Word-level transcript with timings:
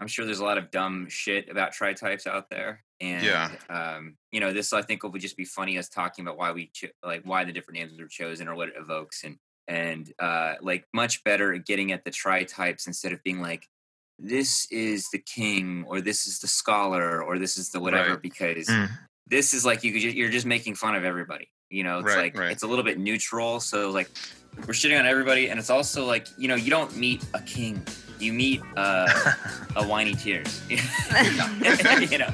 I'm 0.00 0.08
sure 0.08 0.24
there's 0.24 0.40
a 0.40 0.44
lot 0.44 0.58
of 0.58 0.70
dumb 0.70 1.08
shit 1.08 1.48
about 1.50 1.72
tri 1.72 1.92
types 1.92 2.26
out 2.26 2.48
there, 2.50 2.82
and 3.00 3.24
Yeah. 3.24 3.50
um, 3.68 4.16
you 4.32 4.40
know, 4.40 4.52
this 4.52 4.72
I 4.72 4.82
think 4.82 5.02
will 5.02 5.10
just 5.12 5.36
be 5.36 5.44
funny 5.44 5.76
us 5.78 5.88
talking 5.88 6.24
about 6.24 6.38
why 6.38 6.52
we 6.52 6.70
cho- 6.72 6.88
like 7.04 7.22
why 7.24 7.44
the 7.44 7.52
different 7.52 7.78
names 7.80 7.92
were 8.00 8.08
chosen 8.08 8.48
or 8.48 8.54
what 8.54 8.68
it 8.68 8.74
evokes, 8.78 9.24
and 9.24 9.36
and 9.68 10.12
uh, 10.18 10.54
like 10.62 10.84
much 10.94 11.22
better 11.22 11.52
at 11.54 11.64
getting 11.66 11.92
at 11.92 12.04
the 12.04 12.10
tri 12.10 12.44
types 12.44 12.86
instead 12.86 13.12
of 13.12 13.22
being 13.22 13.40
like 13.40 13.68
this 14.18 14.66
is 14.70 15.08
the 15.10 15.18
king 15.18 15.84
or 15.86 16.00
this 16.00 16.26
is 16.26 16.40
the 16.40 16.48
scholar 16.48 17.22
or 17.22 17.38
this 17.38 17.56
is 17.56 17.70
the 17.70 17.78
whatever 17.80 18.10
Right. 18.10 18.22
because 18.22 18.66
Mm. 18.68 18.88
this 19.26 19.54
is 19.54 19.64
like 19.64 19.82
you 19.84 19.92
could 19.92 20.00
ju- 20.02 20.10
you're 20.10 20.28
just 20.28 20.44
making 20.44 20.74
fun 20.74 20.94
of 20.94 21.04
everybody 21.04 21.50
you 21.70 21.84
know 21.84 22.00
it's 22.00 22.06
Right, 22.06 22.16
like 22.34 22.36
right. 22.36 22.50
it's 22.52 22.62
a 22.62 22.66
little 22.66 22.84
bit 22.84 22.98
neutral 22.98 23.60
so 23.60 23.90
like 23.90 24.10
we're 24.66 24.74
shitting 24.74 24.98
on 24.98 25.06
everybody 25.06 25.48
and 25.48 25.58
it's 25.58 25.70
also 25.70 26.04
like 26.04 26.26
you 26.36 26.48
know 26.48 26.54
you 26.56 26.68
don't 26.68 26.94
meet 26.96 27.24
a 27.32 27.40
king 27.40 27.82
you 28.20 28.32
meet 28.32 28.62
uh, 28.76 29.08
a 29.76 29.84
whiny 29.86 30.14
tears 30.14 30.62
you 30.68 30.76
know 30.76 32.30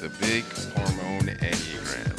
the 0.00 0.10
big 0.20 0.44
hormone 0.74 1.26
enneagram. 1.26 2.11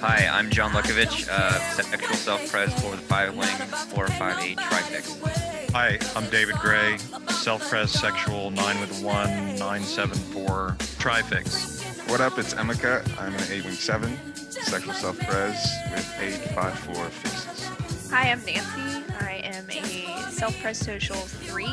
Hi, 0.00 0.28
I'm 0.30 0.48
John 0.48 0.70
Lukovich, 0.70 1.28
uh, 1.28 1.58
sexual 1.72 2.14
self-pres 2.14 2.72
for 2.80 2.92
the 2.92 3.02
five 3.02 3.34
wing 3.36 3.48
458 3.48 4.56
trifix. 4.56 5.70
Hi, 5.72 5.98
I'm 6.14 6.30
David 6.30 6.54
Gray, 6.56 6.98
self-pres 7.28 7.90
sexual 7.90 8.52
9 8.52 8.80
with 8.80 9.02
1 9.02 9.56
974 9.56 10.76
trifix. 11.00 11.82
What 12.06 12.20
up? 12.20 12.38
It's 12.38 12.54
Emeka. 12.54 13.02
I'm 13.20 13.34
an 13.34 13.42
8 13.50 13.64
wing 13.64 13.74
7, 13.74 14.36
sexual 14.36 14.94
self 14.94 15.18
pres 15.18 15.66
with 15.90 16.14
854 16.20 17.04
fixes. 17.06 18.10
Hi, 18.12 18.30
I'm 18.30 18.44
Nancy. 18.44 19.04
I 19.18 19.40
am 19.42 19.68
a 19.68 20.30
self-pres 20.30 20.78
social 20.78 21.16
3, 21.16 21.64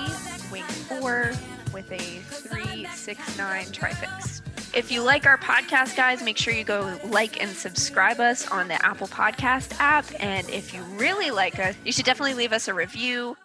wing 0.51 0.63
4, 0.63 1.31
with 1.71 1.91
a 1.91 1.99
369 1.99 3.71
trifix. 3.71 4.41
If 4.75 4.91
you 4.91 5.01
like 5.03 5.25
our 5.25 5.37
podcast, 5.37 5.95
guys, 5.95 6.21
make 6.21 6.37
sure 6.37 6.53
you 6.53 6.65
go 6.65 6.99
like 7.05 7.41
and 7.41 7.49
subscribe 7.49 8.19
us 8.19 8.45
on 8.51 8.67
the 8.67 8.85
Apple 8.85 9.07
Podcast 9.07 9.79
app. 9.79 10.05
And 10.19 10.49
if 10.49 10.73
you 10.73 10.81
really 10.97 11.31
like 11.31 11.59
us, 11.59 11.75
you 11.85 11.93
should 11.93 12.03
definitely 12.03 12.33
leave 12.33 12.51
us 12.51 12.67
a 12.67 12.73
review. 12.73 13.37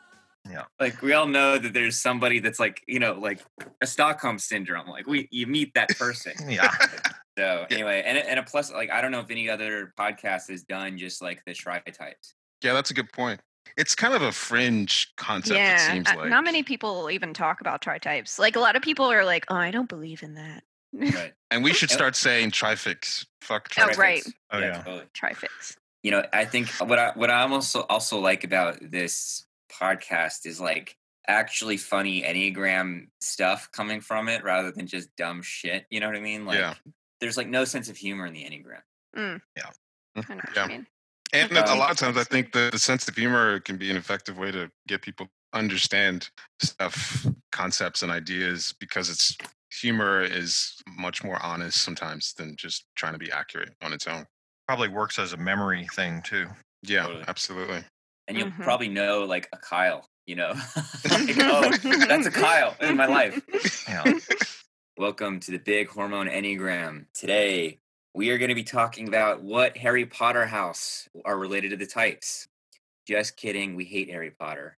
Yeah. 0.50 0.64
Like 0.80 1.00
we 1.02 1.12
all 1.12 1.26
know 1.26 1.56
that 1.56 1.72
there's 1.72 1.96
somebody 2.00 2.40
that's 2.40 2.58
like 2.58 2.82
you 2.88 2.98
know 2.98 3.12
like 3.12 3.40
a 3.80 3.86
stockholm 3.86 4.38
syndrome 4.40 4.88
like 4.88 5.06
we 5.06 5.28
you 5.30 5.46
meet 5.46 5.72
that 5.74 5.90
person 5.98 6.32
Yeah. 6.48 6.74
so 7.38 7.66
anyway 7.70 8.02
and, 8.04 8.16
and 8.18 8.40
a 8.40 8.42
plus 8.42 8.72
like 8.72 8.90
i 8.90 9.02
don't 9.02 9.12
know 9.12 9.20
if 9.20 9.30
any 9.30 9.50
other 9.50 9.92
podcast 9.98 10.48
has 10.48 10.62
done 10.62 10.96
just 10.96 11.20
like 11.20 11.42
the 11.46 11.52
tri 11.52 11.78
types 11.80 12.34
Yeah, 12.64 12.72
that's 12.72 12.90
a 12.90 12.94
good 12.94 13.12
point. 13.12 13.40
It's 13.76 13.94
kind 13.94 14.14
of 14.14 14.22
a 14.22 14.32
fringe 14.32 15.12
concept. 15.16 15.56
yeah, 15.56 15.74
it 15.74 15.92
seems 15.92 16.08
uh, 16.08 16.16
like 16.16 16.30
not 16.30 16.42
many 16.42 16.62
people 16.62 17.10
even 17.10 17.34
talk 17.34 17.60
about 17.60 17.82
tri-types. 17.82 18.38
Like 18.38 18.56
a 18.56 18.60
lot 18.60 18.74
of 18.74 18.82
people 18.82 19.04
are 19.12 19.24
like, 19.24 19.44
"Oh, 19.48 19.54
I 19.54 19.70
don't 19.70 19.88
believe 19.88 20.22
in 20.22 20.34
that." 20.34 20.64
Right 20.92 21.32
And 21.50 21.62
we 21.64 21.72
should 21.78 21.90
start 21.90 22.16
saying 22.16 22.50
trifix. 22.52 23.26
Fuck 23.42 23.68
trifix. 23.68 23.96
Oh, 23.96 24.00
right. 24.00 24.22
Oh, 24.52 24.58
yeah. 24.58 24.82
totally. 24.82 25.04
Trifix. 25.14 25.76
you 26.02 26.10
know 26.10 26.22
i 26.32 26.44
think 26.44 26.68
what 26.80 26.98
i 26.98 27.12
what 27.14 27.30
i 27.30 27.42
also 27.42 27.82
also 27.90 28.18
like 28.18 28.42
about 28.44 28.78
this 28.80 29.46
podcast 29.70 30.46
is 30.46 30.60
like 30.60 30.96
actually 31.28 31.76
funny 31.76 32.22
enneagram 32.22 33.06
stuff 33.20 33.68
coming 33.72 34.00
from 34.00 34.28
it 34.28 34.42
rather 34.42 34.70
than 34.72 34.86
just 34.86 35.14
dumb 35.16 35.42
shit 35.42 35.86
you 35.90 36.00
know 36.00 36.06
what 36.06 36.16
i 36.16 36.20
mean 36.20 36.44
like 36.46 36.58
Yeah. 36.58 36.74
there's 37.20 37.36
like 37.36 37.48
no 37.48 37.64
sense 37.64 37.88
of 37.88 37.96
humor 37.96 38.26
in 38.26 38.32
the 38.32 38.44
enneagram 38.44 38.82
I 39.14 39.20
know 39.20 39.38
what 40.14 40.56
Yeah. 40.56 40.62
you 40.64 40.68
mean. 40.68 40.86
And 41.32 41.52
a 41.52 41.70
Um, 41.70 41.78
lot 41.78 41.92
of 41.92 41.96
times, 41.96 42.16
I 42.16 42.24
think 42.24 42.50
the, 42.52 42.70
the 42.72 42.78
sense 42.78 43.06
of 43.06 43.14
humor 43.14 43.60
can 43.60 43.76
be 43.76 43.88
an 43.90 43.96
effective 43.96 44.36
way 44.38 44.50
to 44.50 44.68
get 44.88 45.00
people 45.02 45.28
understand 45.52 46.28
stuff, 46.60 47.24
concepts, 47.52 48.02
and 48.02 48.10
ideas 48.10 48.74
because 48.80 49.08
it's 49.08 49.36
humor 49.70 50.20
is 50.22 50.74
much 50.98 51.22
more 51.24 51.42
honest 51.42 51.82
sometimes 51.82 52.32
than 52.34 52.56
just 52.56 52.84
trying 52.96 53.12
to 53.12 53.18
be 53.18 53.30
accurate 53.30 53.70
on 53.82 53.92
its 53.92 54.06
own. 54.06 54.26
Probably 54.66 54.88
works 54.88 55.18
as 55.18 55.32
a 55.32 55.36
memory 55.36 55.86
thing 55.94 56.22
too. 56.22 56.46
Yeah, 56.82 57.02
Totally. 57.06 57.24
absolutely. 57.28 57.84
and 58.28 58.38
you'll 58.38 58.50
Mhm. 58.50 58.62
probably 58.62 58.88
know 58.88 59.24
like 59.24 59.48
a 59.52 59.56
Kyle, 59.56 60.06
you 60.26 60.36
know, 60.36 60.50
like, 61.10 61.36
oh, 61.38 61.68
that's 62.06 62.26
a 62.26 62.30
Kyle 62.30 62.76
in 62.80 62.96
my 62.96 63.06
life. 63.06 63.40
Yeah. 63.88 64.04
Welcome 64.96 65.40
to 65.40 65.50
the 65.50 65.58
Big 65.58 65.88
Hormone 65.88 66.28
Enneagram. 66.28 67.06
Today, 67.12 67.78
we 68.14 68.30
are 68.30 68.38
going 68.38 68.50
to 68.50 68.54
be 68.54 68.62
talking 68.62 69.08
about 69.08 69.42
what 69.42 69.76
Harry 69.78 70.06
Potter 70.06 70.46
house 70.46 71.08
are 71.24 71.36
related 71.38 71.70
to 71.70 71.76
the 71.76 71.86
types. 71.86 72.46
Just 73.06 73.36
kidding, 73.36 73.74
we 73.74 73.84
hate 73.84 74.10
Harry 74.10 74.30
Potter. 74.30 74.76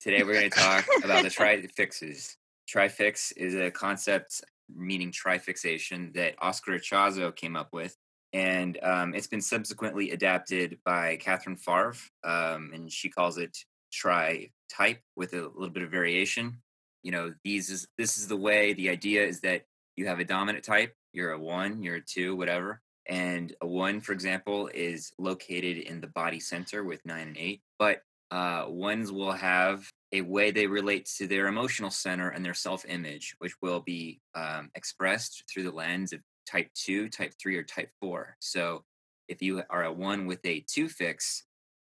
Today, 0.00 0.22
we're 0.22 0.34
going 0.34 0.50
to 0.50 0.58
talk 0.58 0.86
about 1.02 1.22
the 1.24 1.30
trifixes. 1.30 2.36
Trifix 2.68 3.32
is 3.32 3.54
a 3.54 3.70
concept 3.70 4.40
meaning 4.74 5.12
trifixation 5.12 6.10
that 6.14 6.34
Oscar 6.40 6.72
Ichazo 6.72 7.34
came 7.34 7.56
up 7.56 7.68
with. 7.72 7.96
And 8.32 8.78
um, 8.82 9.14
it's 9.14 9.28
been 9.28 9.40
subsequently 9.40 10.10
adapted 10.10 10.78
by 10.84 11.16
Katherine 11.16 11.56
Fauvre, 11.56 11.96
um, 12.24 12.72
and 12.74 12.90
she 12.90 13.08
calls 13.08 13.38
it 13.38 13.56
tri 13.92 14.50
type 14.68 15.00
with 15.14 15.34
a 15.34 15.50
little 15.54 15.70
bit 15.70 15.84
of 15.84 15.90
variation 15.90 16.58
you 17.04 17.12
know 17.12 17.32
these 17.44 17.70
is 17.70 17.86
this 17.96 18.16
is 18.16 18.26
the 18.26 18.36
way 18.36 18.72
the 18.72 18.88
idea 18.88 19.24
is 19.24 19.40
that 19.40 19.62
you 19.94 20.06
have 20.06 20.18
a 20.18 20.24
dominant 20.24 20.64
type 20.64 20.92
you're 21.12 21.32
a 21.32 21.38
one 21.38 21.82
you're 21.82 21.96
a 21.96 22.04
two 22.04 22.34
whatever 22.34 22.80
and 23.06 23.54
a 23.60 23.66
one 23.66 24.00
for 24.00 24.12
example 24.12 24.68
is 24.74 25.12
located 25.18 25.78
in 25.78 26.00
the 26.00 26.08
body 26.08 26.40
center 26.40 26.82
with 26.82 27.04
nine 27.04 27.28
and 27.28 27.36
eight 27.36 27.62
but 27.78 28.00
uh, 28.30 28.64
ones 28.66 29.12
will 29.12 29.30
have 29.30 29.86
a 30.14 30.22
way 30.22 30.50
they 30.50 30.66
relate 30.66 31.06
to 31.18 31.26
their 31.26 31.46
emotional 31.46 31.90
center 31.90 32.30
and 32.30 32.44
their 32.44 32.54
self-image 32.54 33.34
which 33.38 33.54
will 33.60 33.80
be 33.80 34.20
um, 34.34 34.70
expressed 34.74 35.44
through 35.52 35.64
the 35.64 35.70
lens 35.70 36.12
of 36.12 36.20
type 36.50 36.68
two 36.74 37.08
type 37.08 37.32
three 37.40 37.56
or 37.56 37.62
type 37.62 37.90
four 38.00 38.36
so 38.40 38.82
if 39.28 39.42
you 39.42 39.62
are 39.70 39.84
a 39.84 39.92
one 39.92 40.26
with 40.26 40.40
a 40.44 40.64
two 40.68 40.88
fix 40.88 41.44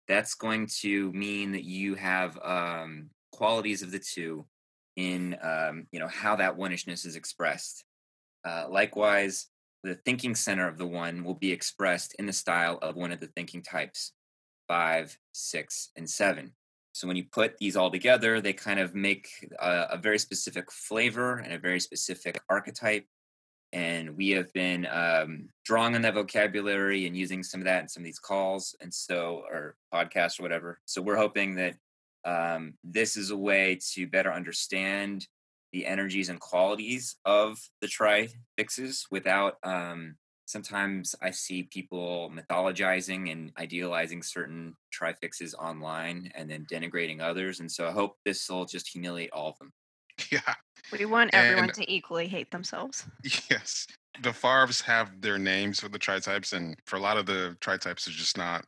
that's 0.07 0.35
going 0.35 0.69
to 0.81 1.13
mean 1.13 1.53
that 1.53 1.65
you 1.65 1.95
have 1.95 2.39
um, 2.43 3.11
qualities 3.33 3.83
of 3.83 3.93
the 3.93 3.99
two 3.99 4.45
in 4.97 5.37
um, 5.43 5.87
you 5.93 6.01
know 6.01 6.09
how 6.09 6.37
that 6.37 6.57
one-ishness 6.57 7.05
is 7.05 7.17
expressed. 7.17 7.85
Uh, 8.45 8.67
likewise, 8.69 9.47
the 9.83 9.95
thinking 9.95 10.35
center 10.35 10.69
of 10.69 10.79
the 10.79 10.87
one 10.87 11.25
will 11.25 11.35
be 11.35 11.53
expressed 11.53 12.15
in 12.19 12.27
the 12.27 12.33
style 12.33 12.79
of 12.83 12.97
one 12.97 13.13
of 13.13 13.21
the 13.21 13.29
thinking 13.29 13.63
types, 13.63 14.13
five, 14.69 15.17
six, 15.33 15.91
and 15.97 16.09
seven. 16.09 16.53
So 16.93 17.07
when 17.07 17.17
you 17.17 17.25
put 17.31 17.57
these 17.59 17.77
all 17.77 17.91
together, 17.91 18.41
they 18.41 18.53
kind 18.53 18.81
of 18.81 18.95
make 18.95 19.29
a, 19.61 19.87
a 19.91 19.97
very 19.97 20.19
specific 20.19 20.71
flavor 20.73 21.39
and 21.39 21.53
a 21.53 21.59
very 21.59 21.81
specific 21.81 22.41
archetype. 22.49 23.07
And 23.73 24.17
we 24.17 24.31
have 24.31 24.53
been 24.53 24.87
um, 24.91 25.49
drawing 25.65 25.95
on 25.95 26.03
that 26.03 26.15
vocabulary 26.15 27.07
and 27.07 27.17
using 27.17 27.45
some 27.45 27.61
of 27.61 27.67
that 27.67 27.83
in 27.83 27.89
some 27.89 28.01
of 28.01 28.05
these 28.05 28.19
calls, 28.19 28.75
and 28.81 28.93
so 28.93 29.45
or 29.49 29.77
podcasts 29.95 30.41
or 30.41 30.43
whatever. 30.43 30.81
So 30.87 31.01
we're 31.01 31.17
hoping 31.17 31.55
that 31.55 31.77
um, 32.25 32.75
this 32.83 33.17
is 33.17 33.31
a 33.31 33.37
way 33.37 33.79
to 33.93 34.09
better 34.09 34.33
understand 34.33 35.29
the 35.73 35.87
energies 35.87 36.29
and 36.29 36.41
qualities 36.41 37.17
of 37.25 37.61
the 37.81 37.87
tri 37.87 38.29
fixes 38.59 39.07
without 39.11 39.59
um, 39.63 40.17
sometimes 40.51 41.15
i 41.23 41.31
see 41.31 41.63
people 41.65 42.31
mythologizing 42.35 43.31
and 43.33 43.53
idealizing 43.59 44.23
certain 44.23 44.75
trifixes 44.93 45.55
online 45.55 46.31
and 46.35 46.51
then 46.51 46.67
denigrating 46.71 47.21
others 47.21 47.61
and 47.61 47.71
so 47.71 47.87
i 47.87 47.91
hope 47.91 48.17
this 48.25 48.49
will 48.51 48.65
just 48.65 48.89
humiliate 48.89 49.31
all 49.33 49.49
of 49.51 49.59
them 49.59 49.71
Yeah, 50.31 50.55
We 50.93 51.07
want 51.07 51.31
everyone 51.33 51.65
And- 51.65 51.75
to 51.75 51.91
equally 51.91 52.29
hate 52.29 52.51
themselves. 52.51 53.07
yes. 53.51 53.87
The 54.23 54.35
Fauvres 54.35 54.83
have 54.83 55.19
their 55.23 55.39
names 55.39 55.81
for 55.81 55.89
the 55.89 55.99
tri 55.99 56.19
types, 56.19 56.53
and 56.53 56.77
for 56.85 56.97
a 56.97 57.01
lot 57.01 57.17
of 57.17 57.25
the 57.25 57.57
tri 57.61 57.79
types, 57.79 58.07
are 58.07 58.11
just 58.11 58.37
not 58.37 58.67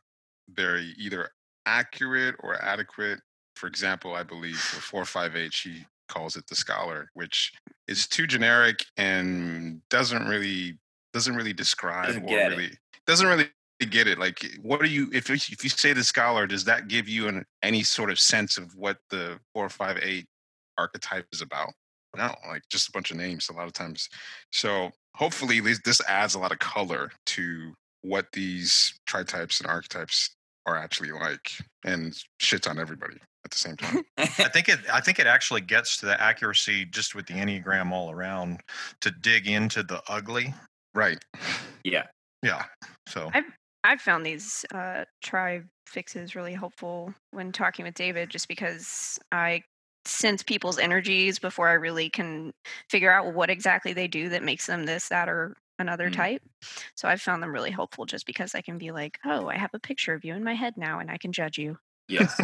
very 0.49 0.95
either 0.97 1.29
accurate 1.67 2.35
or 2.39 2.59
adequate. 2.63 3.19
For 3.55 3.67
example, 3.67 4.15
I 4.15 4.23
believe 4.23 4.57
for 4.57 4.81
458, 5.05 5.53
he 5.53 5.85
calls 6.09 6.35
it 6.37 6.47
the 6.47 6.55
scholar, 6.55 7.09
which 7.13 7.51
is 7.87 8.07
too 8.07 8.25
generic 8.25 8.83
and 8.97 9.79
doesn't 9.91 10.25
really 10.27 10.79
doesn't 11.13 11.35
really 11.35 11.53
describe 11.53 12.07
Doesn't 12.07 12.23
or 12.23 12.27
get 12.27 12.51
it. 12.51 12.55
really 12.57 12.77
doesn't 13.07 13.27
really 13.27 13.49
get 13.89 14.07
it. 14.07 14.17
Like, 14.19 14.45
what 14.61 14.81
are 14.81 14.85
you 14.87 15.09
if 15.13 15.29
you- 15.29 15.35
if 15.35 15.63
you 15.63 15.69
say 15.69 15.93
the 15.93 16.03
scholar, 16.03 16.47
does 16.47 16.63
that 16.65 16.87
give 16.87 17.07
you 17.07 17.27
an, 17.27 17.45
any 17.61 17.83
sort 17.83 18.09
of 18.09 18.19
sense 18.19 18.57
of 18.57 18.73
what 18.75 18.97
the 19.09 19.39
458 19.53 20.25
archetype 20.77 21.27
is 21.31 21.41
about? 21.41 21.73
No, 22.15 22.33
like 22.47 22.61
just 22.69 22.89
a 22.89 22.91
bunch 22.91 23.11
of 23.11 23.17
names 23.17 23.49
a 23.49 23.53
lot 23.53 23.65
of 23.65 23.73
times. 23.73 24.07
So 24.51 24.91
hopefully 25.15 25.59
this, 25.59 25.79
this 25.83 25.99
adds 26.07 26.35
a 26.35 26.39
lot 26.39 26.51
of 26.51 26.59
color 26.59 27.11
to 27.27 27.73
what 28.03 28.27
these 28.33 28.93
tri-types 29.07 29.59
and 29.61 29.69
archetypes 29.69 30.29
are 30.65 30.77
actually 30.77 31.11
like 31.11 31.51
and 31.83 32.13
shits 32.41 32.69
on 32.69 32.77
everybody. 32.79 33.17
at 33.45 33.51
the 33.51 33.57
same 33.57 33.75
time. 33.77 34.03
I 34.17 34.25
think 34.47 34.69
it. 34.69 34.79
I 34.91 35.01
think 35.01 35.19
it 35.19 35.27
actually 35.27 35.61
gets 35.61 35.97
to 35.97 36.05
the 36.05 36.21
accuracy 36.21 36.85
just 36.85 37.15
with 37.15 37.25
the 37.25 37.33
enneagram 37.33 37.91
all 37.91 38.11
around 38.11 38.61
to 39.01 39.11
dig 39.11 39.47
into 39.47 39.83
the 39.83 40.01
ugly. 40.07 40.53
Right. 40.93 41.17
yeah. 41.83 42.07
Yeah. 42.41 42.65
So 43.07 43.31
I've 43.33 43.45
I've 43.83 44.01
found 44.01 44.25
these 44.25 44.65
uh, 44.73 45.05
try 45.23 45.61
fixes 45.87 46.35
really 46.35 46.53
helpful 46.53 47.13
when 47.31 47.51
talking 47.51 47.85
with 47.85 47.95
David, 47.95 48.29
just 48.29 48.47
because 48.47 49.19
I 49.31 49.63
sense 50.05 50.43
people's 50.43 50.79
energies 50.79 51.39
before 51.39 51.69
I 51.69 51.73
really 51.73 52.09
can 52.09 52.53
figure 52.89 53.11
out 53.11 53.33
what 53.33 53.49
exactly 53.49 53.93
they 53.93 54.07
do 54.07 54.29
that 54.29 54.43
makes 54.43 54.67
them 54.67 54.85
this, 54.85 55.09
that, 55.09 55.29
or 55.29 55.55
another 55.79 56.09
Mm. 56.09 56.13
type. 56.13 56.41
So 56.95 57.07
I've 57.07 57.21
found 57.21 57.41
them 57.43 57.51
really 57.53 57.71
helpful 57.71 58.05
just 58.05 58.25
because 58.25 58.55
I 58.55 58.61
can 58.61 58.77
be 58.77 58.91
like, 58.91 59.19
oh, 59.25 59.47
I 59.47 59.57
have 59.57 59.71
a 59.73 59.79
picture 59.79 60.13
of 60.13 60.23
you 60.25 60.33
in 60.35 60.43
my 60.43 60.53
head 60.55 60.75
now 60.77 60.99
and 60.99 61.09
I 61.11 61.17
can 61.17 61.31
judge 61.33 61.57
you. 61.57 61.77
Yes. 62.09 62.39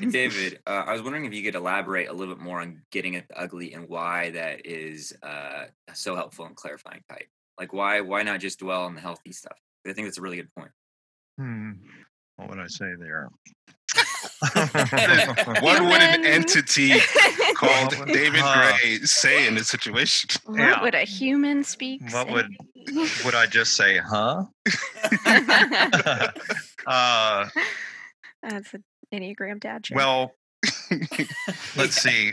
David, 0.10 0.60
uh, 0.66 0.84
I 0.86 0.92
was 0.92 1.02
wondering 1.02 1.24
if 1.24 1.32
you 1.32 1.42
could 1.42 1.54
elaborate 1.54 2.08
a 2.08 2.12
little 2.12 2.34
bit 2.34 2.42
more 2.42 2.60
on 2.60 2.82
getting 2.92 3.16
at 3.16 3.28
the 3.28 3.38
ugly 3.40 3.72
and 3.72 3.88
why 3.88 4.30
that 4.30 4.66
is 4.66 5.14
uh, 5.22 5.64
so 5.94 6.14
helpful 6.14 6.46
in 6.46 6.54
clarifying 6.54 7.02
type. 7.08 7.28
Like, 7.58 7.72
why 7.72 8.02
why 8.02 8.22
not 8.22 8.40
just 8.40 8.58
dwell 8.58 8.82
on 8.84 8.94
the 8.94 9.00
healthy 9.00 9.32
stuff? 9.32 9.56
I 9.86 9.92
think 9.94 10.06
that's 10.06 10.18
a 10.18 10.22
really 10.22 10.36
good 10.36 10.52
point. 10.54 10.70
hmm, 11.38 11.72
what 12.36 12.50
would 12.50 12.58
I 12.58 12.66
say 12.66 12.92
there? 12.98 13.28
What 15.62 15.80
would 15.82 16.02
an 16.02 16.26
entity 16.26 16.92
called 17.54 17.94
David 18.12 18.42
Gray 18.42 18.98
say 19.04 19.46
in 19.46 19.54
this 19.54 19.68
situation? 19.68 20.28
what 20.44 20.58
Yeah. 20.58 20.82
would 20.82 20.94
a 20.94 21.04
human 21.04 21.64
speak? 21.64 22.02
What 22.12 22.26
say? 22.26 22.32
would 22.34 22.56
would 23.24 23.34
I 23.34 23.46
just 23.46 23.74
say, 23.76 23.98
huh? 23.98 24.44
uh, 26.86 27.48
That's 28.48 28.72
an 28.74 28.84
Enneagram 29.12 29.60
dad 29.60 29.84
joke. 29.84 29.96
well, 29.96 30.32
let's 31.76 32.00
see. 32.00 32.32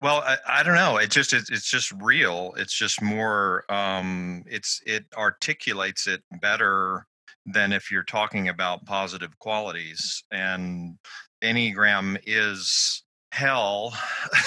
Well, 0.00 0.18
I, 0.26 0.36
I 0.48 0.62
don't 0.64 0.74
know. 0.74 0.96
It 0.96 1.10
just 1.10 1.32
it's, 1.32 1.50
it's 1.50 1.70
just 1.70 1.92
real. 2.00 2.54
It's 2.56 2.74
just 2.76 3.00
more. 3.00 3.64
Um, 3.70 4.42
it's 4.46 4.80
it 4.86 5.04
articulates 5.16 6.06
it 6.08 6.22
better 6.40 7.06
than 7.46 7.72
if 7.72 7.90
you're 7.90 8.02
talking 8.04 8.48
about 8.48 8.84
positive 8.86 9.38
qualities. 9.38 10.24
And 10.32 10.98
Enneagram 11.42 12.18
is 12.26 13.04
hell. 13.32 13.94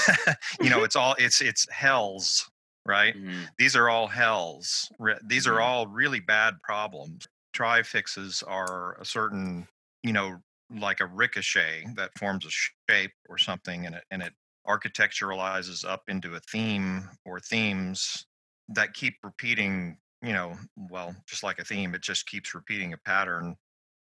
you 0.61 0.69
know, 0.69 0.83
it's 0.83 0.95
all 0.95 1.15
it's 1.17 1.41
it's 1.41 1.65
hells, 1.71 2.49
right? 2.85 3.15
Mhm. 3.15 3.47
these 3.57 3.75
are 3.75 3.89
all 3.89 4.07
hells. 4.07 4.89
These 5.25 5.47
are 5.47 5.57
Mhm. 5.59 5.63
all 5.63 5.87
really 5.87 6.19
bad 6.19 6.55
problems. 6.63 7.27
Trifixes 7.53 8.43
are 8.43 8.99
a 8.99 9.05
certain, 9.05 9.67
you 10.03 10.11
know, 10.11 10.39
like 10.69 10.99
a 11.01 11.05
ricochet 11.05 11.85
that 11.95 12.17
forms 12.17 12.45
a 12.45 12.49
shape 12.89 13.11
or 13.29 13.37
something, 13.37 13.85
and 13.85 13.95
it 13.95 14.03
and 14.11 14.21
it 14.21 14.33
architecturalizes 14.67 15.87
up 15.87 16.03
into 16.07 16.35
a 16.35 16.39
theme 16.51 17.09
or 17.25 17.39
themes 17.39 18.25
that 18.69 18.93
keep 18.93 19.15
repeating. 19.23 19.97
You 20.21 20.33
know, 20.33 20.55
well, 20.89 21.15
just 21.27 21.43
like 21.43 21.59
a 21.59 21.63
theme, 21.65 21.93
it 21.93 22.01
just 22.01 22.25
keeps 22.27 22.55
repeating 22.55 22.93
a 22.93 22.97
pattern. 22.97 23.55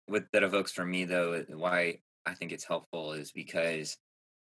what 0.07 0.25
that 0.33 0.43
evokes 0.43 0.71
for 0.71 0.85
me 0.85 1.05
though 1.05 1.43
why 1.49 1.97
i 2.25 2.33
think 2.33 2.51
it's 2.51 2.63
helpful 2.65 3.13
is 3.13 3.31
because 3.31 3.97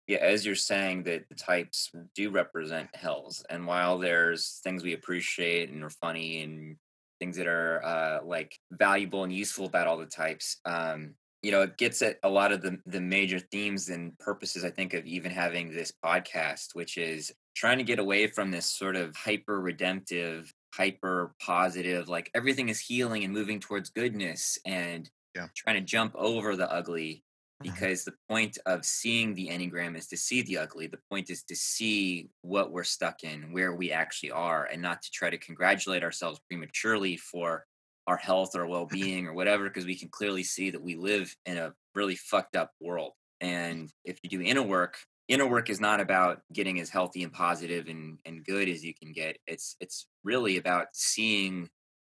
yeah 0.07 0.17
as 0.17 0.45
you're 0.45 0.55
saying 0.55 1.03
that 1.03 1.27
the 1.29 1.35
types 1.35 1.91
do 2.15 2.29
represent 2.29 2.89
hells 2.95 3.43
and 3.49 3.65
while 3.65 3.97
there's 3.97 4.59
things 4.63 4.83
we 4.83 4.93
appreciate 4.93 5.69
and 5.69 5.83
are 5.83 5.89
funny 5.89 6.41
and 6.43 6.77
things 7.19 7.37
that 7.37 7.47
are 7.47 7.83
uh, 7.85 8.19
like 8.25 8.57
valuable 8.71 9.23
and 9.23 9.31
useful 9.33 9.65
about 9.65 9.87
all 9.87 9.97
the 9.97 10.05
types 10.07 10.57
um 10.65 11.13
you 11.41 11.51
know 11.51 11.61
it 11.61 11.77
gets 11.77 12.01
at 12.01 12.17
a 12.23 12.29
lot 12.29 12.51
of 12.51 12.61
the 12.61 12.79
the 12.85 13.01
major 13.01 13.39
themes 13.39 13.89
and 13.89 14.17
purposes 14.19 14.63
i 14.63 14.69
think 14.69 14.93
of 14.93 15.05
even 15.05 15.31
having 15.31 15.71
this 15.71 15.91
podcast 16.03 16.73
which 16.73 16.97
is 16.97 17.31
trying 17.55 17.77
to 17.77 17.83
get 17.83 17.99
away 17.99 18.27
from 18.27 18.51
this 18.51 18.65
sort 18.65 18.95
of 18.95 19.15
hyper 19.15 19.59
redemptive 19.61 20.53
hyper 20.73 21.33
positive 21.41 22.07
like 22.07 22.29
everything 22.33 22.69
is 22.69 22.79
healing 22.79 23.23
and 23.23 23.33
moving 23.33 23.59
towards 23.59 23.89
goodness 23.89 24.57
and 24.65 25.09
Yeah. 25.35 25.47
trying 25.55 25.75
to 25.77 25.81
jump 25.81 26.13
over 26.15 26.55
the 26.57 26.69
ugly 26.71 27.23
Mhm. 27.61 27.63
because 27.73 28.03
the 28.03 28.13
point 28.29 28.57
of 28.65 28.85
seeing 28.85 29.33
the 29.33 29.47
enneagram 29.49 29.95
is 29.97 30.07
to 30.07 30.17
see 30.17 30.41
the 30.41 30.57
ugly 30.57 30.87
the 30.87 30.99
point 31.09 31.29
is 31.29 31.43
to 31.43 31.55
see 31.55 32.29
what 32.41 32.71
we're 32.71 32.83
stuck 32.83 33.23
in 33.23 33.51
where 33.53 33.73
we 33.73 33.91
actually 33.91 34.31
are 34.31 34.65
and 34.65 34.81
not 34.81 35.01
to 35.03 35.11
try 35.11 35.29
to 35.29 35.37
congratulate 35.37 36.03
ourselves 36.03 36.39
prematurely 36.49 37.15
for 37.17 37.65
our 38.07 38.17
health 38.17 38.55
or 38.55 38.65
well-being 38.65 39.27
or 39.27 39.33
whatever 39.33 39.65
because 39.65 39.85
we 39.85 39.95
can 39.95 40.09
clearly 40.09 40.43
see 40.43 40.69
that 40.71 40.81
we 40.81 40.95
live 40.95 41.35
in 41.45 41.57
a 41.57 41.73
really 41.95 42.15
fucked 42.15 42.55
up 42.55 42.71
world. 42.79 43.13
And 43.39 43.91
if 44.03 44.19
you 44.23 44.29
do 44.29 44.41
inner 44.41 44.63
work 44.63 44.97
inner 45.31 45.47
work 45.47 45.69
is 45.69 45.79
not 45.79 46.01
about 46.01 46.41
getting 46.51 46.81
as 46.81 46.89
healthy 46.89 47.23
and 47.23 47.31
positive 47.31 47.87
and, 47.87 48.17
and 48.25 48.43
good 48.43 48.67
as 48.67 48.83
you 48.83 48.93
can 48.93 49.13
get. 49.13 49.37
It's 49.47 49.77
it's 49.79 50.07
really 50.25 50.57
about 50.57 50.87
seeing 50.93 51.69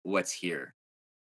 what's 0.03 0.33
here 0.33 0.75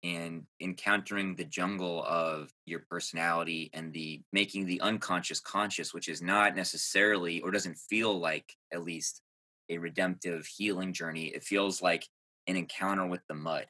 and 0.03 0.43
encountering 0.59 1.35
the 1.35 1.45
jungle 1.45 2.03
of 2.03 2.51
your 2.65 2.79
personality 2.89 3.69
and 3.73 3.93
the 3.93 4.21
making 4.33 4.65
the 4.65 4.81
unconscious 4.81 5.39
conscious 5.39 5.93
which 5.93 6.09
is 6.09 6.21
not 6.21 6.55
necessarily 6.55 7.39
or 7.41 7.51
doesn't 7.51 7.77
feel 7.77 8.19
like 8.19 8.55
at 8.73 8.83
least 8.83 9.21
a 9.69 9.77
redemptive 9.77 10.47
healing 10.47 10.93
journey. 10.93 11.25
It 11.25 11.43
feels 11.43 11.81
like 11.81 12.07
an 12.47 12.55
encounter 12.55 13.05
with 13.05 13.21
the 13.29 13.35
mud 13.35 13.67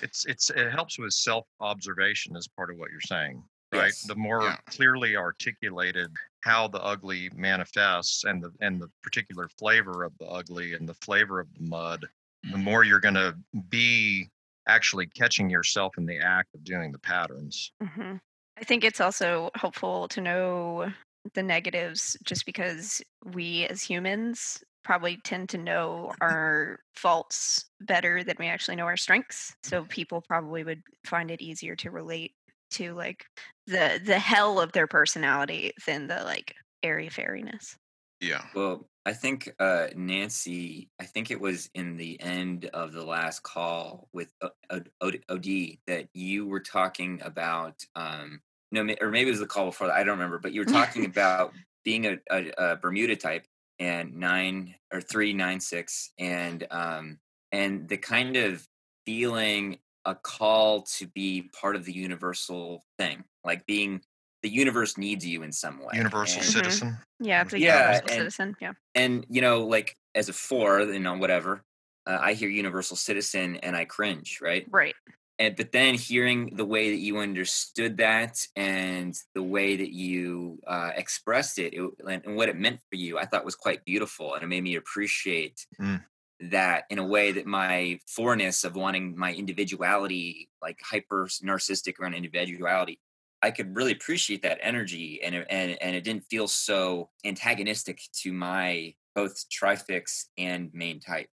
It's 0.00 0.26
it's 0.26 0.50
it 0.50 0.70
helps 0.70 0.98
with 0.98 1.12
self 1.12 1.46
observation 1.60 2.36
as 2.36 2.46
part 2.48 2.70
of 2.70 2.76
what 2.76 2.90
you're 2.90 3.00
saying, 3.00 3.42
right? 3.72 3.86
Yes. 3.86 4.02
The 4.02 4.14
more 4.14 4.42
Yeah. 4.42 4.56
clearly 4.68 5.16
articulated 5.16 6.14
how 6.40 6.68
the 6.68 6.82
ugly 6.82 7.30
manifests 7.34 8.24
and 8.24 8.42
the 8.42 8.52
and 8.60 8.80
the 8.80 8.90
particular 9.02 9.48
flavor 9.58 10.04
of 10.04 10.16
the 10.18 10.26
ugly 10.26 10.74
and 10.74 10.88
the 10.88 10.94
flavor 10.94 11.40
of 11.40 11.52
the 11.54 11.62
mud, 11.62 12.06
the 12.42 12.58
more 12.58 12.84
you're 12.84 13.00
going 13.00 13.14
to 13.14 13.36
be 13.68 14.28
actually 14.68 15.06
catching 15.06 15.48
yourself 15.48 15.96
in 15.96 16.06
the 16.06 16.18
act 16.18 16.54
of 16.54 16.62
doing 16.64 16.92
the 16.92 16.98
patterns. 16.98 17.72
hmm 17.80 18.16
I 18.58 18.64
think 18.64 18.84
it's 18.84 19.00
also 19.00 19.50
helpful 19.54 20.08
to 20.08 20.20
know 20.20 20.90
the 21.34 21.42
negatives 21.42 22.16
just 22.22 22.46
because 22.46 23.02
we 23.24 23.66
as 23.66 23.82
humans 23.82 24.62
probably 24.86 25.18
tend 25.24 25.48
to 25.48 25.58
know 25.58 26.12
our 26.20 26.78
faults 26.94 27.64
better 27.80 28.22
than 28.22 28.36
we 28.38 28.46
actually 28.46 28.76
know 28.76 28.84
our 28.84 28.96
strengths. 28.96 29.52
So 29.64 29.84
people 29.84 30.22
probably 30.22 30.62
would 30.62 30.80
find 31.04 31.30
it 31.30 31.42
easier 31.42 31.74
to 31.76 31.90
relate 31.90 32.34
to 32.70 32.94
like 32.94 33.24
the 33.66 34.00
the 34.04 34.18
hell 34.18 34.60
of 34.60 34.72
their 34.72 34.86
personality 34.86 35.72
than 35.86 36.06
the 36.06 36.22
like 36.22 36.54
airy 36.84 37.08
fairiness. 37.08 37.76
Yeah. 38.20 38.44
Well, 38.54 38.88
I 39.04 39.12
think 39.12 39.52
uh, 39.58 39.88
Nancy, 39.96 40.88
I 41.00 41.04
think 41.04 41.30
it 41.32 41.40
was 41.40 41.68
in 41.74 41.96
the 41.96 42.20
end 42.20 42.66
of 42.66 42.92
the 42.92 43.04
last 43.04 43.42
call 43.42 44.08
with 44.12 44.32
O- 44.40 44.50
O- 44.70 44.80
O- 45.00 45.34
OD 45.34 45.80
that 45.88 46.08
you 46.14 46.46
were 46.46 46.60
talking 46.60 47.20
about. 47.22 47.84
Um, 47.96 48.40
no, 48.70 48.82
or 49.00 49.10
maybe 49.10 49.28
it 49.28 49.32
was 49.32 49.40
the 49.40 49.46
call 49.46 49.66
before 49.66 49.88
that. 49.88 49.96
I 49.96 50.04
don't 50.04 50.18
remember, 50.18 50.38
but 50.38 50.52
you 50.52 50.60
were 50.60 50.64
talking 50.64 51.04
about 51.06 51.52
being 51.84 52.06
a, 52.06 52.18
a, 52.30 52.52
a 52.56 52.76
Bermuda 52.76 53.16
type 53.16 53.46
and 53.78 54.14
nine 54.16 54.74
or 54.92 55.00
three 55.00 55.32
nine 55.32 55.60
six, 55.60 56.12
and 56.18 56.66
um, 56.70 57.18
and 57.52 57.88
the 57.88 57.96
kind 57.96 58.36
of 58.36 58.66
feeling 59.04 59.78
a 60.04 60.14
call 60.14 60.82
to 60.82 61.06
be 61.08 61.50
part 61.60 61.76
of 61.76 61.84
the 61.84 61.92
universal 61.92 62.82
thing, 62.98 63.24
like 63.44 63.66
being 63.66 64.00
the 64.42 64.48
universe 64.48 64.96
needs 64.96 65.26
you 65.26 65.42
in 65.42 65.50
some 65.52 65.78
way. 65.80 65.92
Universal 65.94 66.38
and- 66.42 66.48
Mhm. 66.48 66.52
citizen. 66.52 66.98
Yeah, 67.20 67.42
it's 67.42 67.52
a 67.54 67.58
Yeah, 67.58 67.78
universal 67.92 68.04
and- 68.10 68.18
citizen. 68.20 68.56
Yeah. 68.60 68.72
and 68.94 69.26
you 69.28 69.40
know 69.40 69.64
like 69.66 69.96
as 70.14 70.28
a 70.28 70.32
four 70.32 70.80
you 70.82 71.00
know 71.00 71.14
whatever 71.18 71.62
uh, 72.06 72.18
i 72.20 72.32
hear 72.34 72.48
universal 72.48 72.96
citizen 72.96 73.56
and 73.56 73.74
i 73.76 73.84
cringe 73.84 74.38
right 74.40 74.66
Right. 74.70 74.94
And 75.38 75.56
but 75.56 75.72
then 75.72 75.94
hearing 75.94 76.56
the 76.56 76.64
way 76.64 76.90
that 76.90 76.98
you 76.98 77.18
understood 77.18 77.98
that 77.98 78.46
and 78.56 79.18
the 79.34 79.42
way 79.42 79.76
that 79.76 79.92
you 79.92 80.58
uh, 80.66 80.92
expressed 80.96 81.58
it, 81.58 81.74
it 81.74 81.90
and, 82.08 82.24
and 82.24 82.36
what 82.36 82.48
it 82.48 82.56
meant 82.56 82.80
for 82.90 82.96
you 82.96 83.18
i 83.18 83.24
thought 83.24 83.44
was 83.44 83.54
quite 83.54 83.84
beautiful 83.84 84.34
and 84.34 84.42
it 84.42 84.48
made 84.48 84.62
me 84.62 84.76
appreciate 84.76 85.66
Mm. 85.80 86.02
that 86.40 86.84
in 86.90 86.98
a 86.98 87.06
way 87.06 87.32
that 87.32 87.46
my 87.46 87.98
fourness 88.06 88.64
of 88.64 88.76
wanting 88.76 89.16
my 89.16 89.32
individuality 89.32 90.48
like 90.62 90.78
hyper 90.82 91.26
narcissistic 91.42 91.98
around 91.98 92.14
individuality 92.14 93.00
I 93.42 93.50
could 93.50 93.76
really 93.76 93.92
appreciate 93.92 94.42
that 94.42 94.58
energy, 94.60 95.22
and 95.22 95.34
and 95.34 95.80
and 95.80 95.94
it 95.94 96.04
didn't 96.04 96.24
feel 96.24 96.48
so 96.48 97.10
antagonistic 97.24 98.00
to 98.22 98.32
my 98.32 98.94
both 99.14 99.48
trifix 99.50 100.30
and 100.36 100.72
main 100.72 101.00
type. 101.00 101.28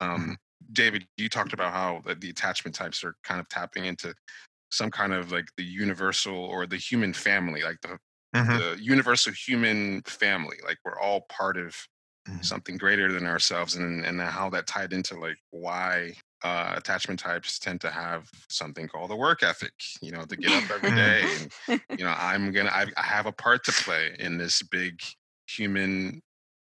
Um, 0.00 0.38
David, 0.72 1.06
you 1.16 1.28
talked 1.28 1.52
about 1.52 1.72
how 1.72 2.00
the, 2.04 2.14
the 2.14 2.30
attachment 2.30 2.74
types 2.74 3.02
are 3.04 3.14
kind 3.24 3.40
of 3.40 3.48
tapping 3.48 3.84
into 3.84 4.14
some 4.70 4.90
kind 4.90 5.12
of 5.12 5.32
like 5.32 5.46
the 5.56 5.64
universal 5.64 6.36
or 6.36 6.66
the 6.66 6.76
human 6.78 7.12
family, 7.14 7.62
like 7.62 7.80
the 7.82 7.98
Mhm. 8.34 8.58
the 8.58 8.78
universal 8.80 9.32
human 9.32 10.02
family. 10.04 10.58
Like 10.64 10.78
we're 10.84 10.98
all 11.00 11.22
part 11.30 11.56
of 11.58 11.76
Mhm. 12.26 12.42
something 12.42 12.76
greater 12.78 13.12
than 13.12 13.26
ourselves, 13.26 13.76
and 13.76 14.04
and 14.06 14.20
how 14.20 14.50
that 14.50 14.66
tied 14.66 14.92
into 14.92 15.18
like 15.18 15.38
why 15.50 16.14
uh, 16.44 16.74
attachment 16.76 17.20
types 17.20 17.58
tend 17.58 17.80
to 17.82 17.90
have 17.90 18.30
something 18.50 18.88
called 18.88 19.10
a 19.12 19.16
work 19.16 19.42
ethic. 19.42 19.74
You 20.02 20.12
know, 20.12 20.24
to 20.26 20.36
get 20.36 20.52
up 20.54 20.66
every 20.70 20.92
day, 20.92 21.34
and 21.36 21.52
you 21.98 22.04
know, 22.04 22.14
I'm 22.16 22.52
gonna 22.52 22.70
I, 22.70 22.86
I 22.96 23.02
have 23.04 23.26
a 23.26 23.32
part 23.32 23.64
to 23.66 23.72
play 23.74 24.16
in 24.18 24.38
this 24.38 24.62
big 24.62 25.02
human 25.48 26.22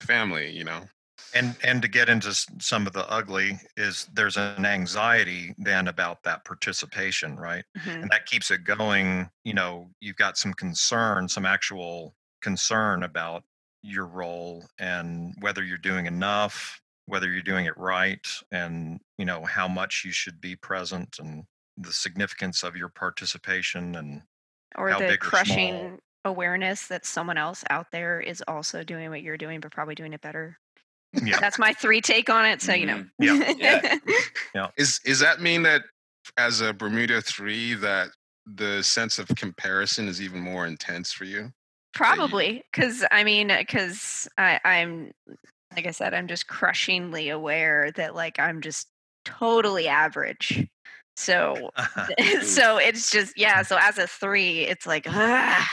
family. 0.03 0.51
You 0.51 0.65
know, 0.65 0.87
and 1.35 1.57
and 1.63 1.83
to 1.83 1.89
get 1.89 2.09
into 2.09 2.33
some 2.61 2.87
of 2.87 2.93
the 2.93 3.09
ugly 3.11 3.59
is 3.77 4.07
there's 4.13 4.37
an 4.37 4.65
anxiety 4.65 5.55
then 5.59 5.89
about 5.89 6.23
that 6.23 6.45
participation 6.45 7.37
right 7.37 7.65
Mhm. 7.77 8.03
and 8.03 8.11
that 8.11 8.27
keeps 8.27 8.51
it 8.51 8.65
going 8.65 9.31
you 9.45 9.55
know 9.55 9.91
you've 10.01 10.17
got 10.17 10.37
some 10.39 10.55
concern 10.55 11.29
some 11.29 11.45
actual 11.47 12.17
concern 12.41 13.03
about 13.03 13.45
your 13.83 14.07
role 14.07 14.67
and 14.79 15.35
whether 15.41 15.63
you're 15.63 15.79
doing 15.79 16.07
enough 16.07 16.81
whether 17.07 17.29
you're 17.31 17.43
doing 17.43 17.67
it 17.67 17.77
right 17.77 18.27
and 18.51 19.01
you 19.19 19.25
know 19.25 19.45
how 19.45 19.69
much 19.69 20.05
you 20.05 20.13
should 20.13 20.41
be 20.41 20.57
present 20.57 21.19
and 21.19 21.45
the 21.77 21.93
significance 21.93 22.63
of 22.63 22.77
your 22.77 22.89
participation 22.89 23.95
and 23.97 24.23
or 24.77 24.89
how 24.91 24.99
the 25.01 25.05
big 25.07 25.25
or 25.25 25.33
small. 25.33 25.91
crushing 25.91 26.01
awareness 26.25 26.89
that 26.89 27.07
someone 27.07 27.39
else 27.39 27.65
out 27.71 27.91
there 27.93 28.21
is 28.21 28.43
also 28.49 28.83
doing 28.85 29.11
what 29.11 29.23
you're 29.23 29.37
doing 29.39 29.61
but 29.61 29.73
probably 29.73 29.95
doing 29.95 30.13
it 30.13 30.21
better 30.21 30.59
yeah 31.25 31.39
that's 31.41 31.59
my 31.59 31.73
three 31.73 32.01
take 32.01 32.29
on 32.29 32.45
it 32.45 32.61
so 32.61 32.73
you 32.73 32.87
know 32.87 33.05
Mhm. 33.21 33.57
Yeah. 33.59 33.97
yeah 34.55 34.67
is 34.77 35.01
is 35.05 35.21
that 35.21 35.41
mean 35.41 35.63
that 35.63 35.83
as 36.37 36.61
a 36.61 36.73
Bermuda 36.73 37.23
three 37.23 37.75
that 37.75 38.09
the 38.47 38.83
sense 38.83 39.19
of 39.19 39.29
comparison 39.29 40.09
is 40.09 40.21
even 40.21 40.41
more 40.41 40.67
intense 40.67 41.13
for 41.13 41.25
you? 41.25 41.53
probably 41.95 42.63
because 42.71 43.05
i 43.11 43.25
mean 43.25 43.49
because 43.49 44.29
i'm 44.37 45.11
like 45.75 45.87
i 45.87 45.91
said 45.91 46.13
i'm 46.15 46.29
just 46.29 46.47
crushingly 46.47 47.31
aware 47.31 47.91
that 47.93 48.15
like 48.15 48.39
i'm 48.39 48.61
just 48.61 48.89
totally 49.25 49.89
average 49.89 50.67
so 51.19 51.71
so 52.43 52.79
it's 52.79 53.11
just 53.11 53.39
yeah 53.39 53.63
so 53.63 53.77
as 53.81 53.99
a 53.99 54.07
three 54.07 54.61
it's 54.61 54.87
like 54.87 55.07
ah. 55.09 55.69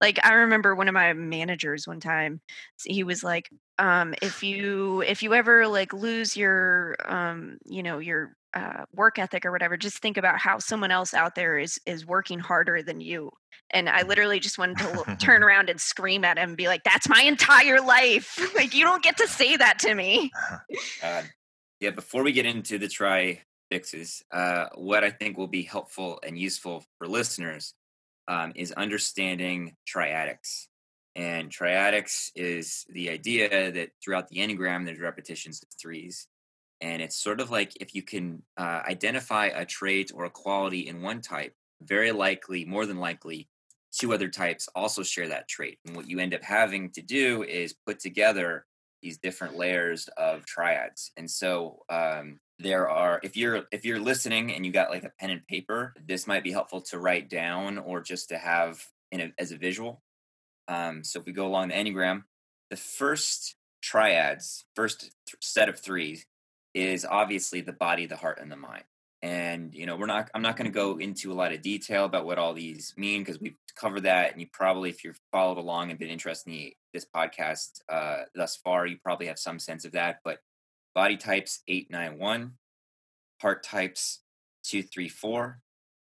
like 0.00 0.18
i 0.24 0.32
remember 0.32 0.74
one 0.74 0.88
of 0.88 0.94
my 0.94 1.12
managers 1.12 1.86
one 1.86 2.00
time 2.00 2.40
he 2.84 3.02
was 3.02 3.24
like 3.24 3.48
um 3.78 4.14
if 4.20 4.42
you 4.42 5.00
if 5.02 5.22
you 5.22 5.34
ever 5.34 5.66
like 5.66 5.92
lose 5.92 6.36
your 6.36 6.96
um 7.06 7.58
you 7.66 7.82
know 7.82 7.98
your 7.98 8.34
uh, 8.52 8.84
work 8.92 9.18
ethic 9.18 9.46
or 9.46 9.52
whatever 9.52 9.76
just 9.76 9.98
think 9.98 10.16
about 10.16 10.38
how 10.38 10.58
someone 10.58 10.90
else 10.90 11.14
out 11.14 11.34
there 11.34 11.58
is 11.58 11.80
is 11.86 12.04
working 12.04 12.40
harder 12.40 12.82
than 12.82 13.00
you. 13.00 13.30
And 13.72 13.88
i 13.88 14.02
literally 14.02 14.40
just 14.40 14.58
wanted 14.58 14.78
to 14.78 15.16
turn 15.20 15.44
around 15.44 15.70
and 15.70 15.80
scream 15.80 16.24
at 16.24 16.36
him 16.36 16.48
and 16.50 16.56
be 16.56 16.66
like 16.66 16.82
that's 16.82 17.08
my 17.08 17.22
entire 17.22 17.80
life. 17.80 18.40
Like 18.56 18.74
you 18.74 18.84
don't 18.84 19.04
get 19.04 19.16
to 19.18 19.28
say 19.28 19.56
that 19.56 19.78
to 19.80 19.94
me. 19.94 20.32
Uh, 21.00 21.22
yeah, 21.78 21.90
before 21.90 22.24
we 22.24 22.32
get 22.32 22.44
into 22.44 22.76
the 22.78 22.88
try 22.88 23.42
fixes, 23.70 24.22
uh, 24.32 24.66
what 24.74 25.04
I 25.04 25.10
think 25.10 25.38
will 25.38 25.46
be 25.46 25.62
helpful 25.62 26.20
and 26.26 26.38
useful 26.38 26.84
for 26.98 27.06
listeners 27.06 27.74
um, 28.28 28.52
is 28.54 28.72
understanding 28.72 29.76
triadics. 29.88 30.66
And 31.16 31.50
triadics 31.50 32.30
is 32.34 32.84
the 32.88 33.10
idea 33.10 33.72
that 33.72 33.90
throughout 34.02 34.28
the 34.28 34.38
Enneagram, 34.38 34.84
there's 34.84 35.00
repetitions 35.00 35.62
of 35.62 35.68
threes. 35.80 36.26
And 36.80 37.02
it's 37.02 37.16
sort 37.16 37.40
of 37.40 37.50
like 37.50 37.72
if 37.80 37.94
you 37.94 38.02
can 38.02 38.42
uh, 38.56 38.82
identify 38.88 39.46
a 39.46 39.64
trait 39.64 40.12
or 40.14 40.24
a 40.24 40.30
quality 40.30 40.88
in 40.88 41.02
one 41.02 41.20
type, 41.20 41.52
very 41.82 42.12
likely, 42.12 42.64
more 42.64 42.86
than 42.86 42.98
likely, 42.98 43.48
two 43.92 44.14
other 44.14 44.28
types 44.28 44.68
also 44.74 45.02
share 45.02 45.28
that 45.28 45.48
trait. 45.48 45.78
And 45.84 45.96
what 45.96 46.08
you 46.08 46.20
end 46.20 46.34
up 46.34 46.42
having 46.42 46.90
to 46.92 47.02
do 47.02 47.42
is 47.42 47.74
put 47.86 47.98
together 47.98 48.64
these 49.02 49.18
different 49.18 49.56
layers 49.56 50.08
of 50.16 50.46
triads. 50.46 51.10
And 51.16 51.30
so 51.30 51.82
um, 51.90 52.38
there 52.60 52.88
are 52.88 53.20
if 53.22 53.36
you're 53.36 53.64
if 53.72 53.84
you're 53.84 54.00
listening 54.00 54.52
and 54.52 54.64
you 54.66 54.72
got 54.72 54.90
like 54.90 55.04
a 55.04 55.12
pen 55.18 55.30
and 55.30 55.46
paper, 55.46 55.94
this 56.06 56.26
might 56.26 56.44
be 56.44 56.52
helpful 56.52 56.80
to 56.82 56.98
write 56.98 57.28
down 57.28 57.78
or 57.78 58.00
just 58.00 58.28
to 58.28 58.38
have 58.38 58.84
in 59.10 59.20
a, 59.20 59.32
as 59.38 59.52
a 59.52 59.56
visual. 59.56 60.02
Um, 60.68 61.02
so 61.02 61.18
if 61.20 61.26
we 61.26 61.32
go 61.32 61.46
along 61.46 61.68
the 61.68 61.74
enneagram, 61.74 62.24
the 62.70 62.76
first 62.76 63.56
triads, 63.82 64.64
first 64.76 65.00
th- 65.00 65.12
set 65.40 65.68
of 65.68 65.80
three, 65.80 66.22
is 66.74 67.04
obviously 67.04 67.60
the 67.60 67.72
body, 67.72 68.06
the 68.06 68.16
heart, 68.16 68.38
and 68.40 68.52
the 68.52 68.56
mind. 68.56 68.84
And 69.22 69.74
you 69.74 69.86
know, 69.86 69.96
we're 69.96 70.06
not. 70.06 70.30
I'm 70.34 70.42
not 70.42 70.56
going 70.56 70.70
to 70.70 70.74
go 70.74 70.98
into 70.98 71.32
a 71.32 71.34
lot 71.34 71.52
of 71.52 71.62
detail 71.62 72.04
about 72.04 72.24
what 72.24 72.38
all 72.38 72.54
these 72.54 72.94
mean 72.96 73.22
because 73.22 73.40
we've 73.40 73.56
covered 73.74 74.04
that. 74.04 74.32
And 74.32 74.40
you 74.40 74.46
probably, 74.52 74.90
if 74.90 75.04
you've 75.04 75.20
followed 75.32 75.58
along 75.58 75.90
and 75.90 75.98
been 75.98 76.08
interested 76.08 76.50
in 76.50 76.56
the, 76.56 76.76
this 76.94 77.06
podcast 77.14 77.80
uh, 77.88 78.22
thus 78.34 78.56
far, 78.56 78.86
you 78.86 78.96
probably 79.02 79.26
have 79.26 79.38
some 79.38 79.58
sense 79.58 79.84
of 79.84 79.92
that. 79.92 80.20
But 80.24 80.38
body 80.94 81.16
types 81.16 81.62
eight, 81.68 81.90
nine, 81.90 82.18
one, 82.18 82.52
heart 83.40 83.62
types 83.62 84.20
two, 84.62 84.82
three, 84.82 85.08
four, 85.08 85.60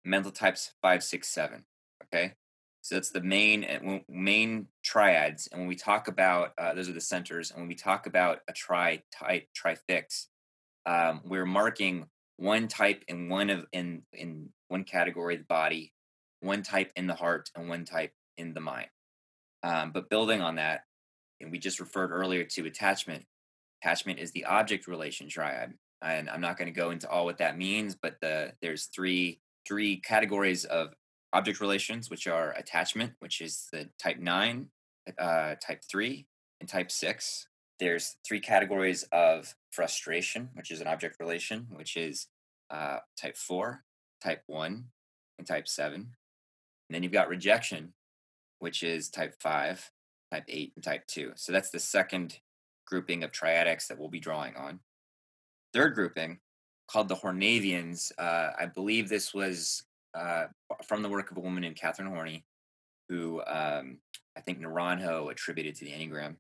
mental 0.05 0.31
types 0.31 0.73
five, 0.83 1.03
six, 1.03 1.29
seven. 1.29 1.65
Okay, 2.05 2.35
so 2.81 2.95
that's 2.95 3.11
the 3.11 3.21
main 3.21 3.65
uh, 3.65 3.99
main 4.09 4.69
triads. 4.83 5.49
And 5.49 5.61
when 5.61 5.69
we 5.69 5.77
talk 5.77 6.09
about 6.09 6.53
uh, 6.59 6.75
those 6.75 6.89
are 6.89 6.93
the 6.95 7.01
centers, 7.01 7.51
and 7.51 7.61
when 7.61 7.69
we 7.69 7.75
talk 7.75 8.07
about 8.07 8.41
a 8.49 8.53
tri 8.53 9.03
type 9.13 9.49
trifix, 9.55 10.29
um, 10.87 11.21
we're 11.25 11.47
marking 11.47 12.07
one 12.37 12.69
type 12.69 13.05
in 13.09 13.29
one 13.29 13.51
of 13.51 13.67
in 13.73 14.03
in 14.13 14.51
one 14.69 14.85
category 14.85 15.35
of 15.35 15.41
the 15.41 15.47
body, 15.47 15.93
one 16.41 16.63
type 16.63 16.93
in 16.97 17.07
the 17.07 17.15
heart, 17.15 17.51
and 17.55 17.69
one 17.69 17.85
type 17.85 18.13
in 18.37 18.55
the 18.55 18.61
mind. 18.61 18.89
Um, 19.63 19.91
but 19.93 20.09
building 20.09 20.41
on 20.41 20.55
that, 20.55 20.83
and 21.41 21.51
we 21.51 21.59
just 21.59 21.81
referred 21.81 22.11
earlier 22.11 22.45
to 22.45 22.67
attachment. 22.67 23.25
Attachment 23.83 24.19
is 24.19 24.33
the 24.33 24.45
object 24.45 24.87
relation 24.87 25.29
triad, 25.29 25.75
and 26.03 26.29
I'm 26.29 26.41
not 26.41 26.57
going 26.57 26.67
to 26.67 26.81
go 26.81 26.91
into 26.91 27.09
all 27.09 27.25
what 27.25 27.39
that 27.39 27.57
means, 27.57 27.95
but 27.95 28.17
the 28.21 28.53
there's 28.61 28.87
three 28.87 29.41
three 29.67 29.99
categories 29.99 30.65
of 30.65 30.95
object 31.33 31.61
relations, 31.61 32.11
which 32.11 32.27
are 32.27 32.53
attachment, 32.53 33.13
which 33.21 33.41
is 33.41 33.69
the 33.73 33.91
type 34.03 34.19
nine, 34.19 34.69
uh, 35.19 35.55
type 35.57 35.83
three, 35.89 36.27
and 36.61 36.69
type 36.69 36.91
six. 36.91 37.47
There's 37.79 38.17
three 38.27 38.41
categories 38.41 39.05
of 39.13 39.55
frustration, 39.71 40.49
which 40.55 40.71
is 40.71 40.81
an 40.81 40.89
object 40.89 41.21
relation, 41.21 41.69
which 41.71 41.97
is 41.97 42.27
uh, 42.71 42.99
type 43.21 43.37
four, 43.37 43.85
type 44.23 44.43
one, 44.47 44.87
and 45.39 45.47
type 45.47 45.69
seven. 45.69 46.01
And 46.89 46.95
then 46.95 47.03
you've 47.03 47.13
got 47.13 47.29
rejection, 47.29 47.93
which 48.59 48.83
is 48.83 49.09
type 49.09 49.35
five, 49.39 49.93
type 50.33 50.45
eight, 50.49 50.73
and 50.75 50.83
type 50.83 51.07
two. 51.07 51.33
So 51.37 51.53
that's 51.53 51.71
the 51.71 51.79
second 51.79 52.41
grouping 52.89 53.23
of 53.23 53.33
triadics 53.33 53.87
that 53.87 53.99
we'll 53.99 54.09
be 54.09 54.21
drawing 54.21 54.57
on. 54.57 54.81
Third 55.75 55.95
grouping, 55.95 56.39
called 56.91 57.09
the 57.09 57.15
Hornevians. 57.15 58.11
Uh, 58.19 58.51
I 58.59 58.67
believe 58.67 59.09
this 59.09 59.35
was 59.35 59.85
uh, 60.15 60.47
from 60.87 61.03
the 61.03 61.09
work 61.09 61.31
of 61.31 61.37
a 61.37 61.41
woman 61.41 61.63
named 61.63 61.77
Catherine 61.77 62.09
Horney, 62.09 62.45
who 63.09 63.43
um, 63.47 63.99
I 64.37 64.41
think 64.41 64.61
Naranjo 64.61 65.31
attributed 65.31 65.75
to 65.77 65.85
the 65.85 65.93
Enneagram. 65.93 66.37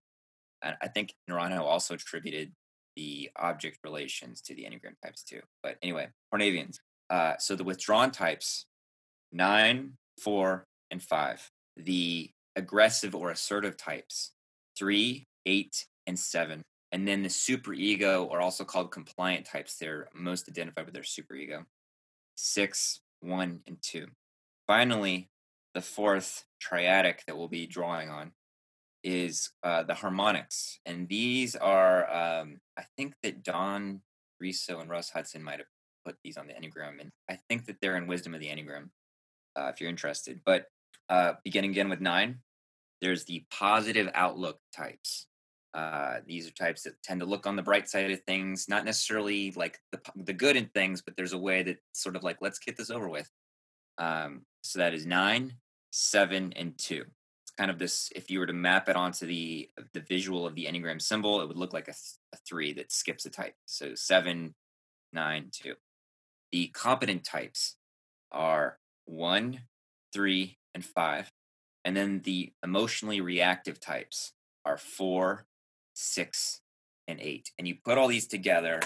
And 0.62 0.76
I 0.82 0.88
think 0.88 1.14
Naranjo 1.30 1.60
also 1.60 1.94
attributed 1.94 2.52
the 2.96 3.30
object 3.36 3.78
relations 3.84 4.40
to 4.42 4.54
the 4.54 4.62
Enneagram 4.62 5.00
types 5.04 5.22
too. 5.22 5.40
But 5.62 5.76
anyway, 5.82 6.08
Hornevians. 6.34 6.78
Uh, 7.10 7.34
so 7.38 7.54
the 7.54 7.64
withdrawn 7.64 8.10
types, 8.10 8.66
nine, 9.32 9.92
four, 10.22 10.66
and 10.90 11.02
five. 11.02 11.48
The 11.76 12.30
aggressive 12.56 13.14
or 13.14 13.30
assertive 13.30 13.76
types, 13.76 14.32
three, 14.76 15.28
eight, 15.46 15.86
and 16.08 16.18
seven. 16.18 16.62
And 16.90 17.06
then 17.06 17.22
the 17.22 17.28
superego, 17.28 18.28
or 18.28 18.40
also 18.40 18.64
called 18.64 18.90
compliant 18.90 19.46
types, 19.46 19.76
they're 19.76 20.08
most 20.14 20.48
identified 20.48 20.86
with 20.86 20.94
their 20.94 21.04
superego, 21.04 21.64
six, 22.34 23.00
one, 23.20 23.60
and 23.66 23.76
two. 23.82 24.06
Finally, 24.66 25.28
the 25.74 25.82
fourth 25.82 26.44
triadic 26.60 27.18
that 27.26 27.36
we'll 27.36 27.48
be 27.48 27.66
drawing 27.66 28.08
on 28.08 28.32
is 29.04 29.50
uh, 29.62 29.82
the 29.82 29.94
harmonics. 29.94 30.80
And 30.86 31.08
these 31.08 31.54
are, 31.54 32.10
um, 32.10 32.58
I 32.76 32.84
think 32.96 33.14
that 33.22 33.44
Don 33.44 34.00
Riso 34.40 34.80
and 34.80 34.90
Russ 34.90 35.10
Hudson 35.10 35.42
might 35.42 35.58
have 35.58 35.68
put 36.04 36.16
these 36.24 36.36
on 36.36 36.46
the 36.46 36.54
Enneagram. 36.54 37.00
And 37.00 37.10
I 37.30 37.38
think 37.48 37.66
that 37.66 37.76
they're 37.80 37.96
in 37.96 38.06
Wisdom 38.06 38.34
of 38.34 38.40
the 38.40 38.48
Enneagram 38.48 38.88
uh, 39.56 39.70
if 39.72 39.80
you're 39.80 39.90
interested. 39.90 40.40
But 40.44 40.64
uh, 41.08 41.34
beginning 41.44 41.70
again 41.70 41.90
with 41.90 42.00
nine, 42.00 42.40
there's 43.00 43.24
the 43.24 43.44
positive 43.50 44.10
outlook 44.14 44.58
types. 44.74 45.27
Uh, 45.74 46.18
these 46.26 46.48
are 46.48 46.52
types 46.52 46.82
that 46.82 47.00
tend 47.02 47.20
to 47.20 47.26
look 47.26 47.46
on 47.46 47.56
the 47.56 47.62
bright 47.62 47.88
side 47.88 48.10
of 48.10 48.22
things, 48.24 48.68
not 48.68 48.84
necessarily 48.84 49.50
like 49.52 49.78
the 49.92 50.00
the 50.16 50.32
good 50.32 50.56
in 50.56 50.66
things, 50.66 51.02
but 51.02 51.16
there's 51.16 51.34
a 51.34 51.38
way 51.38 51.62
that 51.62 51.78
sort 51.92 52.16
of 52.16 52.22
like 52.22 52.38
let's 52.40 52.58
get 52.58 52.76
this 52.76 52.90
over 52.90 53.08
with. 53.08 53.30
Um, 53.98 54.42
so 54.62 54.78
that 54.78 54.94
is 54.94 55.04
nine, 55.04 55.54
seven, 55.90 56.52
and 56.56 56.76
two. 56.78 57.04
It's 57.44 57.52
kind 57.56 57.70
of 57.70 57.78
this. 57.78 58.10
If 58.16 58.30
you 58.30 58.38
were 58.38 58.46
to 58.46 58.52
map 58.52 58.88
it 58.88 58.96
onto 58.96 59.26
the 59.26 59.68
the 59.92 60.00
visual 60.00 60.46
of 60.46 60.54
the 60.54 60.64
enneagram 60.64 61.02
symbol, 61.02 61.40
it 61.42 61.48
would 61.48 61.58
look 61.58 61.74
like 61.74 61.88
a, 61.88 61.92
th- 61.92 62.16
a 62.32 62.38
three 62.48 62.72
that 62.74 62.90
skips 62.90 63.26
a 63.26 63.30
type. 63.30 63.54
So 63.66 63.94
seven, 63.94 64.54
nine, 65.12 65.50
two. 65.52 65.74
The 66.50 66.68
competent 66.68 67.24
types 67.24 67.76
are 68.32 68.78
one, 69.04 69.60
three, 70.12 70.58
and 70.74 70.84
five. 70.84 71.30
And 71.84 71.96
then 71.96 72.20
the 72.24 72.52
emotionally 72.62 73.20
reactive 73.20 73.80
types 73.80 74.32
are 74.64 74.76
four, 74.76 75.46
six, 75.98 76.60
and 77.08 77.20
eight. 77.20 77.50
And 77.58 77.66
you 77.66 77.76
put 77.84 77.98
all 77.98 78.06
these 78.06 78.28
together 78.28 78.80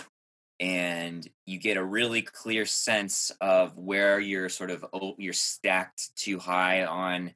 and 0.60 1.28
you 1.44 1.58
get 1.58 1.76
a 1.76 1.84
really 1.84 2.22
clear 2.22 2.64
sense 2.64 3.32
of 3.40 3.76
where 3.76 4.20
you're 4.20 4.48
sort 4.48 4.70
of 4.70 4.84
you're 5.18 5.32
stacked 5.32 6.14
too 6.16 6.38
high 6.38 6.84
on 6.84 7.34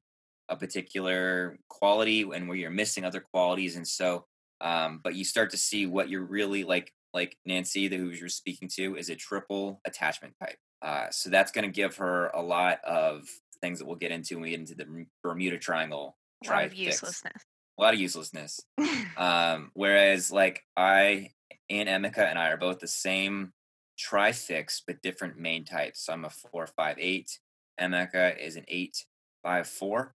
a 0.49 0.57
particular 0.57 1.59
quality 1.69 2.23
and 2.23 2.49
where 2.49 2.57
you're 2.57 2.71
missing 2.71 3.05
other 3.05 3.21
qualities 3.21 3.77
and 3.77 3.87
so 3.87 4.25
um, 4.61 5.01
but 5.03 5.15
you 5.15 5.25
start 5.25 5.51
to 5.51 5.57
see 5.57 5.87
what 5.87 6.09
you're 6.09 6.25
really 6.25 6.63
like 6.63 6.93
like 7.13 7.37
nancy 7.45 7.89
the 7.89 7.97
who 7.97 8.11
you're 8.11 8.29
speaking 8.29 8.69
to 8.69 8.97
is 8.97 9.11
a 9.11 9.17
triple 9.17 9.81
attachment 9.85 10.35
type 10.41 10.59
uh, 10.83 11.07
so 11.11 11.29
that's 11.29 11.51
going 11.51 11.65
to 11.65 11.71
give 11.71 11.97
her 11.97 12.29
a 12.29 12.43
lot 12.43 12.79
of 12.85 13.27
things 13.61 13.81
that 13.81 13.87
we'll 13.87 13.97
get 13.97 14.13
into 14.13 14.35
when 14.35 14.43
we 14.43 14.51
get 14.51 14.61
into 14.61 14.75
the 14.77 15.07
bermuda 15.25 15.59
triangle 15.59 16.17
A 16.47 16.51
lot 16.51 16.65
of 16.67 16.75
uselessness. 16.75 17.43
A 17.79 17.83
lot 17.83 17.95
of 17.95 18.01
uselessness 18.01 18.61
um, 19.17 19.71
whereas 19.75 20.31
like 20.31 20.63
I 20.77 21.31
and 21.69 21.89
Emeka 21.89 22.19
and 22.19 22.39
I 22.39 22.49
are 22.49 22.57
both 22.57 22.79
the 22.79 22.89
same 22.89 23.53
trifix 23.99 24.83
but 24.87 25.03
different 25.03 25.39
main 25.39 25.65
types. 25.65 26.05
So 26.05 26.13
I'm 26.13 26.25
a 26.25 26.31
four 26.31 26.67
five 26.67 26.97
eight. 26.99 27.39
Emeka 27.81 28.39
is 28.39 28.57
an 28.57 28.65
eight 28.69 29.05
five 29.43 29.67
four. 29.67 30.15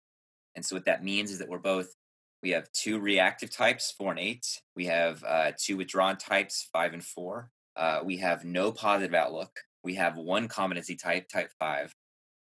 And 0.57 0.65
so 0.65 0.77
what 0.77 0.87
that 0.87 1.05
means 1.05 1.31
is 1.31 1.39
that 1.39 1.49
we're 1.49 1.59
both 1.59 1.95
we 2.43 2.51
have 2.51 2.73
two 2.73 2.99
reactive 2.99 3.51
types, 3.51 3.93
four 3.97 4.11
and 4.11 4.21
eight. 4.21 4.47
We 4.75 4.87
have 4.87 5.23
uh, 5.25 5.53
two 5.59 5.77
withdrawn 5.77 6.17
types, 6.17 6.69
five 6.73 6.95
and 6.95 7.05
four. 7.05 7.51
Uh, 7.77 8.01
we 8.03 8.17
have 8.19 8.45
no 8.45 8.73
positive 8.73 9.15
outlook. 9.15 9.61
We 9.85 9.95
have 9.97 10.17
one 10.17 10.49
competency 10.49 10.97
type, 10.97 11.29
type 11.29 11.51
five. 11.59 11.95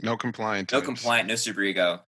No 0.02 0.18
compliant. 0.18 0.72
No 0.72 0.80
types. 0.80 0.86
compliant, 0.86 1.30
no 1.30 1.36
superego, 1.36 2.02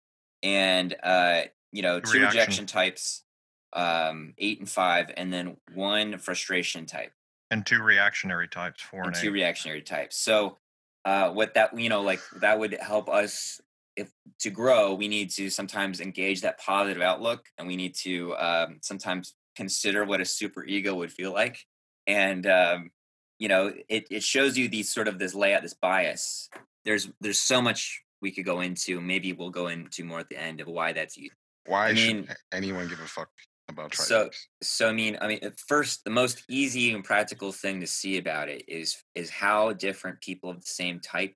and 0.42 0.94
uh, 1.02 1.42
you 1.74 1.82
know 1.82 2.00
two 2.00 2.20
Reaction. 2.20 2.38
rejection 2.38 2.66
types, 2.66 3.24
um, 3.72 4.32
eight 4.38 4.60
and 4.60 4.68
five, 4.68 5.10
and 5.16 5.32
then 5.32 5.56
one 5.74 6.16
frustration 6.18 6.86
type 6.86 7.12
and 7.50 7.66
two 7.66 7.82
reactionary 7.82 8.48
types, 8.48 8.80
four 8.80 9.00
and 9.00 9.08
and, 9.08 9.16
two 9.16 9.30
reactionary 9.30 9.82
types. 9.82 10.16
So, 10.16 10.58
uh, 11.04 11.30
what 11.30 11.54
that 11.54 11.78
you 11.78 11.88
know, 11.88 12.02
like 12.02 12.20
that 12.40 12.58
would 12.58 12.76
help 12.80 13.08
us 13.08 13.60
if 13.96 14.10
to 14.40 14.50
grow. 14.50 14.94
We 14.94 15.08
need 15.08 15.30
to 15.32 15.50
sometimes 15.50 16.00
engage 16.00 16.40
that 16.42 16.58
positive 16.58 17.02
outlook, 17.02 17.46
and 17.58 17.66
we 17.66 17.76
need 17.76 17.94
to 17.96 18.36
um, 18.36 18.78
sometimes 18.82 19.34
consider 19.56 20.04
what 20.04 20.20
a 20.20 20.24
super 20.24 20.64
ego 20.64 20.94
would 20.94 21.12
feel 21.12 21.32
like. 21.32 21.58
And 22.06 22.46
um, 22.46 22.90
you 23.38 23.48
know, 23.48 23.72
it 23.88 24.06
it 24.10 24.22
shows 24.22 24.56
you 24.56 24.68
these 24.68 24.92
sort 24.92 25.08
of 25.08 25.18
this 25.18 25.34
layout, 25.34 25.62
this 25.62 25.74
bias. 25.74 26.48
There's 26.84 27.10
there's 27.20 27.40
so 27.40 27.60
much 27.60 28.02
we 28.20 28.30
could 28.30 28.44
go 28.44 28.60
into. 28.60 29.00
Maybe 29.00 29.32
we'll 29.32 29.50
go 29.50 29.68
into 29.68 30.04
more 30.04 30.20
at 30.20 30.28
the 30.28 30.40
end 30.40 30.60
of 30.60 30.66
why 30.66 30.92
that's. 30.92 31.18
Why 31.66 31.88
I 31.88 31.92
mean- 31.92 32.26
should 32.26 32.36
anyone 32.52 32.88
give 32.88 33.00
a 33.00 33.06
fuck 33.06 33.30
about 33.68 33.94
So- 33.94 34.30
so 34.62 34.88
i 34.88 34.92
mean 34.92 35.16
i 35.22 35.26
mean 35.26 35.38
at 35.42 35.58
first 35.58 36.04
the 36.04 36.10
most 36.10 36.44
easy 36.50 36.92
and 36.92 37.02
practical 37.02 37.50
thing 37.50 37.80
to 37.80 37.86
see 37.86 38.18
about 38.18 38.50
it 38.50 38.68
is 38.68 39.02
is 39.14 39.30
how 39.30 39.72
different 39.72 40.20
people 40.20 40.50
of 40.50 40.60
the 40.60 40.66
same 40.66 41.00
type 41.00 41.34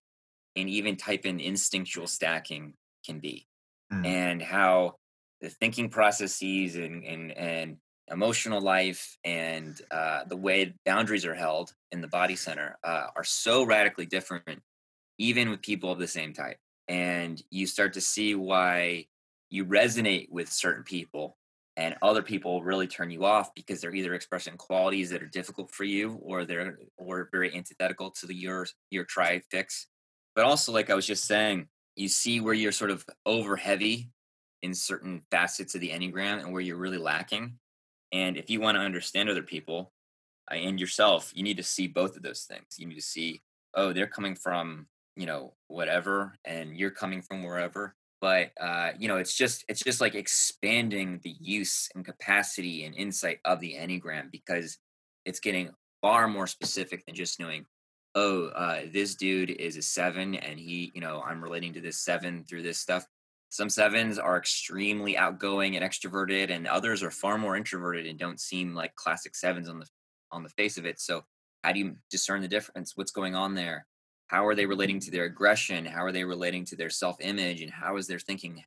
and 0.55 0.69
even 0.69 0.97
type 0.97 1.25
in 1.25 1.41
instinctual 1.41 2.07
stacking 2.07 2.75
can 3.07 3.19
be 3.21 3.47
Mm. 3.91 4.05
and 4.05 4.43
how 4.43 4.97
the 5.41 5.49
thinking 5.49 5.89
processes 5.89 6.77
and 6.77 7.03
and, 7.05 7.33
and 7.33 7.79
emotional 8.09 8.61
life 8.61 9.17
and 9.25 9.81
uh, 9.91 10.25
the 10.25 10.37
way 10.37 10.75
boundaries 10.85 11.25
are 11.25 11.35
held 11.35 11.73
in 11.93 12.03
the 12.03 12.09
body 12.09 12.37
center 12.37 12.77
uh, 12.85 13.07
are 13.17 13.25
so 13.25 13.65
radically 13.65 14.05
different 14.05 14.63
even 15.17 15.49
with 15.49 15.63
people 15.63 15.91
of 15.91 15.99
the 15.99 16.07
same 16.07 16.35
type 16.35 16.59
and 16.89 17.43
you 17.51 17.67
start 17.67 17.95
to 17.95 18.01
see 18.03 18.35
why 18.35 19.07
you 19.51 19.65
resonate 19.65 20.31
with 20.31 20.51
certain 20.51 20.85
people 20.85 21.37
and 21.77 21.95
other 22.03 22.23
people 22.23 22.63
really 22.63 22.87
turn 22.87 23.11
you 23.11 23.25
off 23.25 23.55
because 23.55 23.81
they're 23.81 23.95
either 23.95 24.15
expressing 24.15 24.57
qualities 24.57 25.11
that 25.11 25.23
are 25.23 25.29
difficult 25.29 25.71
for 25.71 25.85
you 25.85 26.19
or 26.23 26.45
they're 26.45 26.79
or 26.97 27.29
very 27.31 27.55
antithetical 27.55 28.11
to 28.11 28.27
the 28.27 28.35
your 28.35 28.67
your 28.91 29.05
try 29.05 29.41
fix 29.51 29.87
but 30.35 30.45
also 30.45 30.73
like 30.73 30.91
i 30.91 30.95
was 30.95 31.07
just 31.07 31.25
saying 31.25 31.67
you 31.97 32.09
see 32.09 32.41
where 32.41 32.55
you're 32.55 32.73
sort 32.73 32.91
of 32.91 33.05
over 33.27 33.57
heavy 33.57 34.11
in 34.63 34.75
certain 34.75 35.23
facets 35.31 35.75
of 35.75 35.81
the 35.81 35.91
enneagram 35.91 36.41
and 36.41 36.53
where 36.53 36.63
you're 36.63 36.77
really 36.77 36.99
lacking 36.99 37.59
and 38.13 38.37
if 38.37 38.51
you 38.51 38.61
want 38.61 38.77
to 38.77 38.81
understand 38.83 39.29
other 39.29 39.43
people 39.43 39.93
uh, 40.51 40.55
and 40.55 40.81
yourself 40.81 41.33
you 41.35 41.43
need 41.43 41.57
to 41.57 41.63
see 41.63 41.87
both 41.87 42.17
of 42.17 42.23
those 42.23 42.43
things. 42.43 42.77
You 42.79 42.87
need 42.87 42.97
to 42.97 43.03
see 43.03 43.43
oh 43.75 43.93
they're 43.93 44.07
coming 44.07 44.35
from 44.35 44.87
you 45.17 45.27
know 45.27 45.55
whatever 45.67 46.35
and 46.45 46.77
you're 46.77 46.91
coming 46.91 47.23
from 47.23 47.43
wherever 47.43 47.95
but 48.21 48.51
uh, 48.61 48.91
you 48.99 49.09
know 49.09 49.17
it's 49.17 49.37
just 49.37 49.65
it's 49.69 49.83
just 49.83 50.01
like 50.01 50.15
expanding 50.15 51.21
the 51.23 51.35
use 51.41 51.89
and 51.95 52.05
capacity 52.05 52.85
and 52.85 52.95
insight 52.95 53.39
of 53.45 53.61
the 53.61 53.75
enneagram 53.79 54.31
because 54.31 54.79
it's 55.25 55.41
getting 55.41 55.71
far 56.01 56.29
more 56.29 56.47
specific 56.47 57.05
than 57.07 57.15
just 57.15 57.41
knowing 57.41 57.65
oh 58.15 58.47
uh, 58.49 58.83
this 58.93 59.15
dude 59.15 59.51
is 59.51 59.77
a 59.77 59.83
seven 59.83 60.35
and 60.35 60.59
he 60.59 60.91
you 60.95 61.01
know 61.01 61.23
i'm 61.27 61.43
relating 61.43 61.73
to 61.73 61.81
this 61.81 62.01
seven 62.01 62.45
through 62.49 62.63
this 62.63 62.79
stuff. 62.79 63.07
Some 63.51 63.71
sevens 63.71 64.19
are 64.19 64.37
extremely 64.37 65.17
outgoing 65.17 65.75
and 65.75 65.83
extroverted 65.83 66.51
and 66.51 66.67
others 66.67 67.03
are 67.03 67.11
far 67.11 67.39
more 67.39 67.57
introverted 67.57 68.07
and 68.07 68.19
don't 68.19 68.39
seem 68.39 68.75
like 68.75 68.95
classic 68.95 69.35
sevens 69.35 69.71
on 69.71 69.79
the 69.79 69.87
on 70.31 70.43
the 70.43 70.51
face 70.51 70.77
of 70.77 70.85
it 70.85 71.01
so 71.01 71.25
how 71.65 71.73
do 71.73 71.81
you 71.81 71.97
discern 72.11 72.41
the 72.41 72.49
difference? 72.49 72.93
What's 72.97 73.11
going 73.11 73.35
on 73.35 73.55
there 73.55 73.87
how 74.29 74.47
are 74.47 74.55
they 74.55 74.67
relating 74.67 75.01
to 75.01 75.11
their 75.11 75.25
aggression 75.25 75.85
how 75.85 76.05
are 76.05 76.13
they 76.13 76.25
relating 76.25 76.65
to 76.65 76.77
their 76.77 76.91
self-image 76.91 77.61
and 77.63 77.71
how 77.71 77.97
is 77.97 78.07
their 78.07 78.19
thinking 78.19 78.63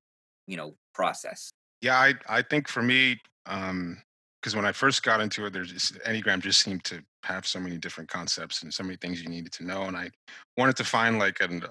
you 0.47 0.58
know 0.58 0.76
process 0.93 1.52
Yeah, 1.82 1.97
I 1.97 2.13
I 2.28 2.41
think 2.43 2.67
for 2.67 2.84
me, 2.84 3.19
because 3.45 4.56
when 4.56 4.65
I 4.65 4.71
first 4.71 5.02
got 5.04 5.21
into 5.21 5.45
it, 5.45 5.54
there's 5.54 5.71
just, 5.71 5.95
Enneagram 6.04 6.39
just 6.41 6.62
seemed 6.62 6.84
to 6.86 7.04
have 7.24 7.45
so 7.47 7.60
many 7.60 7.78
different 7.78 8.10
concepts 8.10 8.62
and 8.63 8.74
so 8.74 8.84
many 8.84 8.97
things 8.97 9.21
you 9.21 9.30
needed 9.30 9.52
to 9.54 9.63
know, 9.63 9.84
and 9.84 9.95
I 9.97 10.10
wanted 10.58 10.76
to 10.78 10.84
find 10.84 11.17
like 11.19 11.39
an 11.41 11.63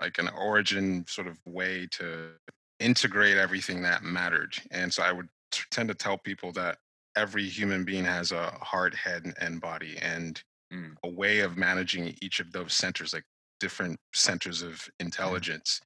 like 0.00 0.18
an 0.18 0.28
origin 0.28 1.04
sort 1.08 1.26
of 1.26 1.38
way 1.46 1.86
to 1.92 2.32
integrate 2.80 3.38
everything 3.38 3.80
that 3.82 4.02
mattered. 4.02 4.54
And 4.70 4.92
so 4.92 5.02
I 5.02 5.10
would 5.12 5.28
tend 5.70 5.88
to 5.88 5.94
tell 5.94 6.18
people 6.18 6.52
that 6.52 6.78
every 7.16 7.48
human 7.48 7.82
being 7.84 8.04
has 8.04 8.30
a 8.32 8.50
heart, 8.72 8.94
head, 8.94 9.24
and- 9.24 9.34
and 9.40 9.60
body, 9.60 9.96
and 9.98 10.42
Mm. 10.72 10.96
a 11.04 11.08
way 11.08 11.40
of 11.40 11.56
managing 11.56 12.14
each 12.20 12.40
of 12.40 12.50
those 12.52 12.74
centers, 12.74 13.12
like 13.14 13.24
different 13.60 13.98
centers 14.14 14.62
of 14.62 14.88
intelligence, 15.00 15.80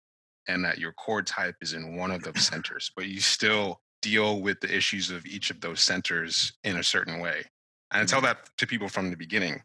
and 0.48 0.64
that 0.64 0.78
your 0.78 0.92
core 0.92 1.22
type 1.22 1.56
is 1.60 1.72
in 1.72 1.96
one 1.96 2.10
of 2.10 2.22
those 2.22 2.42
centers, 2.46 2.90
but 2.94 3.06
you 3.06 3.20
still 3.20 3.80
deal 4.02 4.40
with 4.40 4.60
the 4.60 4.74
issues 4.74 5.10
of 5.10 5.26
each 5.26 5.50
of 5.50 5.60
those 5.60 5.80
centers 5.80 6.52
in 6.64 6.76
a 6.76 6.84
certain 6.84 7.20
way. 7.20 7.44
And 7.92 8.02
I 8.02 8.04
tell 8.04 8.20
that 8.22 8.48
to 8.58 8.66
people 8.66 8.88
from 8.88 9.10
the 9.10 9.16
beginning 9.16 9.62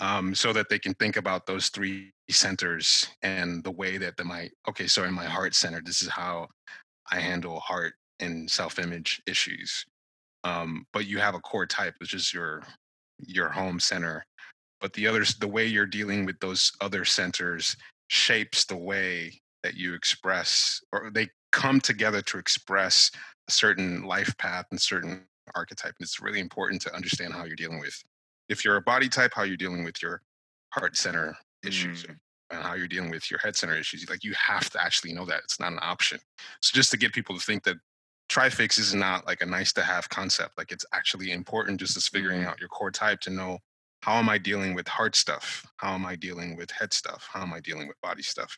um, 0.00 0.34
so 0.34 0.52
that 0.52 0.68
they 0.68 0.78
can 0.78 0.94
think 0.94 1.16
about 1.16 1.46
those 1.46 1.68
three 1.68 2.12
centers 2.30 3.06
and 3.22 3.62
the 3.64 3.70
way 3.70 3.98
that 3.98 4.16
they 4.16 4.24
might, 4.24 4.52
okay, 4.68 4.86
so 4.86 5.04
in 5.04 5.12
my 5.12 5.24
heart 5.24 5.54
center, 5.54 5.80
this 5.84 6.02
is 6.02 6.08
how 6.08 6.48
I 7.10 7.20
handle 7.20 7.60
heart 7.60 7.94
and 8.20 8.50
self 8.50 8.78
image 8.78 9.20
issues. 9.26 9.84
Um, 10.44 10.86
but 10.92 11.06
you 11.06 11.18
have 11.18 11.34
a 11.34 11.40
core 11.40 11.66
type, 11.66 11.94
which 11.98 12.14
is 12.14 12.32
your 12.32 12.62
your 13.18 13.48
home 13.48 13.78
center. 13.78 14.24
But 14.82 14.94
the 14.94 15.08
others, 15.08 15.36
the 15.36 15.48
way 15.48 15.66
you're 15.66 15.86
dealing 15.86 16.26
with 16.26 16.40
those 16.40 16.72
other 16.82 17.06
centers 17.06 17.76
shapes 18.08 18.66
the 18.66 18.76
way 18.78 19.40
that 19.64 19.76
you 19.76 19.94
express, 19.94 20.82
or 20.92 21.10
they 21.14 21.30
come 21.52 21.80
together 21.80 22.22
to 22.22 22.38
express 22.38 23.12
a 23.48 23.52
certain 23.52 24.04
life 24.04 24.36
path 24.38 24.66
and 24.72 24.80
certain 24.82 25.26
archetype. 25.54 25.94
And 25.98 26.04
it's 26.06 26.20
really 26.20 26.40
important 26.40 26.82
to 26.82 26.94
understand 26.94 27.34
how 27.34 27.44
you're 27.46 27.56
dealing 27.56 27.80
with. 27.80 28.02
If 28.50 28.64
you're 28.64 28.76
a 28.76 28.82
body 28.82 29.08
type, 29.08 29.32
how 29.34 29.44
you're 29.44 29.58
dealing 29.58 29.84
with 29.84 30.02
your 30.02 30.22
heart 30.74 30.96
center 30.96 31.38
issues 31.64 32.04
Mm. 32.04 32.18
and 32.50 32.62
how 32.64 32.74
you're 32.74 32.88
dealing 32.88 33.10
with 33.10 33.30
your 33.30 33.40
head 33.40 33.56
center 33.56 33.76
issues. 33.76 34.08
Like 34.10 34.24
you 34.24 34.34
have 34.34 34.70
to 34.70 34.82
actually 34.82 35.14
know 35.14 35.26
that 35.26 35.42
it's 35.44 35.60
not 35.60 35.72
an 35.72 35.80
option. 35.82 36.20
So 36.62 36.74
just 36.74 36.90
to 36.92 36.98
get 36.98 37.14
people 37.14 37.38
to 37.38 37.44
think 37.44 37.64
that 37.64 37.78
trifix 38.30 38.78
is 38.78 38.94
not 38.94 39.26
like 39.26 39.42
a 39.42 39.46
nice 39.46 39.72
to 39.74 39.82
have 39.84 40.08
concept. 40.10 40.58
Like 40.58 40.72
it's 40.72 40.86
actually 40.94 41.32
important 41.32 41.80
just 41.80 41.96
as 41.96 42.08
figuring 42.08 42.42
Mhm. 42.42 42.46
out 42.46 42.60
your 42.60 42.70
core 42.70 42.92
type 42.92 43.20
to 43.22 43.30
know 43.30 43.60
how 44.02 44.14
am 44.14 44.28
I 44.28 44.36
dealing 44.36 44.74
with 44.74 44.86
heart 44.88 45.14
stuff? 45.14 45.64
How 45.76 45.94
am 45.94 46.04
I 46.04 46.16
dealing 46.16 46.56
with 46.56 46.70
head 46.70 46.92
stuff? 46.92 47.26
How 47.32 47.42
am 47.42 47.52
I 47.52 47.60
dealing 47.60 47.86
with 47.86 48.00
body 48.02 48.22
stuff? 48.22 48.54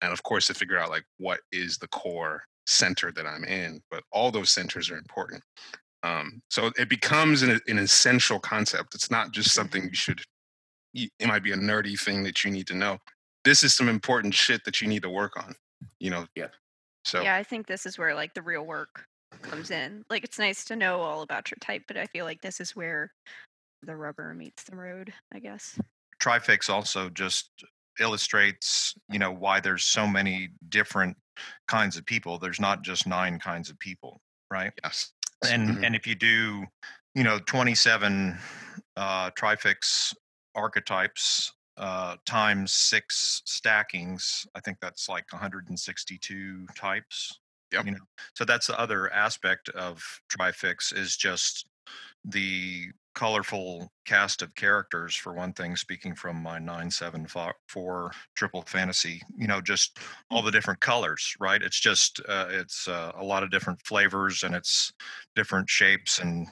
And 0.00 0.12
of 0.12 0.22
course 0.22 0.46
to 0.46 0.54
figure 0.54 0.78
out 0.78 0.90
like 0.90 1.04
what 1.18 1.40
is 1.50 1.78
the 1.78 1.88
core 1.88 2.42
center 2.66 3.10
that 3.12 3.26
I'm 3.26 3.44
in. 3.44 3.80
But 3.90 4.04
all 4.12 4.30
those 4.30 4.50
centers 4.50 4.90
are 4.90 4.96
important. 4.96 5.42
Um, 6.04 6.40
so 6.48 6.70
it 6.78 6.88
becomes 6.88 7.42
an, 7.42 7.60
an 7.66 7.78
essential 7.78 8.38
concept. 8.38 8.94
It's 8.94 9.10
not 9.10 9.32
just 9.32 9.52
something 9.52 9.82
you 9.82 9.94
should. 9.94 10.20
It 10.94 11.26
might 11.26 11.42
be 11.42 11.52
a 11.52 11.56
nerdy 11.56 11.98
thing 11.98 12.22
that 12.22 12.44
you 12.44 12.52
need 12.52 12.68
to 12.68 12.74
know. 12.74 12.98
This 13.42 13.64
is 13.64 13.74
some 13.74 13.88
important 13.88 14.32
shit 14.32 14.64
that 14.64 14.80
you 14.80 14.86
need 14.86 15.02
to 15.02 15.10
work 15.10 15.36
on. 15.36 15.54
You 15.98 16.10
know. 16.10 16.26
Yeah. 16.36 16.48
So 17.04 17.20
Yeah, 17.22 17.34
I 17.34 17.42
think 17.42 17.66
this 17.66 17.84
is 17.84 17.98
where 17.98 18.14
like 18.14 18.32
the 18.34 18.42
real 18.42 18.64
work 18.64 19.06
comes 19.42 19.72
in. 19.72 20.04
Like 20.08 20.22
it's 20.22 20.38
nice 20.38 20.64
to 20.66 20.76
know 20.76 21.00
all 21.00 21.22
about 21.22 21.50
your 21.50 21.58
type, 21.60 21.82
but 21.88 21.96
I 21.96 22.06
feel 22.06 22.24
like 22.24 22.40
this 22.42 22.60
is 22.60 22.76
where 22.76 23.10
the 23.84 23.96
rubber 23.96 24.34
meets 24.34 24.64
the 24.64 24.76
road, 24.76 25.12
I 25.32 25.38
guess. 25.38 25.78
Trifix 26.20 26.68
also 26.68 27.08
just 27.10 27.50
illustrates, 28.00 28.94
you 29.08 29.18
know, 29.18 29.30
why 29.32 29.60
there's 29.60 29.84
so 29.84 30.06
many 30.06 30.50
different 30.68 31.16
kinds 31.68 31.96
of 31.96 32.04
people. 32.06 32.38
There's 32.38 32.60
not 32.60 32.82
just 32.82 33.06
nine 33.06 33.38
kinds 33.38 33.70
of 33.70 33.78
people, 33.78 34.20
right? 34.50 34.72
yes. 34.82 35.12
and 35.50 35.68
Mhm. 35.68 35.84
and 35.86 35.94
if 35.96 36.06
you 36.06 36.14
do 36.14 36.64
you 37.14 37.22
know 37.22 37.38
27 37.40 38.38
uh, 38.96 39.30
trifix 39.36 40.14
archetypes 40.54 41.52
uh, 41.76 42.16
times 42.24 42.72
six 42.72 43.42
stackings. 43.44 44.46
I 44.54 44.60
think 44.60 44.78
that's 44.80 45.08
like 45.08 45.24
162 45.32 46.66
types. 46.76 47.40
Yep. 47.72 47.86
You 47.86 47.90
know, 47.92 48.04
so 48.34 48.44
that's 48.44 48.68
the 48.68 48.78
other 48.78 49.12
aspect 49.12 49.68
of 49.70 50.02
trifix 50.28 50.92
is 50.92 51.16
just 51.16 51.66
the 52.24 52.86
colorful 53.14 53.90
cast 54.04 54.42
of 54.42 54.54
characters 54.54 55.14
for 55.14 55.32
one 55.32 55.52
thing 55.52 55.76
speaking 55.76 56.14
from 56.14 56.42
my 56.42 56.58
974 56.58 58.12
triple 58.34 58.62
fantasy 58.62 59.22
you 59.36 59.46
know 59.46 59.60
just 59.60 59.98
all 60.30 60.42
the 60.42 60.50
different 60.50 60.80
colors 60.80 61.34
right? 61.40 61.62
It's 61.62 61.78
just 61.78 62.20
uh, 62.28 62.46
it's 62.50 62.88
uh, 62.88 63.12
a 63.16 63.24
lot 63.24 63.42
of 63.42 63.50
different 63.50 63.80
flavors 63.84 64.42
and 64.42 64.54
it's 64.54 64.92
different 65.34 65.68
shapes 65.68 66.18
and 66.18 66.46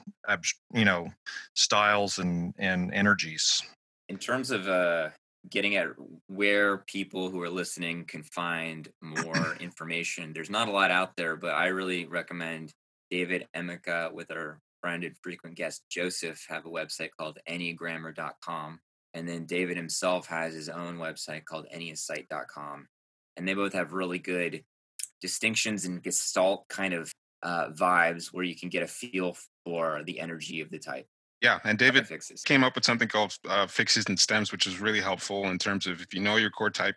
you 0.73 0.85
know 0.85 1.07
styles 1.55 2.19
and 2.19 2.53
and 2.57 2.93
energies. 2.93 3.61
In 4.09 4.17
terms 4.17 4.51
of 4.51 4.67
uh, 4.67 5.09
getting 5.49 5.75
at 5.75 5.87
where 6.27 6.79
people 6.79 7.29
who 7.29 7.41
are 7.41 7.49
listening 7.49 8.05
can 8.05 8.23
find 8.23 8.89
more 9.01 9.55
information, 9.59 10.33
there's 10.33 10.49
not 10.49 10.67
a 10.67 10.71
lot 10.71 10.91
out 10.91 11.15
there, 11.15 11.35
but 11.35 11.55
I 11.55 11.67
really 11.67 12.05
recommend 12.05 12.71
David 13.09 13.47
Emeka 13.55 14.11
with 14.13 14.31
our 14.31 14.59
friend 14.83 15.05
and 15.05 15.15
frequent 15.21 15.55
guest 15.55 15.83
Joseph 15.89 16.45
have 16.49 16.65
a 16.65 16.69
website 16.69 17.11
called 17.17 17.39
Enneagrammar.com. 17.49 18.79
And 19.13 19.27
then 19.27 19.45
David 19.45 19.77
himself 19.77 20.27
has 20.27 20.53
his 20.53 20.67
own 20.67 20.97
website 20.97 21.45
called 21.45 21.67
Anyasite.com. 21.73 22.87
And 23.37 23.47
they 23.47 23.53
both 23.53 23.73
have 23.73 23.93
really 23.93 24.19
good 24.19 24.63
distinctions 25.21 25.85
and 25.85 26.03
gestalt 26.03 26.67
kind 26.67 26.93
of 26.93 27.11
uh, 27.43 27.69
vibes 27.69 28.33
where 28.33 28.43
you 28.43 28.55
can 28.55 28.67
get 28.67 28.83
a 28.83 28.87
feel 28.87 29.37
for 29.65 30.03
the 30.05 30.19
energy 30.19 30.59
of 30.59 30.69
the 30.69 30.79
type. 30.79 31.07
Yeah, 31.41 31.59
and 31.63 31.77
David 31.77 32.09
came 32.45 32.63
up 32.63 32.75
with 32.75 32.85
something 32.85 33.07
called 33.07 33.37
uh, 33.49 33.67
fixes 33.67 34.05
and 34.07 34.19
stems, 34.19 34.51
which 34.51 34.67
is 34.67 34.79
really 34.79 35.01
helpful 35.01 35.45
in 35.49 35.57
terms 35.57 35.87
of 35.87 36.01
if 36.01 36.13
you 36.13 36.21
know 36.21 36.37
your 36.37 36.49
core 36.49 36.69
type, 36.69 36.95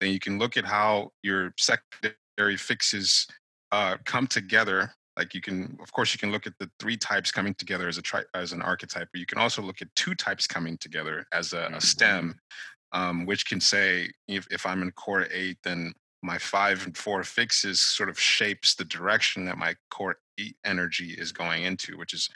then 0.00 0.12
you 0.12 0.18
can 0.18 0.38
look 0.38 0.56
at 0.56 0.64
how 0.64 1.12
your 1.22 1.54
secondary 1.56 2.56
fixes 2.56 3.26
uh, 3.72 3.96
come 4.04 4.26
together. 4.26 4.92
Like 5.16 5.34
you 5.34 5.40
can, 5.40 5.78
of 5.82 5.92
course, 5.92 6.12
you 6.12 6.18
can 6.18 6.30
look 6.30 6.46
at 6.46 6.52
the 6.58 6.70
three 6.78 6.96
types 6.96 7.30
coming 7.30 7.54
together 7.54 7.88
as 7.88 7.98
a 7.98 8.02
tri- 8.02 8.24
as 8.34 8.52
an 8.52 8.62
archetype, 8.62 9.08
but 9.12 9.20
you 9.20 9.26
can 9.26 9.38
also 9.38 9.62
look 9.62 9.80
at 9.80 9.94
two 9.96 10.14
types 10.14 10.46
coming 10.46 10.76
together 10.78 11.24
as 11.32 11.52
a, 11.52 11.70
a 11.72 11.80
stem, 11.80 12.38
um, 12.92 13.26
which 13.26 13.46
can 13.46 13.60
say 13.60 14.10
if, 14.28 14.46
if 14.50 14.66
I'm 14.66 14.82
in 14.82 14.90
core 14.92 15.26
eight, 15.32 15.58
then 15.62 15.92
my 16.22 16.38
five 16.38 16.84
and 16.84 16.96
four 16.96 17.22
fixes 17.22 17.80
sort 17.80 18.08
of 18.08 18.18
shapes 18.18 18.74
the 18.74 18.84
direction 18.84 19.44
that 19.46 19.58
my 19.58 19.74
core 19.90 20.16
eight 20.38 20.56
energy 20.64 21.14
is 21.16 21.32
going 21.32 21.64
into, 21.64 21.96
which 21.96 22.12
is 22.12 22.28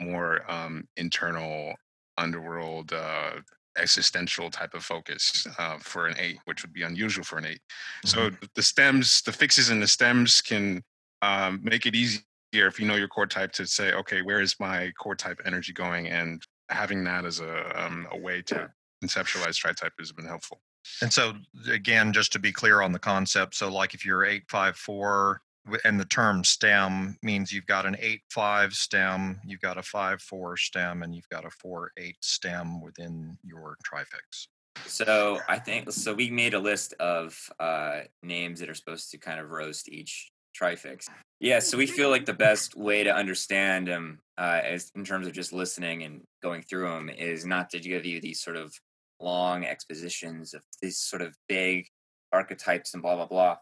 more 0.00 0.40
um, 0.50 0.88
internal 0.96 1.74
underworld 2.16 2.92
uh, 2.92 3.32
existential 3.78 4.50
type 4.50 4.74
of 4.74 4.84
focus 4.84 5.46
uh, 5.58 5.78
for 5.78 6.06
an 6.06 6.16
eight, 6.18 6.38
which 6.44 6.62
would 6.62 6.72
be 6.72 6.82
unusual 6.82 7.24
for 7.24 7.38
an 7.38 7.46
8 7.46 7.60
So 8.04 8.30
the 8.54 8.62
stems, 8.62 9.22
the 9.22 9.32
fixes 9.32 9.70
and 9.70 9.82
the 9.82 9.86
stems 9.86 10.40
can 10.40 10.82
um, 11.22 11.60
make 11.62 11.86
it 11.86 11.94
easier 11.94 12.22
if 12.52 12.80
you 12.80 12.86
know 12.86 12.94
your 12.94 13.08
core 13.08 13.26
type 13.26 13.52
to 13.52 13.66
say, 13.66 13.92
okay, 13.92 14.22
where 14.22 14.40
is 14.40 14.56
my 14.58 14.90
core 14.98 15.16
type 15.16 15.40
energy 15.44 15.72
going, 15.72 16.08
and 16.08 16.42
having 16.70 17.04
that 17.04 17.24
as 17.24 17.40
a 17.40 17.84
um, 17.84 18.06
a 18.12 18.18
way 18.18 18.42
to 18.42 18.70
conceptualize 19.02 19.56
tri-type 19.56 19.92
has 19.98 20.12
been 20.12 20.26
helpful. 20.26 20.60
And 21.02 21.12
so 21.12 21.34
again, 21.70 22.12
just 22.12 22.32
to 22.32 22.38
be 22.38 22.52
clear 22.52 22.82
on 22.82 22.92
the 22.92 22.98
concept, 22.98 23.54
so 23.54 23.70
like 23.70 23.94
if 23.94 24.04
you're 24.04 24.24
eight 24.24 24.44
five 24.48 24.76
four 24.76 25.42
and 25.84 26.00
the 26.00 26.04
term 26.06 26.44
stem 26.44 27.18
means 27.22 27.52
you've 27.52 27.66
got 27.66 27.84
an 27.84 27.96
eight 28.00 28.22
five 28.30 28.72
stem, 28.72 29.38
you've 29.44 29.60
got 29.60 29.76
a 29.76 29.82
five 29.82 30.22
four 30.22 30.56
stem, 30.56 31.02
and 31.02 31.14
you've 31.14 31.28
got 31.28 31.44
a 31.44 31.50
four 31.50 31.92
eight 31.98 32.16
stem 32.22 32.80
within 32.80 33.36
your 33.44 33.76
trifix. 33.84 34.48
So 34.86 35.40
I 35.48 35.58
think 35.58 35.90
so. 35.92 36.14
We 36.14 36.30
made 36.30 36.54
a 36.54 36.58
list 36.58 36.94
of 36.94 37.38
uh, 37.58 38.02
names 38.22 38.60
that 38.60 38.70
are 38.70 38.74
supposed 38.74 39.10
to 39.10 39.18
kind 39.18 39.40
of 39.40 39.50
roast 39.50 39.88
each 39.88 40.30
trifix. 40.54 41.06
Yeah, 41.40 41.60
so 41.60 41.78
we 41.78 41.86
feel 41.86 42.10
like 42.10 42.26
the 42.26 42.32
best 42.32 42.76
way 42.76 43.04
to 43.04 43.14
understand 43.14 43.86
them, 43.86 44.18
uh, 44.36 44.60
as 44.64 44.90
in 44.96 45.04
terms 45.04 45.26
of 45.26 45.32
just 45.32 45.52
listening 45.52 46.02
and 46.02 46.22
going 46.42 46.62
through 46.62 46.88
them, 46.88 47.08
is 47.08 47.44
not 47.44 47.70
to 47.70 47.80
give 47.80 48.04
you 48.04 48.20
these 48.20 48.40
sort 48.40 48.56
of 48.56 48.72
long 49.20 49.64
expositions 49.64 50.54
of 50.54 50.62
these 50.82 50.98
sort 50.98 51.22
of 51.22 51.36
big 51.48 51.86
archetypes 52.32 52.94
and 52.94 53.02
blah 53.02 53.16
blah 53.16 53.26
blah, 53.26 53.56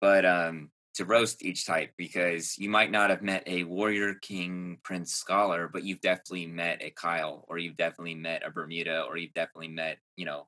but 0.00 0.24
um, 0.24 0.70
to 0.94 1.04
roast 1.04 1.44
each 1.44 1.66
type 1.66 1.92
because 1.96 2.58
you 2.58 2.68
might 2.68 2.90
not 2.90 3.10
have 3.10 3.22
met 3.22 3.44
a 3.46 3.64
warrior 3.64 4.14
king 4.14 4.78
prince 4.82 5.12
scholar, 5.12 5.68
but 5.72 5.84
you've 5.84 6.00
definitely 6.00 6.46
met 6.46 6.82
a 6.82 6.90
Kyle, 6.90 7.44
or 7.48 7.58
you've 7.58 7.76
definitely 7.76 8.16
met 8.16 8.42
a 8.44 8.50
Bermuda, 8.50 9.02
or 9.02 9.16
you've 9.16 9.34
definitely 9.34 9.68
met 9.68 9.98
you 10.16 10.24
know 10.24 10.46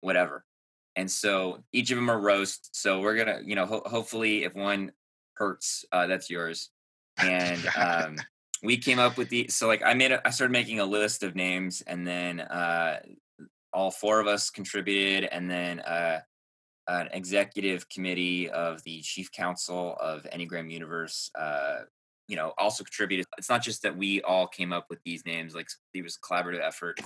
whatever. 0.00 0.44
And 0.96 1.10
so 1.10 1.62
each 1.72 1.92
of 1.92 1.96
them 1.96 2.10
are 2.10 2.20
roast. 2.20 2.70
So 2.74 3.00
we're 3.00 3.16
gonna, 3.16 3.40
you 3.44 3.54
know, 3.54 3.66
ho- 3.66 3.82
hopefully 3.86 4.42
if 4.42 4.54
one 4.54 4.90
hurts, 5.38 5.84
uh, 5.92 6.06
that's 6.06 6.28
yours. 6.30 6.70
And 7.22 7.60
um, 7.76 8.16
we 8.62 8.76
came 8.76 8.98
up 8.98 9.16
with 9.16 9.28
the 9.28 9.48
so 9.48 9.66
like 9.66 9.82
I 9.84 9.94
made 9.94 10.12
a, 10.12 10.26
I 10.26 10.30
started 10.30 10.52
making 10.52 10.80
a 10.80 10.84
list 10.84 11.22
of 11.22 11.34
names, 11.34 11.82
and 11.86 12.06
then 12.06 12.40
uh, 12.40 13.00
all 13.72 13.90
four 13.90 14.20
of 14.20 14.26
us 14.26 14.50
contributed, 14.50 15.28
and 15.30 15.50
then 15.50 15.80
uh, 15.80 16.20
an 16.88 17.08
executive 17.12 17.88
committee 17.88 18.50
of 18.50 18.82
the 18.84 19.00
chief 19.02 19.30
council 19.30 19.96
of 20.00 20.24
Enneagram 20.32 20.70
Universe. 20.70 21.30
Uh, 21.38 21.80
you 22.26 22.36
know, 22.36 22.52
also 22.58 22.84
contributed. 22.84 23.24
It's 23.38 23.48
not 23.48 23.62
just 23.62 23.82
that 23.82 23.96
we 23.96 24.20
all 24.22 24.46
came 24.46 24.72
up 24.72 24.86
with 24.90 24.98
these 25.04 25.24
names; 25.24 25.54
like 25.54 25.68
it 25.94 26.02
was 26.02 26.18
a 26.22 26.26
collaborative 26.26 26.60
effort. 26.60 27.00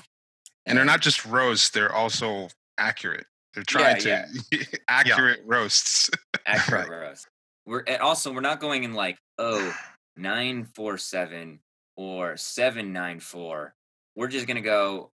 And 0.66 0.76
they're 0.78 0.84
not 0.84 1.00
just 1.00 1.24
roasts; 1.24 1.70
they're 1.70 1.92
also 1.92 2.48
accurate. 2.78 3.26
They're 3.54 3.64
trying 3.64 4.00
Yeah, 4.04 4.24
to 4.52 4.66
accurate 4.88 5.40
roasts. 5.44 6.10
accurate 6.46 6.88
roast. 6.90 7.28
We're 7.66 7.84
and 7.86 8.00
also 8.02 8.32
we're 8.32 8.40
not 8.40 8.60
going 8.60 8.84
in 8.84 8.94
like 8.94 9.18
oh 9.38 9.74
nine 10.16 10.64
four 10.64 10.98
seven 10.98 11.60
or 11.96 12.36
seven 12.36 12.92
nine 12.92 13.20
four. 13.20 13.74
We're 14.16 14.28
just 14.28 14.46
gonna 14.46 14.60
go 14.60 15.10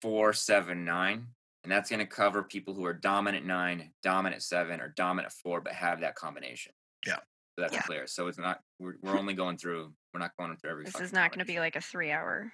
four 0.00 0.32
seven 0.32 0.84
nine, 0.84 1.26
and 1.64 1.70
that's 1.72 1.90
gonna 1.90 2.06
cover 2.06 2.42
people 2.42 2.74
who 2.74 2.84
are 2.84 2.94
dominant 2.94 3.46
nine, 3.46 3.90
dominant 4.02 4.42
seven, 4.42 4.80
or 4.80 4.88
dominant 4.96 5.32
four, 5.32 5.60
but 5.60 5.72
have 5.72 6.00
that 6.00 6.14
combination. 6.16 6.72
Yeah. 7.06 7.16
So 7.16 7.62
that's 7.62 7.74
Yeah. 7.74 7.82
clear. 7.82 8.06
So 8.06 8.28
it's 8.28 8.38
not 8.38 8.60
we're, 8.78 8.94
we're 9.02 9.18
only 9.18 9.34
going 9.34 9.58
through. 9.58 9.92
We're 10.14 10.20
not 10.20 10.32
going 10.38 10.56
through 10.56 10.70
every. 10.70 10.84
This 10.84 11.00
is 11.00 11.12
not 11.12 11.30
going 11.30 11.40
to 11.40 11.44
be 11.44 11.58
like 11.60 11.76
a 11.76 11.80
three 11.80 12.10
hour 12.10 12.52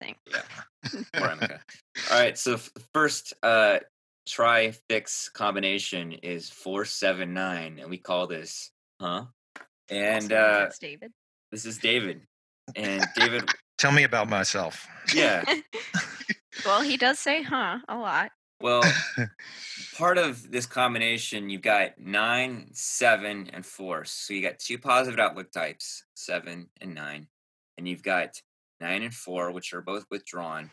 thing. 0.00 0.14
Yeah. 0.30 0.42
All 1.20 2.18
right, 2.18 2.38
so 2.38 2.54
f- 2.54 2.70
first 2.94 3.34
uh 3.42 3.78
try 4.26 4.72
fix 4.88 5.28
combination 5.30 6.12
is 6.12 6.50
four 6.50 6.84
seven 6.84 7.32
nine, 7.34 7.78
and 7.80 7.90
we 7.90 7.96
call 7.98 8.26
this 8.26 8.70
huh? 9.00 9.26
And 9.88 10.24
Also, 10.32 10.34
uh 10.36 10.58
that's 10.60 10.78
David. 10.78 11.12
this 11.50 11.64
is 11.64 11.78
David. 11.78 12.22
And 12.76 13.06
David, 13.16 13.48
Tell 13.78 13.92
me 13.92 14.02
about 14.04 14.28
myself. 14.28 14.86
yeah. 15.14 15.44
Well, 16.64 16.82
he 16.82 16.96
does 16.96 17.20
say 17.20 17.42
huh 17.42 17.78
a 17.88 17.96
lot. 17.96 18.32
Well, 18.60 18.82
part 19.96 20.18
of 20.18 20.50
this 20.50 20.66
combination, 20.66 21.48
you've 21.48 21.62
got 21.62 21.98
nine, 21.98 22.70
seven, 22.72 23.48
and 23.52 23.64
four. 23.64 24.04
So 24.04 24.34
you 24.34 24.42
got 24.42 24.58
two 24.58 24.76
positive 24.78 25.20
outlook 25.20 25.52
types, 25.52 26.04
seven 26.14 26.68
and 26.80 26.94
nine, 26.96 27.28
and 27.76 27.86
you've 27.88 28.02
got 28.02 28.42
nine 28.80 29.04
and 29.04 29.14
four, 29.14 29.52
which 29.52 29.72
are 29.72 29.80
both 29.80 30.04
withdrawn. 30.10 30.72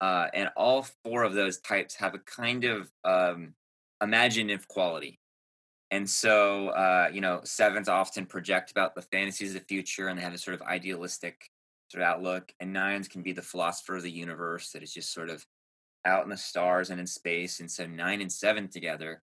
Uh, 0.00 0.26
and 0.34 0.50
all 0.56 0.84
four 1.04 1.22
of 1.22 1.34
those 1.34 1.60
types 1.60 1.94
have 1.94 2.14
a 2.14 2.18
kind 2.18 2.64
of 2.64 2.90
um, 3.04 3.54
imaginative 4.02 4.66
quality. 4.66 5.20
And 5.92 6.08
so, 6.08 6.68
uh, 6.68 7.10
you 7.12 7.20
know, 7.20 7.42
sevens 7.44 7.86
often 7.86 8.24
project 8.24 8.70
about 8.70 8.94
the 8.94 9.02
fantasies 9.02 9.54
of 9.54 9.60
the 9.60 9.66
future 9.66 10.08
and 10.08 10.18
they 10.18 10.22
have 10.22 10.32
a 10.32 10.38
sort 10.38 10.54
of 10.54 10.62
idealistic 10.62 11.50
sort 11.90 12.02
of 12.02 12.08
outlook. 12.08 12.50
And 12.60 12.72
nines 12.72 13.08
can 13.08 13.22
be 13.22 13.32
the 13.32 13.42
philosopher 13.42 13.96
of 13.96 14.02
the 14.02 14.10
universe 14.10 14.72
that 14.72 14.82
is 14.82 14.94
just 14.94 15.12
sort 15.12 15.28
of 15.28 15.46
out 16.06 16.24
in 16.24 16.30
the 16.30 16.36
stars 16.38 16.88
and 16.88 16.98
in 16.98 17.06
space. 17.06 17.60
And 17.60 17.70
so 17.70 17.86
nine 17.86 18.22
and 18.22 18.32
seven 18.32 18.68
together 18.68 19.22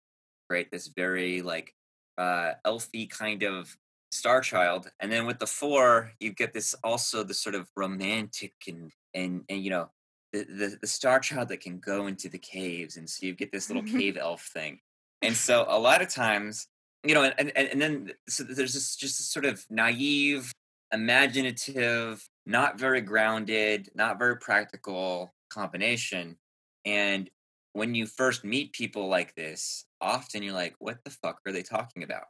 create 0.48 0.70
this 0.70 0.86
very 0.86 1.42
like 1.42 1.74
uh 2.16 2.52
elfy 2.64 3.10
kind 3.10 3.42
of 3.42 3.76
star 4.12 4.40
child. 4.40 4.88
And 5.00 5.10
then 5.10 5.26
with 5.26 5.40
the 5.40 5.48
four, 5.48 6.12
you 6.20 6.30
get 6.30 6.52
this 6.52 6.76
also 6.84 7.24
the 7.24 7.34
sort 7.34 7.56
of 7.56 7.68
romantic 7.76 8.54
and 8.68 8.92
and 9.14 9.42
and 9.48 9.64
you 9.64 9.70
know 9.70 9.90
the, 10.32 10.44
the 10.44 10.78
the 10.80 10.86
star 10.86 11.18
child 11.18 11.48
that 11.48 11.60
can 11.60 11.80
go 11.80 12.06
into 12.06 12.28
the 12.28 12.38
caves 12.38 12.96
and 12.96 13.10
so 13.10 13.26
you 13.26 13.34
get 13.34 13.50
this 13.50 13.68
little 13.68 13.82
cave 13.82 14.16
elf 14.16 14.48
thing. 14.54 14.78
And 15.22 15.36
so 15.36 15.64
a 15.68 15.78
lot 15.78 16.02
of 16.02 16.08
times, 16.08 16.66
you 17.04 17.14
know, 17.14 17.22
and 17.24 17.52
and, 17.56 17.68
and 17.68 17.80
then 17.82 18.12
so 18.28 18.44
there's 18.44 18.74
this 18.74 18.96
just 18.96 19.18
this 19.18 19.28
sort 19.28 19.44
of 19.44 19.64
naive, 19.70 20.52
imaginative, 20.92 22.24
not 22.46 22.78
very 22.78 23.00
grounded, 23.00 23.90
not 23.94 24.18
very 24.18 24.36
practical 24.36 25.32
combination. 25.50 26.36
And 26.84 27.30
when 27.72 27.94
you 27.94 28.06
first 28.06 28.44
meet 28.44 28.72
people 28.72 29.08
like 29.08 29.34
this, 29.34 29.86
often 30.00 30.42
you're 30.42 30.52
like, 30.52 30.74
what 30.78 30.98
the 31.04 31.10
fuck 31.10 31.40
are 31.46 31.52
they 31.52 31.62
talking 31.62 32.02
about? 32.02 32.24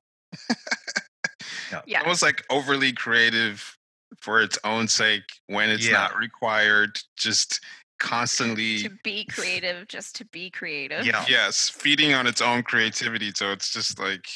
Yeah. 1.86 2.00
Almost 2.02 2.22
like 2.22 2.44
overly 2.50 2.92
creative 2.92 3.76
for 4.20 4.40
its 4.40 4.58
own 4.64 4.86
sake 4.88 5.24
when 5.46 5.70
it's 5.70 5.86
Yeah. 5.86 5.94
not 5.94 6.16
required. 6.16 7.00
Just 7.16 7.60
constantly 8.02 8.78
to 8.78 8.90
be 9.02 9.24
creative, 9.24 9.88
just 9.88 10.16
to 10.16 10.24
be 10.26 10.50
creative. 10.50 11.06
Yeah. 11.06 11.24
yes 11.28 11.68
feeding 11.68 12.12
on 12.14 12.26
its 12.26 12.40
own 12.42 12.62
creativity. 12.62 13.32
So 13.34 13.50
it's 13.52 13.72
just 13.72 13.98
like 13.98 14.26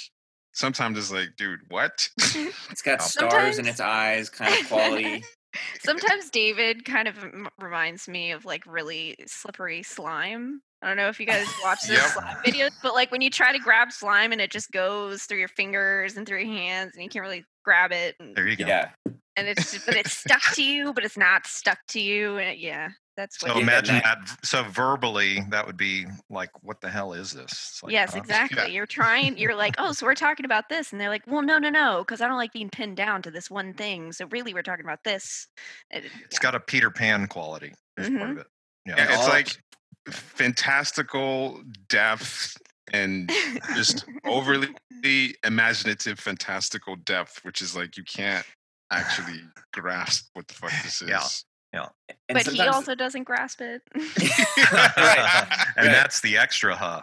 sometimes 0.52 0.96
it's 0.98 1.12
like, 1.12 1.36
dude, 1.36 1.60
what? 1.68 2.08
It's 2.70 2.82
got 2.82 3.02
stars 3.02 3.58
in 3.58 3.66
its 3.66 3.80
eyes, 3.80 4.30
kind 4.30 4.58
of 4.58 4.66
quality. 4.68 5.24
Sometimes 5.82 6.28
David 6.28 6.84
kind 6.84 7.08
of 7.08 7.16
m- 7.24 7.48
reminds 7.58 8.08
me 8.08 8.32
of 8.32 8.44
like 8.44 8.62
really 8.66 9.16
slippery 9.26 9.82
slime. 9.82 10.60
I 10.82 10.88
don't 10.88 10.98
know 10.98 11.08
if 11.08 11.18
you 11.18 11.24
guys 11.24 11.46
watch 11.64 11.78
those 11.88 11.96
Yep. 11.96 12.06
slime 12.10 12.36
videos, 12.44 12.70
but 12.82 12.92
like 12.92 13.10
when 13.10 13.22
you 13.22 13.30
try 13.30 13.52
to 13.52 13.58
grab 13.58 13.90
slime 13.90 14.32
and 14.32 14.40
it 14.42 14.50
just 14.50 14.70
goes 14.70 15.22
through 15.22 15.38
your 15.38 15.48
fingers 15.48 16.16
and 16.18 16.26
through 16.26 16.40
your 16.40 16.48
hands 16.54 16.92
and 16.94 17.02
you 17.02 17.08
can't 17.08 17.22
really 17.22 17.44
grab 17.64 17.90
it 17.92 18.16
and, 18.20 18.36
There 18.36 18.46
you 18.46 18.56
go. 18.56 18.66
yeah. 18.66 18.90
and 19.36 19.48
it's 19.48 19.72
just, 19.72 19.86
but 19.86 19.96
it's 19.96 20.12
stuck 20.14 20.42
to 20.54 20.62
you, 20.62 20.92
but 20.92 21.04
it's 21.06 21.16
not 21.16 21.46
stuck 21.46 21.78
to 21.88 22.00
you. 22.00 22.36
And 22.36 22.50
it- 22.50 22.58
yeah, 22.58 22.90
that's 23.16 23.42
what. 23.42 23.52
So 23.52 23.58
imagine 23.58 23.96
that- 23.96 24.26
that. 24.26 24.46
So 24.46 24.62
verbally, 24.64 25.40
that 25.50 25.66
would 25.66 25.76
be 25.76 26.06
like, 26.30 26.50
"What 26.62 26.80
the 26.80 26.90
hell 26.90 27.12
is 27.12 27.32
this?" 27.32 27.80
Like, 27.82 27.92
yes, 27.92 28.10
oh, 28.10 28.12
huh? 28.14 28.18
exactly. 28.18 28.74
You're 28.74 28.86
trying. 28.86 29.36
You're 29.38 29.54
like, 29.54 29.76
oh, 29.78 29.92
so 29.92 30.06
we're 30.06 30.14
talking 30.14 30.44
about 30.44 30.68
this, 30.68 30.92
and 30.92 31.00
they're 31.00 31.08
like, 31.08 31.22
well, 31.26 31.42
no, 31.42 31.58
no, 31.58 31.70
no, 31.70 31.98
because 32.06 32.20
I 32.20 32.28
don't 32.28 32.36
like 32.36 32.52
being 32.52 32.70
pinned 32.70 32.96
down 32.96 33.22
to 33.22 33.30
this 33.30 33.50
one 33.50 33.74
thing. 33.74 34.12
So 34.12 34.26
really, 34.26 34.54
we're 34.54 34.62
talking 34.62 34.84
about 34.84 35.04
this. 35.04 35.48
It- 35.90 36.04
It's 36.24 36.38
got 36.38 36.54
a 36.54 36.60
Peter 36.60 36.90
Pan 36.90 37.26
quality. 37.26 37.74
Is 37.96 38.08
part 38.08 38.20
mm-hmm. 38.20 38.30
of 38.32 38.38
it. 38.38 38.46
Yeah. 38.84 38.94
Yeah, 38.98 39.18
it's 39.18 39.28
like 39.28 39.56
fantastical 40.08 41.62
depth 41.88 42.56
and 42.92 43.30
just 43.74 44.04
overly 44.24 44.68
imaginative 45.44 46.18
fantastical 46.18 46.96
depth, 46.96 47.40
which 47.44 47.62
is 47.62 47.74
like 47.76 47.96
you 47.96 48.04
can't 48.04 48.46
actually 48.90 49.40
grasp 49.72 50.28
what 50.34 50.46
the 50.48 50.54
fuck 50.54 50.70
this 50.84 51.02
is. 51.02 51.08
Yeah. 51.08 51.26
And 51.84 52.16
but 52.28 52.38
he 52.38 52.56
sometimes- 52.56 52.74
also 52.74 52.94
doesn't 52.94 53.24
grasp 53.24 53.60
it. 53.60 53.82
Right. 53.94 54.06
and 55.76 55.86
Right. 55.86 55.92
that's 55.92 56.20
the 56.20 56.36
extra 56.38 56.74
huh. 56.76 57.02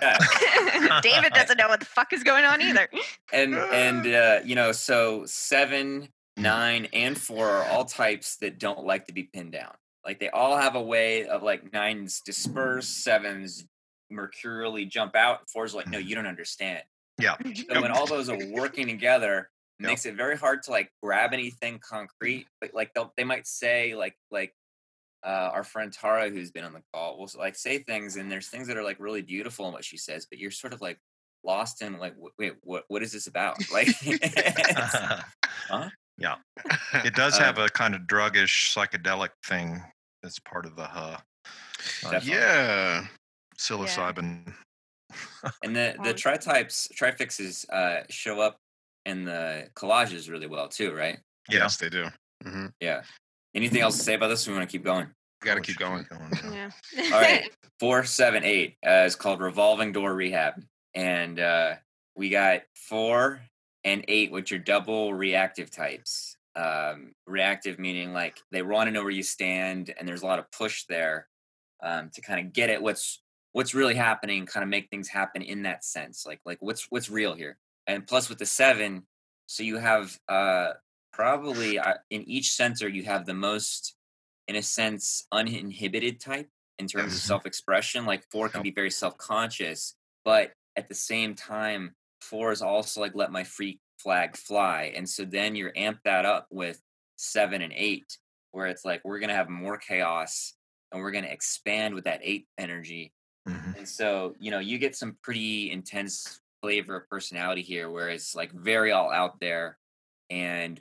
yeah. 0.00 1.00
David 1.02 1.32
doesn't 1.32 1.56
know 1.58 1.68
what 1.68 1.80
the 1.80 1.86
fuck 1.86 2.12
is 2.12 2.22
going 2.22 2.44
on 2.44 2.60
either. 2.62 2.88
and 3.32 3.54
and 3.54 4.06
uh, 4.06 4.40
you 4.44 4.54
know, 4.54 4.72
so 4.72 5.24
seven, 5.26 6.08
nine, 6.36 6.88
and 6.92 7.18
four 7.18 7.48
are 7.48 7.64
all 7.66 7.84
types 7.84 8.36
that 8.36 8.58
don't 8.58 8.84
like 8.84 9.06
to 9.06 9.12
be 9.12 9.24
pinned 9.24 9.52
down. 9.52 9.72
Like 10.04 10.18
they 10.20 10.30
all 10.30 10.56
have 10.56 10.74
a 10.74 10.82
way 10.82 11.26
of 11.26 11.42
like 11.42 11.72
nines 11.72 12.20
disperse, 12.24 12.88
sevens 12.88 13.64
mercurially 14.10 14.84
jump 14.84 15.14
out. 15.16 15.48
Fours 15.50 15.74
like, 15.74 15.88
no, 15.88 15.98
you 15.98 16.14
don't 16.14 16.26
understand. 16.26 16.82
Yeah. 17.20 17.36
So 17.70 17.80
when 17.80 17.90
all 17.92 18.06
those 18.06 18.28
are 18.28 18.38
working 18.50 18.86
together, 18.86 19.48
it 19.80 19.84
Yep. 19.84 19.88
makes 19.90 20.06
it 20.06 20.14
very 20.14 20.36
hard 20.36 20.62
to 20.64 20.70
like 20.70 20.90
grab 21.02 21.32
anything 21.32 21.78
concrete. 21.80 22.46
But 22.60 22.72
like 22.74 22.92
they'll, 22.94 23.12
they 23.16 23.24
might 23.24 23.46
say 23.46 23.94
like 23.94 24.16
like 24.30 24.54
uh, 25.24 25.50
our 25.52 25.64
friend 25.64 25.92
Tara, 25.92 26.28
who's 26.30 26.50
been 26.50 26.64
on 26.64 26.72
the 26.72 26.82
call, 26.92 27.18
will 27.18 27.30
like 27.38 27.56
say 27.56 27.78
things, 27.78 28.16
and 28.16 28.30
there's 28.30 28.48
things 28.48 28.66
that 28.68 28.76
are 28.76 28.82
like 28.82 28.98
really 29.00 29.22
beautiful 29.22 29.66
in 29.66 29.72
what 29.72 29.84
she 29.84 29.96
says, 29.96 30.26
but 30.28 30.38
you're 30.38 30.50
sort 30.50 30.72
of 30.72 30.80
like 30.80 30.98
lost 31.44 31.80
in 31.82 31.98
like, 31.98 32.14
"Wait, 32.16 32.32
wait, 32.38 32.54
what 32.62 32.84
what 32.88 33.02
is 33.02 33.12
this 33.12 33.26
about? 33.28 33.56
Like, 33.72 33.88
Huh? 35.68 35.88
Yeah. 36.18 36.36
It 37.04 37.14
does 37.14 37.38
Uh, 37.38 37.44
have 37.44 37.58
a 37.58 37.68
kind 37.68 37.94
of 37.94 38.02
druggish 38.02 38.74
psychedelic 38.74 39.30
thing 39.46 39.82
that's 40.22 40.38
part 40.40 40.66
of 40.66 40.76
the 40.76 40.84
huh. 40.84 41.16
Uh, 42.06 42.20
yeah. 42.22 43.06
psilocybin. 43.58 44.52
and 45.62 45.74
the 45.76 45.96
the 46.02 46.10
Um, 46.10 46.16
tri 46.16 46.36
types 46.36 46.88
trifixes 46.94 47.64
uh, 47.70 48.02
show 48.10 48.40
up 48.40 48.58
in 49.06 49.24
the 49.24 49.68
collages 49.74 50.30
really 50.30 50.46
well 50.46 50.68
too, 50.68 50.92
right? 50.92 51.18
Yes, 51.50 51.76
they 51.76 51.88
do. 51.88 52.06
hmm 52.44 52.66
Yeah. 52.80 53.02
Anything 53.54 53.80
else 53.82 53.98
to 53.98 54.02
say 54.04 54.14
about 54.14 54.28
this? 54.28 54.46
We 54.46 54.54
want 54.54 54.68
to 54.68 54.72
keep 54.72 54.84
going. 54.84 55.08
Got 55.42 55.56
to 55.56 55.60
keep 55.60 55.74
should 55.74 55.78
going. 55.78 56.06
yeah. 56.52 56.70
Yeah. 56.94 57.04
All 57.14 57.20
right. 57.20 57.50
four, 57.80 58.04
seven, 58.04 58.44
eight 58.44 58.76
uh, 58.86 59.02
is 59.06 59.16
called 59.16 59.40
revolving 59.40 59.92
door 59.92 60.14
rehab, 60.14 60.54
and 60.94 61.38
uh, 61.40 61.74
we 62.14 62.28
got 62.28 62.62
four 62.76 63.40
and 63.84 64.04
eight, 64.08 64.30
which 64.30 64.52
are 64.52 64.58
double 64.58 65.12
reactive 65.12 65.70
types. 65.70 66.36
Um, 66.54 67.12
reactive 67.26 67.78
meaning 67.78 68.12
like 68.12 68.38
they 68.52 68.62
want 68.62 68.86
to 68.86 68.92
know 68.92 69.02
where 69.02 69.10
you 69.10 69.22
stand, 69.22 69.92
and 69.98 70.06
there's 70.06 70.22
a 70.22 70.26
lot 70.26 70.38
of 70.38 70.50
push 70.52 70.84
there 70.88 71.26
um, 71.82 72.10
to 72.14 72.20
kind 72.20 72.46
of 72.46 72.52
get 72.52 72.70
at 72.70 72.80
what's 72.82 73.20
what's 73.52 73.74
really 73.74 73.94
happening, 73.94 74.46
kind 74.46 74.62
of 74.62 74.70
make 74.70 74.88
things 74.88 75.08
happen 75.08 75.42
in 75.42 75.62
that 75.64 75.84
sense, 75.84 76.24
like 76.24 76.40
like 76.44 76.58
what's 76.60 76.86
what's 76.90 77.10
real 77.10 77.34
here. 77.34 77.58
And 77.86 78.06
plus 78.06 78.28
with 78.28 78.38
the 78.38 78.46
seven, 78.46 79.06
so 79.46 79.62
you 79.62 79.76
have 79.78 80.18
uh, 80.28 80.72
probably 81.12 81.78
uh, 81.78 81.94
in 82.10 82.22
each 82.28 82.52
center 82.52 82.88
you 82.88 83.02
have 83.04 83.26
the 83.26 83.34
most, 83.34 83.94
in 84.48 84.56
a 84.56 84.62
sense, 84.62 85.26
uninhibited 85.32 86.20
type 86.20 86.48
in 86.78 86.86
terms 86.88 87.12
of 87.14 87.20
self-expression 87.20 88.06
like 88.06 88.24
four 88.30 88.48
can 88.48 88.62
be 88.62 88.70
very 88.72 88.90
self-conscious 88.90 89.94
but 90.24 90.52
at 90.74 90.88
the 90.88 90.94
same 90.94 91.34
time 91.34 91.94
four 92.22 92.50
is 92.50 92.62
also 92.62 93.00
like 93.00 93.14
let 93.14 93.30
my 93.30 93.44
freak 93.44 93.78
flag 93.98 94.34
fly 94.36 94.90
and 94.96 95.08
so 95.08 95.22
then 95.24 95.54
you're 95.54 95.70
amp 95.76 95.98
that 96.04 96.24
up 96.24 96.46
with 96.50 96.80
seven 97.16 97.60
and 97.62 97.74
eight 97.76 98.18
where 98.52 98.66
it's 98.66 98.84
like 98.86 99.00
we're 99.04 99.18
gonna 99.20 99.34
have 99.34 99.50
more 99.50 99.76
chaos 99.76 100.54
and 100.90 101.00
we're 101.00 101.12
gonna 101.12 101.26
expand 101.28 101.94
with 101.94 102.04
that 102.04 102.20
eight 102.22 102.46
energy 102.58 103.12
Mhm. 103.46 103.76
and 103.78 103.88
so 103.88 104.34
you 104.40 104.50
know 104.50 104.58
you 104.60 104.78
get 104.78 104.96
some 104.96 105.16
pretty 105.22 105.70
intense 105.70 106.40
flavor 106.62 106.96
of 106.96 107.08
personality 107.08 107.62
here 107.62 107.90
where 107.90 108.08
it's 108.08 108.34
like 108.34 108.52
very 108.52 108.92
all 108.92 109.10
out 109.10 109.38
there 109.40 109.78
and 110.30 110.80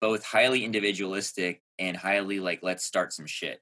both 0.00 0.24
highly 0.24 0.64
individualistic 0.64 1.62
and 1.78 1.96
highly 1.96 2.38
like 2.38 2.60
let's 2.62 2.84
start 2.84 3.12
some 3.12 3.26
shit 3.26 3.60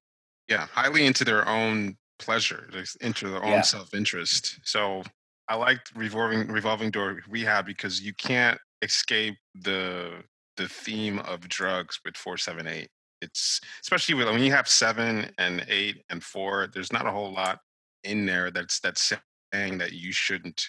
Yeah, 0.49 0.67
highly 0.67 1.07
into 1.07 1.25
their 1.25 1.47
own 1.49 1.97
pleasure, 2.19 2.69
into 3.01 3.29
their 3.29 3.43
own 3.43 3.51
Yeah. 3.53 3.61
self-interest. 3.63 4.59
So 4.65 5.03
I 5.49 5.55
liked 5.55 5.93
revolving 5.95 6.49
revolving 6.49 6.91
door 6.91 7.21
rehab 7.29 7.65
because 7.67 8.01
you 8.01 8.13
can't 8.15 8.59
escape 8.83 9.37
the 9.55 10.23
the 10.57 10.69
theme 10.69 11.19
of 11.21 11.49
drugs 11.49 11.99
with 12.05 12.17
four 12.17 12.37
seven 12.37 12.67
eight. 12.67 12.89
It's 13.23 13.61
especially 13.83 14.15
with 14.17 14.27
when 14.29 14.43
you 14.43 14.53
have 14.53 14.69
seven 14.69 15.31
and 15.39 15.65
eight 15.69 16.05
and 16.11 16.23
four. 16.23 16.67
There's 16.67 16.93
not 16.93 17.07
a 17.07 17.11
whole 17.11 17.33
lot 17.33 17.59
in 18.05 18.27
there 18.27 18.51
that's 18.51 18.81
that's 18.81 19.13
saying 19.55 19.79
that 19.79 19.93
you 19.93 20.13
shouldn't 20.13 20.63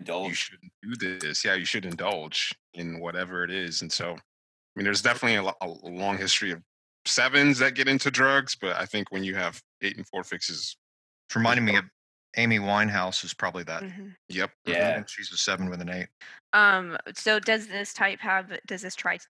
you 0.00 0.34
shouldn't 0.34 0.72
do 0.82 1.18
this. 1.18 1.44
Yeah, 1.44 1.54
you 1.54 1.64
should 1.64 1.84
indulge 1.86 2.52
in 2.74 3.00
whatever 3.00 3.44
it 3.44 3.50
is. 3.50 3.82
And 3.82 3.90
so, 3.92 4.12
I 4.12 4.18
mean, 4.76 4.84
there's 4.84 5.02
definitely 5.02 5.36
a, 5.36 5.52
a 5.64 5.68
long 5.88 6.18
history 6.18 6.50
of 6.52 6.62
sevens 7.06 7.58
that 7.58 7.74
get 7.74 7.88
into 7.88 8.10
drugs, 8.10 8.56
but 8.60 8.76
I 8.76 8.86
think 8.86 9.10
when 9.10 9.24
you 9.24 9.34
have 9.34 9.60
eight 9.82 9.96
and 9.96 10.06
four 10.08 10.24
fixes, 10.24 10.76
It's 11.28 11.36
reminding 11.36 11.64
me 11.64 11.76
of 11.76 11.84
Amy 12.36 12.58
Winehouse 12.58 13.24
is 13.24 13.32
probably 13.34 13.62
that. 13.64 13.82
Mhm. 13.82 14.14
yep. 14.28 14.50
mhm. 14.66 14.72
Yeah. 14.72 15.02
She's 15.06 15.30
a 15.32 15.36
seven 15.36 15.70
with 15.70 15.80
an 15.80 15.88
eight. 15.90 16.08
Um. 16.52 16.96
So 17.14 17.38
does 17.38 17.68
this 17.68 17.92
type 17.92 18.20
have? 18.20 18.58
Does 18.66 18.82
this 18.82 18.94
trifix 18.96 19.28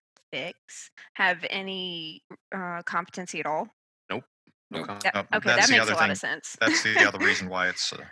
have 1.13 1.45
any 1.49 2.23
uh, 2.53 2.81
competency 2.83 3.39
at 3.39 3.45
all? 3.45 3.67
No 4.09 4.21
Nope. 4.71 4.87
That, 5.03 5.15
Uh, 5.15 5.23
okay, 5.35 5.49
that 5.55 5.69
makes 5.69 5.85
a 5.87 5.91
lot 5.93 5.99
thing. 5.99 6.11
of 6.11 6.17
sense. 6.17 6.57
That's 6.59 6.81
the 6.83 7.07
other 7.07 7.19
reason 7.25 7.47
why 7.49 7.69
it's. 7.69 7.93
Uh, 7.93 8.03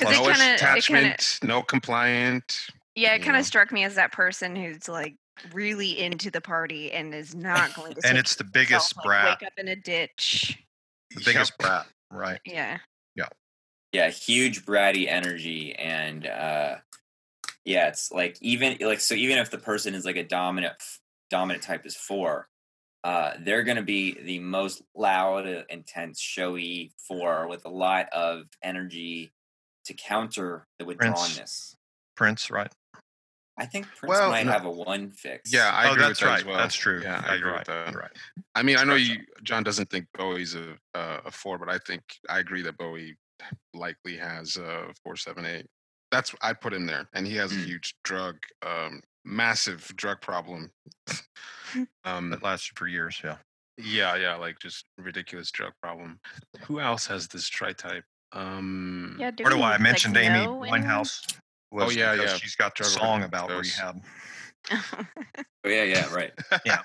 no 0.00 0.10
it 0.10 0.14
kinda- 0.14 0.30
it 0.30 0.36
kinda- 0.38 0.54
attachment, 0.54 1.38
no 1.42 1.62
compliant. 1.62 2.66
Yeah, 2.94 3.14
it 3.14 3.20
kind 3.20 3.36
of 3.36 3.44
struck 3.46 3.70
me 3.72 3.84
as 3.84 3.94
that 3.94 4.12
person 4.12 4.56
who's 4.56 4.88
like 4.88 5.14
really 5.52 6.00
into 6.00 6.30
the 6.32 6.40
party 6.40 6.90
and 6.90 7.14
is 7.14 7.34
not 7.34 7.72
going 7.74 7.94
to. 7.94 8.00
and 8.08 8.18
it's 8.18 8.34
the 8.34 8.42
himself, 8.44 8.52
biggest 8.52 8.96
like, 8.96 9.04
brat. 9.04 9.38
Wake 9.40 9.46
up 9.46 9.52
in 9.56 9.68
a 9.68 9.76
ditch. 9.76 10.58
The 11.14 11.22
biggest 11.24 11.52
Yep. 11.52 11.58
brat, 11.58 11.86
right? 12.10 12.40
Yeah. 12.44 12.78
yeah 13.14 13.28
Yeah, 13.92 14.10
huge 14.10 14.66
bratty 14.66 15.08
energy 15.08 15.74
and 15.76 16.26
uh 16.26 16.76
yeah 17.64 17.88
it's 17.88 18.10
like 18.10 18.36
even 18.40 18.76
like 18.80 19.00
so 19.00 19.14
even 19.14 19.38
if 19.38 19.50
the 19.50 19.58
person 19.58 19.94
is 19.94 20.04
like 20.04 20.16
a 20.16 20.24
dominant 20.24 20.74
dominant 21.30 21.62
type 21.62 21.84
is 21.86 21.94
four 21.96 22.48
uh 23.04 23.32
they're 23.40 23.62
gonna 23.62 23.82
be 23.82 24.16
the 24.22 24.38
most 24.38 24.82
loud 24.94 25.46
uh, 25.46 25.62
intense 25.68 26.18
showy 26.20 26.92
four 27.06 27.46
with 27.48 27.64
a 27.64 27.68
lot 27.68 28.08
of 28.12 28.44
energy 28.62 29.30
to 29.88 29.94
counter 29.94 30.66
the 30.78 30.84
Prince. 30.84 31.00
withdrawnness 31.02 31.74
Prince, 32.16 32.50
right? 32.50 32.72
i 33.58 33.66
think 33.66 33.86
prince 33.96 34.08
Well, 34.10 34.30
might 34.30 34.46
no. 34.46 34.52
have 34.52 34.64
a 34.64 34.70
one 34.70 35.10
fix 35.10 35.52
Yeah, 35.52 35.70
I 35.74 35.88
oh, 35.88 35.92
agree 35.92 36.02
that's 36.04 36.20
with 36.20 36.26
that 36.28 36.30
right. 36.30 36.38
as 36.40 36.44
well. 36.44 36.56
That's 36.58 36.74
true. 36.76 37.00
Yeah, 37.02 37.20
Yeah, 37.24 37.30
I 37.32 37.34
agree 37.34 37.50
right. 37.50 37.58
with 37.58 37.66
that. 37.66 37.94
Right. 37.94 38.10
I 38.54 38.62
mean, 38.62 38.76
I 38.78 38.84
know 38.84 38.94
you, 38.94 39.16
John 39.42 39.62
doesn't 39.64 39.90
think 39.90 40.06
Bowie's 40.16 40.54
a 40.54 40.76
a, 40.94 41.00
a 41.26 41.30
four, 41.30 41.58
but 41.58 41.68
I 41.68 41.78
think 41.78 42.02
I 42.30 42.38
agree 42.38 42.62
that 42.62 42.76
Bowie 42.78 43.16
likely 43.74 44.16
has 44.16 44.56
a 44.58 44.92
four, 45.02 45.16
seven, 45.16 45.44
eight. 45.44 45.66
That's 46.12 46.34
I 46.40 46.52
put 46.52 46.72
him 46.72 46.86
there, 46.86 47.08
and 47.14 47.26
he 47.26 47.34
has 47.36 47.50
a 47.52 47.56
Mm. 47.56 47.64
huge 47.66 47.94
drug, 48.04 48.36
um, 48.64 49.02
massive 49.24 49.84
drug 49.96 50.20
problem. 50.20 50.70
um, 52.04 52.30
That 52.30 52.42
lasted 52.42 52.78
for 52.78 52.86
years. 52.86 53.20
Yeah. 53.24 53.36
yeah, 53.76 54.14
yeah, 54.16 54.34
like 54.36 54.58
just 54.60 54.84
ridiculous 54.98 55.50
drug 55.50 55.72
problem. 55.82 56.18
Who 56.66 56.80
else 56.80 57.06
has 57.06 57.28
this 57.28 57.48
tri-type? 57.48 58.04
Um, 58.32 59.16
Yeah. 59.18 59.30
Do 59.30 59.44
Or 59.44 59.50
do 59.50 59.56
we, 59.56 59.62
I 59.62 59.70
like, 59.72 59.80
mentioned 59.80 60.16
Amy 60.16 60.28
know 60.44 60.62
anyone? 60.62 60.82
Winehouse? 60.82 61.36
Was 61.70 61.94
yeah, 61.94 62.12
because 62.14 62.30
yeah, 62.32 62.36
She's 62.38 62.56
got 62.56 62.74
the 62.76 62.84
drug 62.84 62.92
song 62.92 63.22
overdose. 63.22 63.28
about 63.28 63.50
rehab. 63.60 64.02
oh 65.64 65.68
yeah 65.68 65.84
yeah 65.84 66.12
right 66.14 66.32
Yeah. 66.66 66.82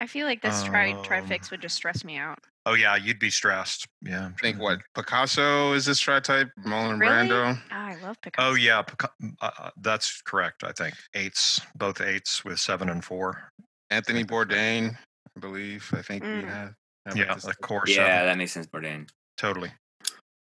I 0.00 0.06
feel 0.06 0.26
like 0.26 0.40
this 0.42 0.62
tri 0.64 0.92
Um, 0.92 1.02
trifix 1.04 1.50
would 1.50 1.60
just 1.60 1.74
stress 1.76 2.04
me 2.04 2.16
out. 2.16 2.38
Oh 2.66 2.74
yeah, 2.74 2.96
you'd 2.96 3.18
be 3.18 3.30
stressed. 3.30 3.86
Yeah. 4.02 4.26
I 4.28 4.40
think 4.40 4.58
what 4.58 4.80
Picasso 4.94 5.72
is 5.72 5.84
this 5.86 5.98
tri 6.00 6.20
type. 6.20 6.50
Marlon 6.66 6.98
Really? 7.00 7.28
Brando. 7.28 7.56
Oh, 7.58 7.74
I 7.74 7.96
love 8.02 8.20
Picasso. 8.22 8.50
Oh 8.50 8.54
yeah, 8.54 8.82
Pica- 8.82 9.10
uh, 9.40 9.50
uh, 9.58 9.70
that's 9.80 10.20
correct. 10.22 10.64
I 10.64 10.72
think 10.72 10.94
eights, 11.14 11.60
both 11.76 12.00
eights 12.00 12.44
with 12.44 12.58
seven 12.58 12.88
and 12.88 13.04
four. 13.04 13.50
Anthony 13.90 14.24
Bourdain, 14.24 14.96
I 15.36 15.40
believe. 15.40 15.88
I 15.96 16.02
think 16.02 16.22
we 16.22 16.28
Mm. 16.28 16.44
have. 16.48 16.74
have 17.06 17.16
Yeah, 17.16 17.34
this- 17.34 17.44
of 17.46 17.58
course. 17.60 17.90
Yeah, 17.94 18.24
that 18.24 18.36
makes 18.38 18.52
sense, 18.52 18.66
Bourdain. 18.66 19.08
totally. 19.36 19.72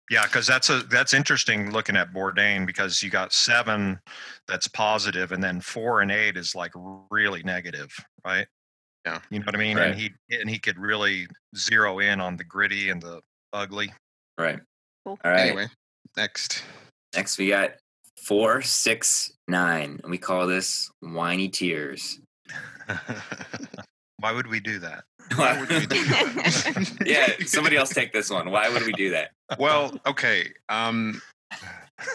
Yeah, 0.10 0.24
because 0.24 0.46
that's 0.46 0.70
a 0.70 0.84
that's 0.84 1.14
interesting 1.14 1.72
looking 1.72 1.96
at 1.96 2.14
Bourdain 2.14 2.66
because 2.68 3.02
you 3.02 3.10
got 3.10 3.34
seven 3.34 4.00
that's 4.48 4.68
positive, 4.68 5.32
and 5.32 5.44
then 5.44 5.60
four 5.62 6.02
and 6.02 6.12
eight 6.12 6.38
is 6.38 6.54
like 6.54 6.72
really 7.10 7.42
negative, 7.44 7.92
right? 8.24 8.46
Yeah. 9.06 9.20
you 9.30 9.40
know 9.40 9.46
what 9.46 9.56
I 9.56 9.60
mean. 9.60 9.78
Right. 9.78 9.92
And 9.92 10.00
he 10.00 10.12
and 10.32 10.50
he 10.50 10.60
could 10.60 10.78
really 10.78 11.28
zero 11.56 12.00
in 12.00 12.20
on 12.22 12.38
the 12.38 12.44
gritty 12.44 12.90
and 12.90 13.02
the 13.02 13.22
ugly. 13.54 13.92
Right. 14.38 14.60
Cool. 15.06 15.18
All 15.24 15.32
right. 15.32 15.48
Anyway, 15.48 15.68
next. 16.18 16.64
Next, 17.16 17.38
we 17.38 17.50
got 17.50 17.76
four, 18.24 18.62
six, 18.62 19.32
nine, 19.48 20.00
and 20.04 20.12
we 20.12 20.18
call 20.18 20.48
this 20.48 20.90
whiny 21.00 21.50
tears. 21.50 22.20
Why 24.20 24.32
would 24.32 24.48
we 24.48 24.60
do 24.60 24.80
that? 24.80 25.04
Why 25.36 25.60
would 25.60 25.70
we 25.70 25.86
do 25.86 26.06
that? 26.06 26.98
yeah, 27.06 27.28
somebody 27.46 27.76
else 27.78 27.90
take 27.90 28.14
this 28.14 28.30
one. 28.30 28.52
Why 28.52 28.70
would 28.70 28.86
we 28.86 28.94
do 28.94 29.10
that? 29.12 29.32
well, 29.60 29.98
okay. 30.06 30.52
Um, 30.70 31.22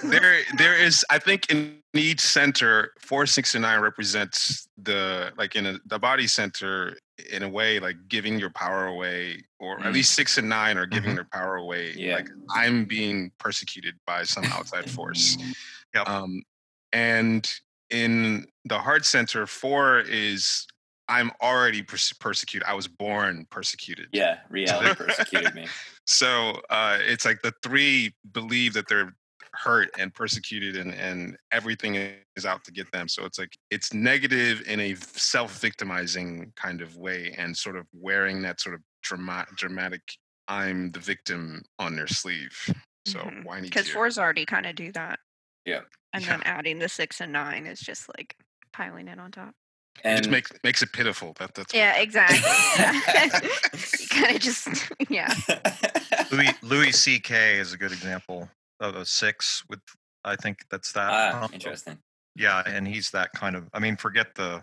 there, 0.04 0.38
there 0.58 0.76
is. 0.76 1.04
I 1.10 1.18
think 1.18 1.50
in 1.50 1.78
each 1.94 2.20
center, 2.20 2.92
four, 3.00 3.26
six, 3.26 3.54
and 3.54 3.62
nine 3.62 3.80
represents 3.80 4.66
the 4.82 5.32
like 5.36 5.56
in 5.56 5.66
a, 5.66 5.78
the 5.86 5.98
body 5.98 6.26
center 6.26 6.96
in 7.32 7.42
a 7.42 7.48
way, 7.48 7.80
like 7.80 7.96
giving 8.08 8.38
your 8.38 8.50
power 8.50 8.86
away, 8.86 9.42
or 9.58 9.78
Mm. 9.78 9.86
at 9.86 9.92
least 9.92 10.14
six 10.14 10.38
and 10.38 10.48
nine 10.48 10.78
are 10.78 10.86
giving 10.86 11.12
Mhm. 11.12 11.16
their 11.16 11.28
power 11.32 11.56
away. 11.56 11.92
Yeah. 11.96 12.16
Like 12.16 12.28
I'm 12.54 12.84
being 12.84 13.30
persecuted 13.38 13.94
by 14.06 14.22
some 14.24 14.44
outside 14.46 14.88
force. 14.90 15.36
Yep. 15.92 16.08
Um, 16.08 16.44
and 16.92 17.52
in 17.90 18.46
the 18.64 18.78
heart 18.78 19.04
center, 19.04 19.44
four 19.44 19.98
is 19.98 20.68
I'm 21.10 21.30
already 21.42 21.82
pers- 21.82 22.12
persecuted. 22.20 22.66
I 22.68 22.74
was 22.74 22.86
born 22.88 23.46
persecuted. 23.50 24.06
Yeah, 24.12 24.38
reality 24.48 24.94
persecuted 25.04 25.54
me. 25.54 25.66
So 26.06 26.60
uh, 26.70 26.98
it's 27.00 27.24
like 27.24 27.42
the 27.42 27.52
three 27.62 28.14
believe 28.32 28.72
that 28.74 28.88
they're 28.88 29.12
hurt 29.52 29.90
and 29.98 30.14
persecuted, 30.14 30.76
and 30.76 30.94
and 30.94 31.36
everything 31.52 31.96
is 32.36 32.46
out 32.46 32.62
to 32.64 32.72
get 32.72 32.90
them. 32.92 33.08
So 33.08 33.24
it's 33.24 33.38
like 33.38 33.52
it's 33.70 33.92
negative 33.92 34.62
in 34.66 34.78
a 34.80 34.94
self-victimizing 34.94 36.52
kind 36.56 36.80
of 36.80 36.96
way, 36.96 37.34
and 37.36 37.56
sort 37.56 37.76
of 37.76 37.86
wearing 37.92 38.42
that 38.42 38.60
sort 38.60 38.74
of 38.74 38.80
drama- 39.02 39.46
dramatic 39.56 40.02
"I'm 40.48 40.90
the 40.92 41.00
victim" 41.00 41.62
on 41.78 41.96
their 41.96 42.06
sleeve. 42.06 42.56
So 43.06 43.18
Mhm. 43.20 43.44
whiny 43.44 43.68
Because 43.68 43.86
tear. 43.86 43.94
fours 43.94 44.18
already 44.18 44.46
kind 44.46 44.66
of 44.66 44.74
do 44.76 44.92
that. 44.92 45.18
Yeah. 45.64 45.80
And 46.12 46.22
Yeah. 46.24 46.30
then 46.30 46.42
adding 46.44 46.78
the 46.78 46.88
six 46.88 47.20
and 47.20 47.32
nine 47.32 47.66
is 47.66 47.80
just 47.80 48.08
like 48.16 48.36
piling 48.72 49.08
it 49.08 49.18
on 49.18 49.30
top. 49.32 49.54
It 50.04 50.08
And 50.08 50.18
just 50.18 50.30
makes 50.30 50.50
makes 50.64 50.82
it 50.82 50.92
pitiful. 50.92 51.34
That 51.38 51.54
that's 51.54 51.72
what- 51.72 51.78
Yeah, 51.78 51.96
exactly. 52.00 52.38
you 54.00 54.08
kind 54.10 54.34
of 54.36 54.40
just, 54.42 54.68
yeah. 55.08 55.32
Louis 56.30 56.50
Louis 56.62 56.92
C.K. 56.92 57.58
is 57.58 57.72
a 57.72 57.76
good 57.78 57.92
example 57.92 58.48
of 58.80 58.96
a 58.96 59.04
six 59.04 59.62
with. 59.68 59.80
I 60.24 60.36
think 60.36 60.64
that's 60.70 60.92
that. 60.92 61.10
ah, 61.10 61.44
um, 61.44 61.50
interesting. 61.54 61.98
Yeah, 62.36 62.62
and 62.66 62.86
he's 62.86 63.10
that 63.10 63.32
kind 63.32 63.56
of. 63.56 63.68
I 63.72 63.78
mean, 63.78 63.96
forget 63.96 64.34
the 64.34 64.62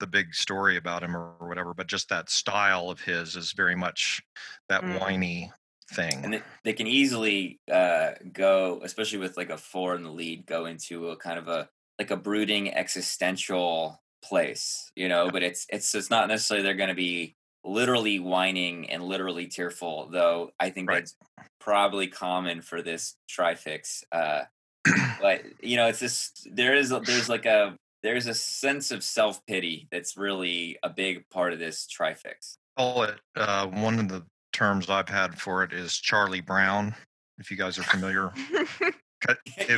the 0.00 0.06
big 0.06 0.34
story 0.34 0.76
about 0.76 1.02
him 1.02 1.16
or, 1.16 1.32
or 1.40 1.48
whatever, 1.48 1.72
but 1.74 1.86
just 1.86 2.08
that 2.08 2.28
style 2.28 2.90
of 2.90 3.00
his 3.00 3.36
is 3.36 3.52
very 3.52 3.76
much 3.76 4.20
that 4.68 4.82
Mm. 4.82 5.00
whiny 5.00 5.52
thing. 5.92 6.24
And 6.24 6.34
they, 6.34 6.42
they 6.64 6.72
can 6.72 6.86
easily 6.88 7.60
uh, 7.70 8.12
go, 8.32 8.80
especially 8.82 9.18
with 9.18 9.36
like 9.36 9.50
a 9.50 9.56
four 9.56 9.94
in 9.94 10.02
the 10.02 10.10
lead, 10.10 10.44
go 10.46 10.66
into 10.66 11.08
a 11.10 11.16
kind 11.16 11.38
of 11.38 11.48
a 11.48 11.68
like 11.98 12.10
a 12.10 12.16
brooding 12.16 12.72
existential 12.74 14.02
place, 14.22 14.90
you 14.96 15.08
know. 15.08 15.30
But 15.30 15.42
it's 15.42 15.66
it's 15.70 15.94
it's 15.94 16.10
not 16.10 16.28
necessarily 16.28 16.62
they're 16.64 16.74
going 16.74 16.88
to 16.88 16.94
be 16.94 17.34
literally 17.64 18.18
whining 18.18 18.90
and 18.90 19.02
literally 19.02 19.46
tearful, 19.46 20.08
though. 20.10 20.50
I 20.58 20.70
think 20.70 20.88
Right. 20.88 20.98
that's 21.00 21.14
probably 21.60 22.08
common 22.08 22.60
for 22.62 22.82
this 22.82 23.14
trifix. 23.28 24.04
Uh, 24.12 24.42
but 25.20 25.42
you 25.62 25.76
know, 25.76 25.86
it's 25.88 26.00
just 26.00 26.48
there 26.50 26.74
is 26.74 26.90
there's 26.90 27.28
like 27.28 27.46
a 27.46 27.76
there's 28.02 28.26
a 28.26 28.34
sense 28.34 28.90
of 28.90 29.04
self 29.04 29.44
pity 29.46 29.86
that's 29.92 30.16
really 30.16 30.78
a 30.82 30.88
big 30.90 31.28
part 31.30 31.52
of 31.52 31.58
this 31.58 31.86
trifix. 31.86 32.56
call 32.76 33.04
it 33.04 33.18
uh, 33.36 33.66
one 33.68 33.98
of 34.00 34.08
the 34.08 34.24
terms 34.52 34.90
I've 34.90 35.08
had 35.08 35.40
for 35.40 35.62
it 35.62 35.72
is 35.72 35.96
Charlie 35.96 36.40
Brown. 36.40 36.94
If 37.38 37.50
you 37.50 37.56
guys 37.56 37.78
are 37.78 37.82
familiar, 37.84 38.32
it- 38.80 38.94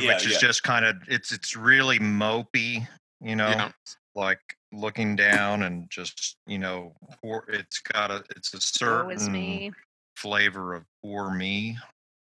Yeah, 0.03 0.13
which 0.13 0.25
is 0.25 0.33
yeah. 0.33 0.39
just 0.39 0.63
kind 0.63 0.85
of 0.85 0.95
it's 1.07 1.31
it's 1.31 1.55
really 1.55 1.99
mopey, 1.99 2.87
you 3.21 3.35
know, 3.35 3.47
Yeah. 3.49 3.71
Like 4.15 4.39
looking 4.71 5.15
down 5.15 5.63
and 5.63 5.89
just 5.89 6.37
you 6.47 6.57
know, 6.57 6.93
poor, 7.21 7.45
it's 7.49 7.79
got 7.79 8.11
a 8.11 8.23
it's 8.35 8.53
a 8.53 8.61
certain 8.61 9.31
me. 9.31 9.71
flavor 10.15 10.73
of 10.73 10.83
poor 11.03 11.31
me. 11.31 11.77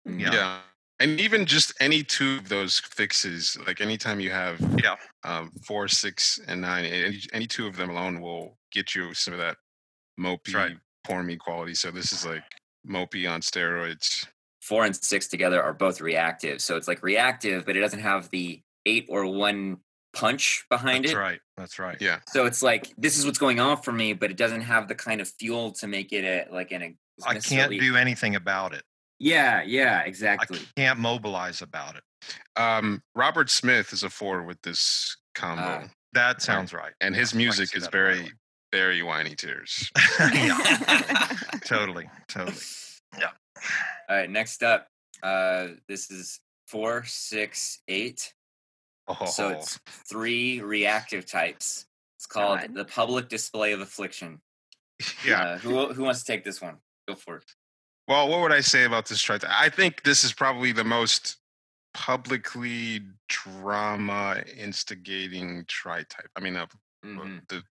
Mm. 0.09 0.21
Yeah. 0.21 0.33
yeah. 0.33 0.59
And 1.01 1.19
even 1.21 1.47
just 1.47 1.73
any 1.81 2.05
two 2.05 2.37
of 2.37 2.49
those 2.49 2.79
fixes, 2.79 3.59
like 3.67 3.81
anytime 3.81 4.21
you 4.21 4.31
have 4.31 4.61
Yeah. 4.83 4.95
um, 5.25 5.51
four, 5.67 5.89
six, 5.89 6.39
and 6.47 6.61
nine, 6.61 6.85
any, 6.85 7.19
any 7.33 7.47
two 7.47 7.67
of 7.67 7.77
them 7.77 7.91
alone 7.91 8.21
will 8.21 8.57
get 8.71 8.95
you 8.95 9.13
some 9.13 9.35
of 9.35 9.41
that 9.41 9.57
mopey, 10.21 10.55
right. 10.55 10.77
poor 11.03 11.25
me 11.25 11.37
quality. 11.37 11.75
So 11.75 11.91
this 11.91 12.13
is 12.13 12.25
like 12.25 12.45
mopey 12.89 13.29
on 13.29 13.41
steroids. 13.41 14.27
four 14.61 14.85
and 14.85 14.95
six 14.95 15.27
together 15.27 15.61
are 15.61 15.73
both 15.73 16.01
reactive. 16.01 16.61
So 16.61 16.77
it's 16.77 16.87
like 16.87 17.03
reactive, 17.03 17.67
but 17.67 17.77
it 17.77 17.81
doesn't 17.81 17.99
have 18.01 18.31
the 18.31 18.63
eight 18.87 19.07
or 19.09 19.27
one 19.27 19.79
punch 20.13 20.65
behind 20.71 21.05
it. 21.05 21.09
That's 21.09 21.15
it. 21.17 21.19
right. 21.21 21.41
That's 21.57 21.79
right. 21.79 21.97
Yeah. 22.01 22.19
So 22.29 22.47
it's 22.47 22.63
like 22.63 22.93
this 22.99 23.19
is 23.19 23.25
what's 23.27 23.39
going 23.39 23.61
on 23.61 23.79
for 23.83 23.93
me, 23.93 24.13
but 24.13 24.31
it 24.31 24.37
doesn't 24.37 24.63
have 24.63 24.89
the 24.89 24.95
kind 24.95 25.21
of 25.21 25.29
fuel 25.29 25.73
to 25.73 25.87
make 25.87 26.13
it 26.13 26.25
a 26.25 26.53
like 26.55 26.73
an. 26.73 26.83
a- 26.83 26.97
I 27.27 27.39
can't 27.39 27.71
do 27.71 27.97
anything 27.97 28.35
about 28.37 28.75
it. 28.75 28.83
Yeah, 29.19 29.63
yeah, 29.63 30.01
Exactly. 30.01 30.57
I 30.57 30.59
exactly. 30.59 30.83
can't 30.83 30.99
mobilize 30.99 31.63
about 31.63 31.95
it. 31.97 32.03
Um, 32.57 33.03
Robert 33.15 33.51
Smith 33.51 33.93
is 33.93 34.03
a 34.03 34.11
four 34.11 34.43
with 34.43 34.61
this 34.63 35.17
combo, 35.37 35.63
Ah. 35.85 35.89
That 36.15 36.43
sounds 36.43 36.73
right. 36.73 36.93
and 37.01 37.15
his 37.15 37.33
I 37.33 37.37
music 37.37 37.77
is 37.77 37.85
that 37.85 37.95
right 37.95 38.17
very, 38.17 38.33
very 38.73 39.03
whiny 39.03 39.37
tears. 39.37 39.91
Yeah, 40.21 40.59
totally, 41.65 42.09
totally. 42.29 42.57
Yeah. 43.19 43.31
All 44.09 44.17
right, 44.17 44.29
next 44.31 44.63
up, 44.65 44.89
uh, 45.23 45.69
this 45.89 46.11
is 46.11 46.41
four, 46.67 47.05
six, 47.07 47.79
eight. 47.87 48.33
Oh, 49.09 49.25
So 49.27 49.49
it's 49.49 49.79
three 50.09 50.61
reactive 50.61 51.27
types. 51.27 51.87
It's 52.19 52.27
called 52.27 52.61
God. 52.61 52.75
the 52.75 52.85
public 52.85 53.29
display 53.29 53.73
of 53.73 53.81
affliction. 53.81 54.41
yeah. 55.27 55.43
Uh, 55.43 55.59
who 55.59 55.93
who 55.93 56.05
wants 56.05 56.21
to 56.21 56.27
take 56.27 56.45
this 56.45 56.61
one? 56.61 56.77
Go 57.09 57.15
for 57.15 57.37
it. 57.37 57.45
Well, 58.09 58.29
what 58.29 58.41
would 58.41 58.53
I 58.53 58.61
say 58.61 58.85
about 58.85 59.07
this 59.07 59.21
tri? 59.21 59.39
I 59.49 59.69
think 59.69 60.03
this 60.03 60.25
is 60.25 60.33
probably 60.33 60.73
the 60.73 60.85
most 60.85 61.37
publicly 61.95 63.03
drama 63.29 64.43
instigating 64.57 65.65
tri 65.69 65.99
type. 66.09 66.29
I 66.37 66.41
mean, 66.41 66.57
uh, 66.57 66.67
Mhm. 67.05 67.47
the 67.49 67.63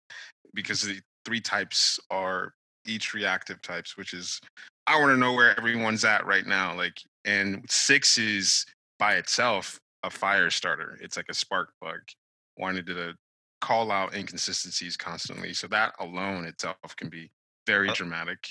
because 0.53 0.81
the 0.81 1.01
three 1.25 1.41
types 1.41 1.99
are 2.09 2.53
each 2.85 3.13
reactive 3.13 3.61
types, 3.61 3.95
which 3.97 4.13
is 4.13 4.39
I 4.87 4.99
want 4.99 5.11
to 5.11 5.17
know 5.17 5.33
where 5.33 5.57
everyone's 5.57 6.03
at 6.03 6.25
right 6.25 6.45
now. 6.45 6.75
Like, 6.75 7.01
and 7.23 7.65
six 7.69 8.17
is 8.17 8.65
by 8.99 9.15
itself 9.15 9.79
a 10.03 10.09
fire 10.09 10.49
starter. 10.49 10.97
It's 11.01 11.17
like 11.17 11.29
a 11.29 11.33
spark 11.33 11.73
plug, 11.81 11.99
wanting 12.57 12.85
to 12.85 13.13
call 13.61 13.91
out 13.91 14.15
inconsistencies 14.15 14.97
constantly. 14.97 15.53
So 15.53 15.67
that 15.67 15.93
alone 15.99 16.45
itself 16.45 16.77
can 16.97 17.09
be 17.09 17.29
very 17.67 17.89
dramatic. 17.95 18.47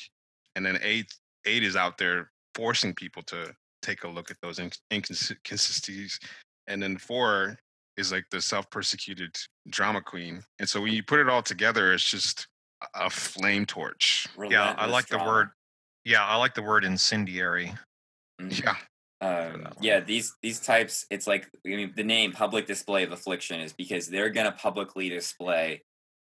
And 0.56 0.64
then 0.64 0.78
eight 0.82 1.12
eight 1.46 1.62
is 1.64 1.74
out 1.76 1.98
there 1.98 2.30
forcing 2.54 2.94
people 2.94 3.22
to 3.24 3.54
take 3.82 4.04
a 4.04 4.08
look 4.08 4.30
at 4.30 4.36
those 4.42 4.58
inc- 4.58 4.78
inconsistencies. 4.92 6.18
And 6.66 6.82
then 6.82 6.98
four 6.98 7.58
is 7.96 8.12
like 8.12 8.24
the 8.30 8.40
self 8.40 8.70
persecuted 8.70 9.36
drama 9.68 10.00
queen. 10.00 10.42
And 10.58 10.68
so 10.68 10.80
when 10.80 10.92
you 10.92 11.02
put 11.02 11.18
it 11.20 11.28
all 11.28 11.42
together, 11.42 11.92
it's 11.92 12.08
just 12.08 12.46
a- 12.94 13.10
flame 13.10 13.66
torch. 13.66 14.26
Yeah, 14.52 14.74
I 14.78 14.86
like 14.86 15.08
the 15.08 15.16
word. 15.26 15.48
Yeah, 16.04 16.24
I 16.24 16.36
like 16.36 16.54
the 16.54 16.62
word 16.62 16.84
incendiary. 16.84 17.74
Mhm. 18.40 18.62
Yeah. 18.62 18.76
Um, 19.20 19.68
yeah, 19.80 20.00
these 20.00 20.34
these 20.42 20.60
types, 20.60 21.06
it's 21.10 21.26
like 21.26 21.50
I 21.66 21.68
mean, 21.68 21.92
the 21.94 22.04
name 22.04 22.32
"public 22.32 22.66
display 22.66 23.02
of 23.04 23.12
affliction" 23.12 23.60
is 23.60 23.72
because 23.72 24.08
they're 24.08 24.30
gonna 24.30 24.52
publicly 24.52 25.08
display 25.08 25.82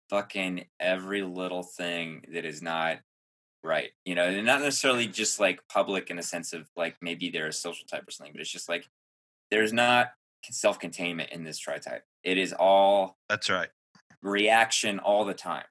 fucking 0.08 0.66
every 0.80 1.22
little 1.22 1.62
thing 1.62 2.24
that 2.32 2.44
is 2.44 2.60
not 2.60 2.98
right. 3.62 3.90
You 4.04 4.16
know, 4.16 4.24
and 4.24 4.44
not 4.44 4.60
necessarily 4.60 5.06
just 5.06 5.38
like 5.38 5.60
public 5.68 6.10
in 6.10 6.18
a 6.18 6.22
sense 6.22 6.52
of 6.52 6.68
like 6.76 6.96
maybe 7.00 7.30
they're 7.30 7.48
a 7.48 7.52
social 7.52 7.86
type 7.86 8.06
or 8.06 8.10
something, 8.10 8.32
but 8.32 8.40
it's 8.40 8.50
just 8.50 8.68
like 8.68 8.88
there's 9.50 9.72
not 9.72 10.08
self 10.50 10.78
containment 10.78 11.30
in 11.30 11.44
this 11.44 11.58
tri 11.58 11.78
type. 11.78 12.02
It 12.24 12.38
is 12.38 12.52
all 12.52 13.18
That's 13.28 13.50
right. 13.50 13.68
reaction 14.22 14.98
all 14.98 15.24
the 15.24 15.34
time. 15.34 15.64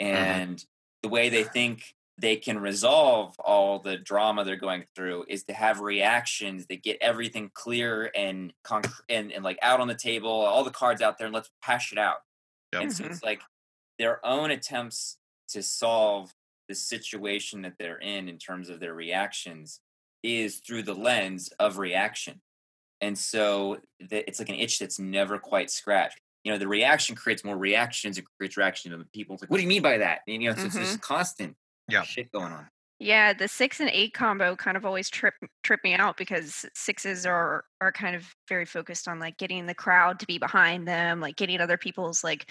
Mm-hmm. 0.00 0.14
And 0.14 0.64
the 1.02 1.08
way 1.08 1.28
they 1.28 1.44
think 1.44 1.94
they 2.22 2.36
can 2.36 2.60
resolve 2.60 3.34
all 3.40 3.80
the 3.80 3.96
drama 3.96 4.44
they're 4.44 4.56
going 4.56 4.84
through 4.94 5.24
is 5.28 5.42
to 5.42 5.52
have 5.52 5.80
reactions 5.80 6.66
that 6.68 6.82
get 6.82 6.96
everything 7.00 7.50
clear 7.52 8.12
and 8.14 8.52
conc- 8.64 9.00
and, 9.08 9.32
and 9.32 9.42
like 9.42 9.58
out 9.60 9.80
on 9.80 9.88
the 9.88 9.94
table, 9.94 10.30
all 10.30 10.62
the 10.62 10.70
cards 10.70 11.02
out 11.02 11.18
there, 11.18 11.26
and 11.26 11.34
let's 11.34 11.50
hash 11.60 11.90
it 11.90 11.98
out. 11.98 12.18
Yep. 12.72 12.82
And 12.82 12.92
so 12.92 13.04
it's 13.04 13.24
like 13.24 13.42
their 13.98 14.24
own 14.24 14.52
attempts 14.52 15.18
to 15.48 15.64
solve 15.64 16.32
the 16.68 16.76
situation 16.76 17.62
that 17.62 17.74
they're 17.78 17.98
in 17.98 18.28
in 18.28 18.38
terms 18.38 18.68
of 18.68 18.78
their 18.78 18.94
reactions 18.94 19.80
is 20.22 20.58
through 20.58 20.84
the 20.84 20.94
lens 20.94 21.50
of 21.58 21.76
reaction. 21.78 22.40
And 23.00 23.18
so 23.18 23.78
the, 23.98 24.26
it's 24.28 24.38
like 24.38 24.48
an 24.48 24.54
itch 24.54 24.78
that's 24.78 25.00
never 25.00 25.38
quite 25.38 25.72
scratched. 25.72 26.20
You 26.44 26.52
know, 26.52 26.58
the 26.58 26.68
reaction 26.68 27.16
creates 27.16 27.42
more 27.42 27.56
reactions, 27.56 28.16
it 28.16 28.24
creates 28.38 28.56
reaction 28.56 28.92
of 28.92 29.10
people. 29.12 29.34
It's 29.34 29.42
like, 29.42 29.50
what 29.50 29.56
do 29.56 29.64
you 29.64 29.68
mean 29.68 29.82
by 29.82 29.98
that? 29.98 30.20
And, 30.28 30.40
you 30.40 30.48
know, 30.48 30.56
so 30.56 30.66
it's 30.66 30.76
mm-hmm. 30.76 30.84
just 30.84 31.00
constant 31.00 31.56
Yeah. 31.92 32.02
shit 32.02 32.32
going 32.32 32.52
on. 32.52 32.68
Yeah, 32.98 33.32
the 33.32 33.48
six 33.48 33.80
and 33.80 33.90
eight 33.92 34.14
combo 34.14 34.54
kind 34.54 34.76
of 34.76 34.86
always 34.86 35.10
trip 35.10 35.34
trip 35.64 35.80
me 35.82 35.94
out 35.94 36.16
because 36.16 36.64
sixes 36.72 37.26
are 37.26 37.64
are 37.80 37.90
kind 37.90 38.14
of 38.14 38.32
very 38.48 38.64
focused 38.64 39.08
on 39.08 39.18
like 39.18 39.38
getting 39.38 39.66
the 39.66 39.74
crowd 39.74 40.20
to 40.20 40.26
be 40.26 40.38
behind 40.38 40.86
them, 40.86 41.20
like 41.20 41.34
getting 41.36 41.60
other 41.60 41.76
people's 41.76 42.22
like, 42.22 42.48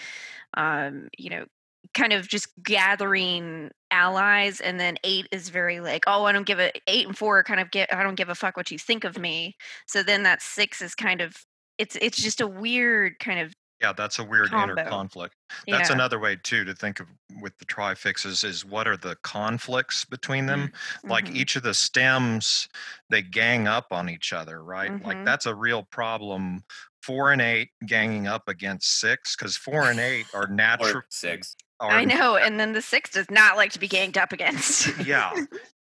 um, 0.54 1.08
you 1.16 1.30
know, 1.30 1.46
kind 1.94 2.12
of 2.12 2.28
just 2.28 2.48
gathering 2.62 3.70
allies. 3.90 4.60
And 4.60 4.78
then 4.78 4.96
eight 5.04 5.26
is 5.32 5.48
very 5.48 5.80
like, 5.80 6.04
oh, 6.06 6.24
I 6.24 6.32
don't 6.32 6.46
give 6.46 6.60
a 6.60 6.70
eight 6.86 7.06
and 7.06 7.16
four 7.16 7.42
kind 7.42 7.60
of 7.60 7.70
get, 7.70 7.92
I 7.92 8.02
don't 8.02 8.14
give 8.14 8.28
a 8.28 8.34
fuck 8.34 8.56
what 8.56 8.70
you 8.70 8.78
think 8.78 9.04
of 9.04 9.18
me. 9.18 9.56
So 9.86 10.02
then 10.02 10.22
that 10.24 10.42
six 10.42 10.82
is 10.82 10.94
kind 10.94 11.20
of 11.22 11.34
it's 11.78 11.96
it's 12.00 12.22
just 12.22 12.40
a 12.40 12.46
weird 12.46 13.18
kind 13.18 13.40
of 13.40 13.54
Yeah, 13.82 13.92
that's 13.92 14.20
a 14.20 14.24
weird 14.24 14.52
inner 14.52 14.76
conflict. 14.76 15.34
That's 15.66 15.88
yeah. 15.88 15.94
another 15.94 16.20
way 16.20 16.36
too 16.36 16.64
to 16.64 16.72
think 16.74 17.00
of 17.00 17.08
with 17.40 17.58
the 17.58 17.64
trifixes 17.64 18.44
is 18.44 18.64
what 18.64 18.86
are 18.86 18.96
the 18.96 19.16
conflicts 19.24 20.04
between 20.04 20.46
them? 20.46 20.72
Like 21.02 21.24
Mhm. 21.24 21.34
each 21.34 21.56
of 21.56 21.64
the 21.64 21.74
stems, 21.74 22.68
they 23.10 23.22
gang 23.22 23.66
up 23.66 23.88
on 23.90 24.08
each 24.08 24.32
other, 24.32 24.62
right? 24.62 25.02
Like 25.02 25.16
Mhm. 25.16 25.24
that's 25.24 25.46
a 25.46 25.54
real 25.54 25.82
problem. 25.82 26.64
Four 27.02 27.32
and 27.32 27.42
eight 27.42 27.70
ganging 27.84 28.28
up 28.28 28.48
against 28.48 29.00
six 29.00 29.34
because 29.34 29.56
four 29.56 29.90
and 29.90 29.98
eight 29.98 30.26
are 30.32 30.46
natural. 30.46 31.02
Six. 31.08 31.56
Are, 31.82 31.90
I 31.90 32.04
know, 32.04 32.36
and 32.36 32.58
then 32.58 32.72
the 32.72 32.82
six 32.82 33.10
does 33.10 33.30
not 33.30 33.56
like 33.56 33.72
to 33.72 33.78
be 33.78 33.88
ganged 33.88 34.16
up 34.16 34.32
against. 34.32 34.96
yeah 35.06 35.32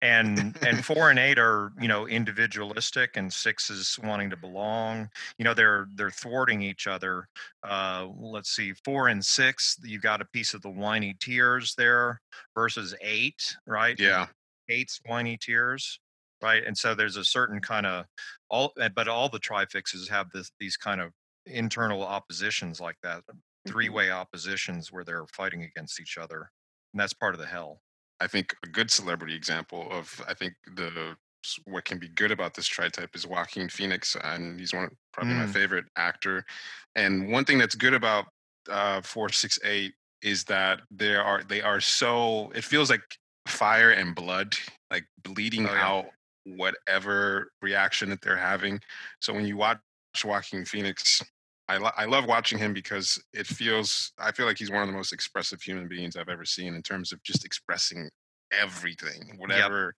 and 0.03 0.57
and 0.67 0.85
four 0.85 1.11
and 1.11 1.19
eight 1.19 1.39
are 1.39 1.73
you 1.81 1.89
know 1.89 2.07
individualistic 2.07 3.17
and 3.17 3.33
six 3.33 3.71
is 3.71 3.99
wanting 4.03 4.31
to 4.31 4.37
belong. 4.37 5.09
You 5.39 5.45
know 5.45 5.55
they're 5.55 5.89
they're 5.95 6.11
thwarting 6.11 6.63
each 6.63 6.87
other. 6.87 7.29
Uh 7.69 8.09
let's 8.17 8.51
see 8.51 8.73
four 8.85 9.09
and 9.09 9.25
six 9.25 9.77
you 9.83 9.99
got 9.99 10.21
a 10.21 10.27
piece 10.27 10.55
of 10.55 10.63
the 10.63 10.71
whiny 10.71 11.17
tears 11.21 11.75
there 11.77 12.21
versus 12.55 12.95
eight 13.01 13.57
right? 13.67 13.99
Yeah. 13.99 14.27
eight's 14.69 15.01
whiny 15.07 15.37
tears 15.37 16.01
right? 16.41 16.63
And 16.65 16.77
so 16.77 16.95
there's 16.95 17.17
a 17.17 17.25
certain 17.25 17.61
kind 17.61 17.87
of 17.87 18.05
all 18.49 18.73
uh, 18.81 18.89
but 18.95 19.09
all 19.09 19.29
the 19.29 19.41
trifixes 19.41 20.09
have 20.09 20.31
this 20.33 20.51
these 20.61 20.77
kind 20.77 21.01
of 21.01 21.13
internal 21.47 22.03
oppositions 22.03 22.81
like 22.81 22.97
that 23.03 23.23
three-way 23.69 24.11
oppositions 24.11 24.91
where 24.93 25.05
they're 25.05 25.27
fighting 25.33 25.63
against 25.63 26.01
each 26.01 26.19
other 26.19 26.51
and 26.93 27.01
that's 27.01 27.13
part 27.13 27.35
of 27.35 27.41
the 27.41 27.47
hell 27.47 27.81
I 28.21 28.27
think 28.27 28.55
a 28.65 28.69
good 28.69 28.91
celebrity 28.91 29.35
example 29.35 29.87
of 29.91 30.21
I 30.27 30.35
think 30.35 30.55
the 30.75 31.17
what 31.67 31.85
can 31.85 31.99
be 32.01 32.09
good 32.09 32.33
about 32.33 32.55
this 32.55 32.67
tri-type 32.67 33.15
is 33.15 33.25
Joaquin 33.25 33.69
Phoenix, 33.69 34.17
and 34.25 34.59
he's 34.59 34.75
one 34.75 34.85
of, 34.87 34.91
probably 35.13 35.35
my 35.35 35.45
Mm. 35.45 35.53
favorite 35.53 35.85
actor. 35.97 36.45
And 36.97 37.31
one 37.31 37.45
thing 37.45 37.59
that's 37.59 37.77
good 37.77 37.95
about 37.95 38.27
uh, 38.69 39.01
four 39.03 39.29
six 39.31 39.57
eight 39.65 39.95
is 40.21 40.43
that 40.45 40.81
they 40.91 41.15
are 41.15 41.45
they 41.45 41.63
are 41.63 41.81
so 41.81 42.51
it 42.57 42.65
feels 42.65 42.91
like 42.91 43.03
fire 43.47 43.93
and 43.93 44.17
blood, 44.17 44.57
like 44.91 45.07
bleeding 45.23 45.67
Oh, 45.69 45.73
yeah. 45.73 45.87
out 45.87 46.07
whatever 46.45 47.53
reaction 47.63 48.11
that 48.11 48.21
they're 48.21 48.37
having. 48.37 48.81
So 49.21 49.33
when 49.33 49.47
you 49.47 49.57
watch 49.57 49.79
Joaquin 50.25 50.65
Phoenix. 50.65 51.23
I, 51.69 51.77
lo- 51.79 51.91
I 51.97 52.07
love 52.07 52.27
watching 52.27 52.59
him 52.59 52.73
because 52.73 53.23
it 53.33 53.47
feels 53.47 54.13
I 54.19 54.33
feel 54.33 54.47
like 54.47 54.59
he's 54.59 54.71
one 54.71 54.83
of 54.83 54.89
the 54.89 54.95
most 54.95 55.13
expressive 55.13 55.61
human 55.61 55.87
beings 55.89 56.17
I've 56.17 56.29
ever 56.29 56.45
seen 56.45 56.75
in 56.75 56.83
terms 56.83 57.13
of 57.13 57.23
just 57.23 57.45
expressing 57.45 58.09
everything, 58.53 59.35
whatever 59.37 59.95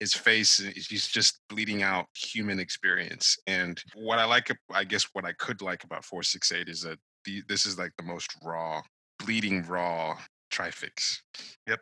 his 0.00 0.14
face 0.14 0.60
is, 0.60 0.86
he's 0.86 1.08
just 1.08 1.40
bleeding 1.48 1.82
out 1.82 2.06
human 2.16 2.60
experience. 2.60 3.36
And 3.46 3.82
what 3.94 4.18
I 4.18 4.24
like, 4.24 4.50
I 4.72 4.84
guess, 4.84 5.08
what 5.14 5.24
I 5.24 5.32
could 5.32 5.62
like 5.62 5.82
about 5.84 6.04
468 6.04 6.68
is 6.68 6.82
that 6.82 6.98
the, 7.24 7.42
this 7.48 7.66
is 7.66 7.78
like 7.78 7.92
the 7.96 8.04
most 8.04 8.30
raw, 8.44 8.82
bleeding 9.24 9.64
raw 9.66 10.16
trifix. 10.50 11.22
Yep. 11.66 11.80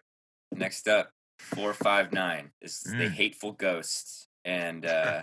Next 0.53 0.89
up, 0.89 1.11
four 1.39 1.75
five 1.75 2.13
nine. 2.13 2.51
Is 2.61 2.81
the 2.81 2.95
Mm. 3.07 3.11
hateful 3.11 3.53
ghost. 3.53 4.29
And 4.45 4.87
uh 4.87 5.23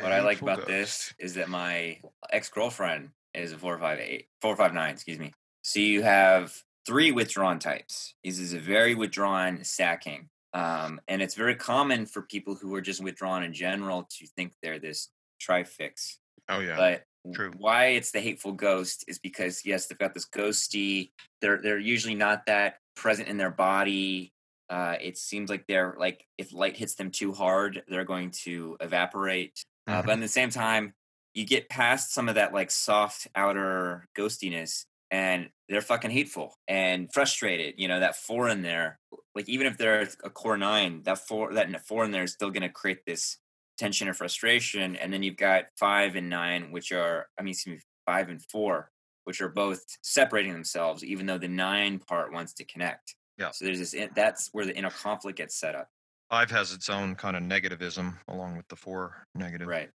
what 0.00 0.12
I 0.12 0.20
like 0.20 0.42
about 0.42 0.66
this 0.66 1.14
is 1.18 1.34
that 1.34 1.48
my 1.48 1.98
ex 2.30 2.48
girlfriend 2.50 3.10
is 3.34 3.52
a 3.52 3.58
four 3.58 3.78
five 3.78 3.98
eight, 3.98 4.26
four 4.40 4.56
five 4.56 4.74
nine, 4.74 4.90
excuse 4.90 5.18
me. 5.18 5.32
So 5.62 5.80
you 5.80 6.02
have 6.02 6.54
three 6.86 7.12
withdrawn 7.12 7.58
types. 7.58 8.14
This 8.24 8.38
is 8.38 8.52
a 8.54 8.58
very 8.58 8.94
withdrawn 8.94 9.64
sacking, 9.64 10.28
Um, 10.54 11.00
and 11.08 11.20
it's 11.20 11.34
very 11.34 11.54
common 11.54 12.06
for 12.06 12.22
people 12.22 12.54
who 12.54 12.74
are 12.74 12.80
just 12.80 13.02
withdrawn 13.02 13.42
in 13.42 13.52
general 13.52 14.08
to 14.18 14.26
think 14.26 14.54
they're 14.62 14.78
this 14.78 15.08
trifix. 15.40 16.18
Oh 16.48 16.60
yeah, 16.60 16.76
But 16.76 17.04
True. 17.34 17.52
why 17.58 17.86
it's 17.88 18.10
the 18.12 18.20
hateful 18.20 18.52
ghost 18.52 19.04
is 19.08 19.18
because 19.18 19.62
yes, 19.66 19.86
they've 19.86 19.98
got 19.98 20.14
this 20.14 20.26
ghosty. 20.28 21.10
They're 21.42 21.60
they're 21.60 21.78
usually 21.78 22.14
not 22.14 22.46
that 22.46 22.76
present 22.96 23.28
in 23.28 23.36
their 23.36 23.50
body. 23.50 24.32
Uh, 24.70 24.96
it 25.00 25.16
seems 25.18 25.48
like 25.50 25.66
they're 25.66 25.94
like 25.98 26.24
if 26.38 26.52
light 26.52 26.76
hits 26.76 26.94
them 26.94 27.10
too 27.10 27.32
hard, 27.32 27.82
they're 27.88 28.04
going 28.04 28.30
to 28.44 28.76
evaporate. 28.80 29.62
Uh, 29.86 30.02
but 30.02 30.12
at 30.12 30.20
the 30.20 30.28
same 30.28 30.50
time, 30.50 30.92
you 31.34 31.46
get 31.46 31.68
past 31.68 32.12
some 32.12 32.28
of 32.28 32.34
that 32.36 32.52
like 32.52 32.70
soft 32.70 33.28
outer 33.34 34.08
ghostiness, 34.16 34.84
and 35.10 35.48
they're 35.68 35.80
fucking 35.80 36.10
hateful 36.10 36.54
and 36.66 37.12
frustrated. 37.12 37.74
You 37.78 37.88
know 37.88 38.00
that 38.00 38.16
four 38.16 38.48
in 38.48 38.62
there, 38.62 38.98
like 39.34 39.48
even 39.48 39.66
if 39.66 39.78
they're 39.78 40.08
a 40.24 40.30
core 40.30 40.56
nine, 40.58 41.02
that 41.04 41.18
four 41.18 41.54
that 41.54 41.86
four 41.86 42.04
in 42.04 42.10
there 42.10 42.24
is 42.24 42.32
still 42.32 42.50
going 42.50 42.62
to 42.62 42.68
create 42.68 43.04
this 43.06 43.38
tension 43.78 44.08
and 44.08 44.16
frustration. 44.16 44.96
And 44.96 45.12
then 45.12 45.22
you've 45.22 45.36
got 45.36 45.66
five 45.78 46.16
and 46.16 46.28
nine, 46.28 46.72
which 46.72 46.92
are, 46.92 47.28
I 47.38 47.42
mean, 47.42 47.52
excuse 47.52 47.76
me, 47.76 47.82
five 48.04 48.28
and 48.28 48.42
four, 48.42 48.90
which 49.24 49.40
are 49.40 49.48
both 49.48 49.84
separating 50.02 50.52
themselves, 50.52 51.04
even 51.04 51.26
though 51.26 51.38
the 51.38 51.48
nine 51.48 52.00
part 52.00 52.32
wants 52.32 52.52
to 52.54 52.64
connect. 52.64 53.14
Yeah. 53.38 53.52
So 53.52 53.64
there's 53.64 53.78
this, 53.78 53.94
that's 54.16 54.48
where 54.52 54.66
the 54.66 54.76
inner 54.76 54.90
conflict 54.90 55.38
gets 55.38 55.54
set 55.54 55.76
up. 55.76 55.88
Five 56.28 56.50
has 56.50 56.72
its 56.72 56.90
own 56.90 57.14
kind 57.14 57.36
of 57.36 57.42
negativism 57.44 58.14
along 58.26 58.56
with 58.56 58.66
the 58.68 58.76
four 58.76 59.24
negative. 59.34 59.68
Right. 59.68 59.90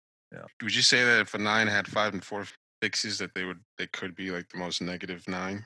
Would 0.61 0.75
you 0.75 0.81
say 0.81 1.03
that 1.03 1.21
if 1.21 1.33
a 1.33 1.37
nine 1.37 1.67
had 1.67 1.87
five 1.87 2.13
and 2.13 2.23
four 2.23 2.45
fixes, 2.81 3.17
that 3.19 3.33
they 3.33 3.45
would 3.45 3.59
they 3.77 3.87
could 3.87 4.15
be 4.15 4.31
like 4.31 4.49
the 4.49 4.57
most 4.57 4.81
negative 4.81 5.27
nine? 5.27 5.65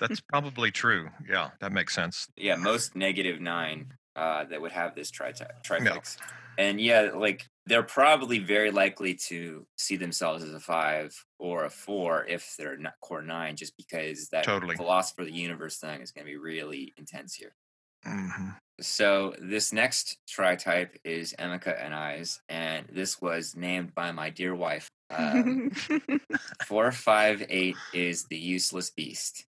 That's 0.00 0.20
probably 0.20 0.70
true. 0.70 1.08
Yeah, 1.28 1.50
that 1.60 1.72
makes 1.72 1.94
sense. 1.94 2.26
Yeah. 2.36 2.56
Most 2.56 2.96
negative 2.96 3.40
nine 3.40 3.92
uh, 4.16 4.44
that 4.44 4.60
would 4.60 4.72
have 4.72 4.94
this 4.94 5.10
tri- 5.10 5.32
trifix. 5.62 6.16
And 6.56 6.80
yeah, 6.80 7.10
like 7.14 7.46
they're 7.66 7.82
probably 7.82 8.38
very 8.38 8.70
likely 8.70 9.14
to 9.28 9.66
see 9.76 9.96
themselves 9.96 10.44
as 10.44 10.54
a 10.54 10.60
five 10.60 11.14
or 11.38 11.64
a 11.64 11.70
four 11.70 12.24
if 12.26 12.54
they're 12.56 12.76
not 12.76 12.94
core 13.00 13.22
nine, 13.22 13.56
just 13.56 13.76
because 13.76 14.28
that 14.28 14.44
Totally. 14.44 14.76
philosopher 14.76 15.22
of 15.22 15.28
the 15.28 15.34
universe 15.34 15.78
thing 15.78 16.00
is 16.00 16.12
going 16.12 16.26
to 16.26 16.30
be 16.30 16.36
really 16.36 16.94
intense 16.96 17.34
here. 17.34 17.54
hmm 18.04 18.50
So 18.80 19.34
this 19.40 19.72
next 19.72 20.18
tri-type 20.28 20.98
is 21.04 21.34
Emeka 21.38 21.80
and 21.82 21.94
I's, 21.94 22.40
and 22.48 22.86
this 22.92 23.20
was 23.20 23.54
named 23.54 23.94
by 23.94 24.10
my 24.10 24.30
dear 24.30 24.54
wife. 24.54 24.88
Um, 25.10 25.70
four 26.66 26.90
five 26.90 27.44
eight 27.48 27.76
is 27.92 28.24
the 28.24 28.36
useless 28.36 28.90
beast, 28.90 29.44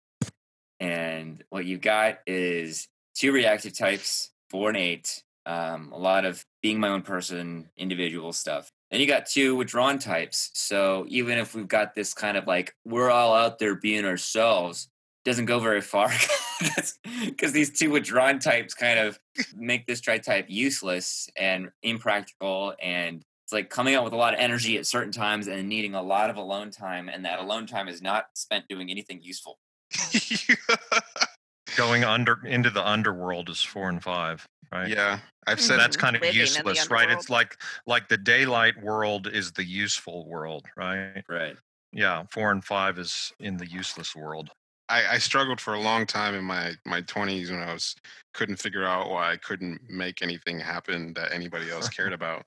and 0.79 1.43
what 1.49 1.65
you 1.65 1.77
got 1.77 2.19
is 2.27 2.87
two 3.15 3.31
reactive 3.31 3.75
types, 3.75 4.31
four 4.49 4.69
and 4.69 4.77
eight. 4.77 5.23
Um, 5.47 5.91
a 5.91 5.97
lot 5.97 6.25
of 6.25 6.43
being 6.61 6.79
my 6.79 6.89
own 6.89 7.01
person, 7.03 7.69
individual 7.77 8.33
stuff. 8.33 8.69
Then 8.91 8.99
you 8.99 9.07
got 9.07 9.25
two 9.25 9.55
withdrawn 9.55 9.99
types. 9.99 10.51
So 10.53 11.05
even 11.07 11.37
if 11.37 11.53
we've 11.55 11.67
got 11.67 11.95
this 11.95 12.13
kind 12.13 12.37
of 12.37 12.47
like 12.47 12.73
we're 12.85 13.11
all 13.11 13.33
out 13.33 13.59
there 13.59 13.75
being 13.75 14.05
ourselves, 14.05 14.87
doesn't 15.25 15.45
go 15.45 15.59
very 15.59 15.81
far 15.81 16.09
because 17.25 17.51
these 17.51 17.77
two 17.77 17.89
withdrawn 17.89 18.39
types 18.39 18.73
kind 18.73 18.99
of 18.99 19.19
make 19.55 19.85
this 19.87 19.99
tri 19.99 20.17
type 20.17 20.45
useless 20.47 21.27
and 21.35 21.69
impractical 21.83 22.73
and 22.81 23.23
it's 23.43 23.53
like 23.53 23.69
coming 23.69 23.93
out 23.93 24.03
with 24.03 24.13
a 24.13 24.15
lot 24.15 24.33
of 24.33 24.39
energy 24.39 24.77
at 24.77 24.85
certain 24.85 25.11
times 25.11 25.47
and 25.47 25.67
needing 25.67 25.93
a 25.93 26.01
lot 26.01 26.29
of 26.29 26.37
alone 26.37 26.71
time 26.71 27.09
and 27.09 27.25
that 27.25 27.39
alone 27.39 27.67
time 27.67 27.87
is 27.87 28.01
not 28.01 28.27
spent 28.35 28.67
doing 28.67 28.89
anything 28.89 29.19
useful 29.21 29.57
Going 31.75 32.03
under 32.03 32.39
into 32.45 32.69
the 32.69 32.85
underworld 32.87 33.49
is 33.49 33.61
four 33.61 33.89
and 33.89 34.01
five, 34.01 34.45
right? 34.71 34.87
yeah, 34.87 35.19
I've 35.45 35.59
said 35.59 35.79
That's 35.79 35.97
kind 35.97 36.15
of 36.15 36.21
Living 36.21 36.39
useless, 36.39 36.89
right? 36.89 37.09
It's 37.09 37.29
like 37.29 37.57
like 37.85 38.07
the 38.07 38.17
daylight 38.17 38.81
world 38.81 39.27
is 39.27 39.51
the 39.51 39.63
useful 39.63 40.25
world, 40.27 40.65
right? 40.77 41.23
right 41.27 41.57
Yeah, 41.91 42.23
four 42.31 42.51
and 42.51 42.63
five 42.63 42.97
is 42.97 43.33
in 43.39 43.57
the 43.57 43.67
useless 43.67 44.15
world. 44.15 44.51
I, 44.89 45.13
I 45.13 45.17
struggled 45.17 45.59
for 45.59 45.73
a 45.73 45.79
long 45.79 46.05
time 46.05 46.35
in 46.35 46.43
my 46.43 46.73
my 46.85 47.01
20s 47.01 47.49
when 47.49 47.59
I 47.59 47.73
was 47.73 47.95
couldn't 48.33 48.57
figure 48.57 48.85
out 48.85 49.09
why 49.09 49.31
I 49.31 49.37
couldn't 49.37 49.81
make 49.89 50.21
anything 50.21 50.59
happen 50.59 51.13
that 51.13 51.31
anybody 51.31 51.71
else 51.71 51.89
cared 51.89 52.13
about. 52.19 52.43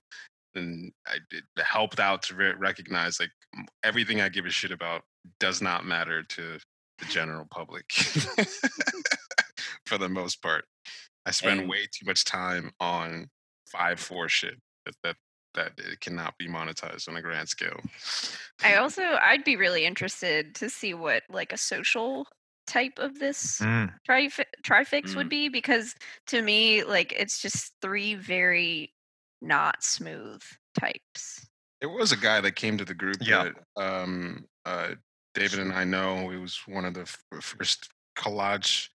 And 0.55 0.93
I 1.07 1.17
it 1.31 1.45
helped 1.63 2.01
out 2.01 2.23
to 2.25 2.35
re- 2.35 2.55
recognize 2.59 3.19
like 3.21 3.31
everything 3.83 4.21
I 4.21 4.29
give 4.29 4.47
a 4.47 4.51
shit 4.51 4.71
about 4.71 5.03
does 5.41 5.61
not 5.61 5.85
matter 5.85 6.23
to 6.23 6.59
the 6.99 7.05
general 7.07 7.47
public 7.51 7.91
for 9.87 9.99
the 9.99 10.09
most 10.09 10.43
part. 10.43 10.65
I 11.27 11.31
spend 11.31 11.61
And- 11.61 11.69
way 11.69 11.87
too 11.93 12.07
much 12.07 12.25
time 12.25 12.71
on 12.81 13.29
five 13.71 14.01
four 14.01 14.29
shit 14.29 14.59
that 14.87 14.95
that 15.05 15.17
that 15.59 15.73
it 15.79 16.01
cannot 16.01 16.37
be 16.39 16.49
monetized 16.49 17.09
on 17.09 17.17
a 17.17 17.23
grand 17.23 17.49
scale. 17.49 17.81
I 18.63 18.77
also 18.77 19.03
I'd 19.03 19.45
be 19.45 19.57
really 19.57 19.85
interested 19.85 20.55
to 20.57 20.71
see 20.71 20.95
what 20.95 21.23
like 21.29 21.53
a 21.53 21.57
social 21.59 22.27
type 22.67 22.99
of 22.99 23.19
this 23.19 23.61
Mm, 23.61 23.93
trifi- 24.09 24.45
trifix 24.63 25.15
would 25.15 25.27
Mm. 25.27 25.31
be 25.31 25.49
because 25.49 25.95
to 26.27 26.43
me 26.43 26.85
like 26.85 27.13
it's 27.13 27.41
just 27.41 27.73
three 27.83 28.15
very 28.15 28.95
not 29.41 29.83
smooth 29.83 30.43
types. 30.79 31.47
There 31.81 31.89
was 31.91 32.13
a 32.13 32.17
guy 32.17 32.41
that 32.41 32.57
came 32.57 32.77
to 32.79 32.85
the 32.85 32.95
group 32.95 33.17
Yeah. 33.21 33.51
that 33.77 33.83
um, 33.83 34.47
uh, 34.65 34.95
David 35.35 35.61
and 35.61 35.73
I 35.73 35.85
know. 35.85 36.29
He 36.31 36.37
was 36.37 36.59
one 36.67 36.85
of 36.85 36.95
the 36.95 37.03
f- 37.03 37.23
first 37.41 37.89
collage 38.17 38.89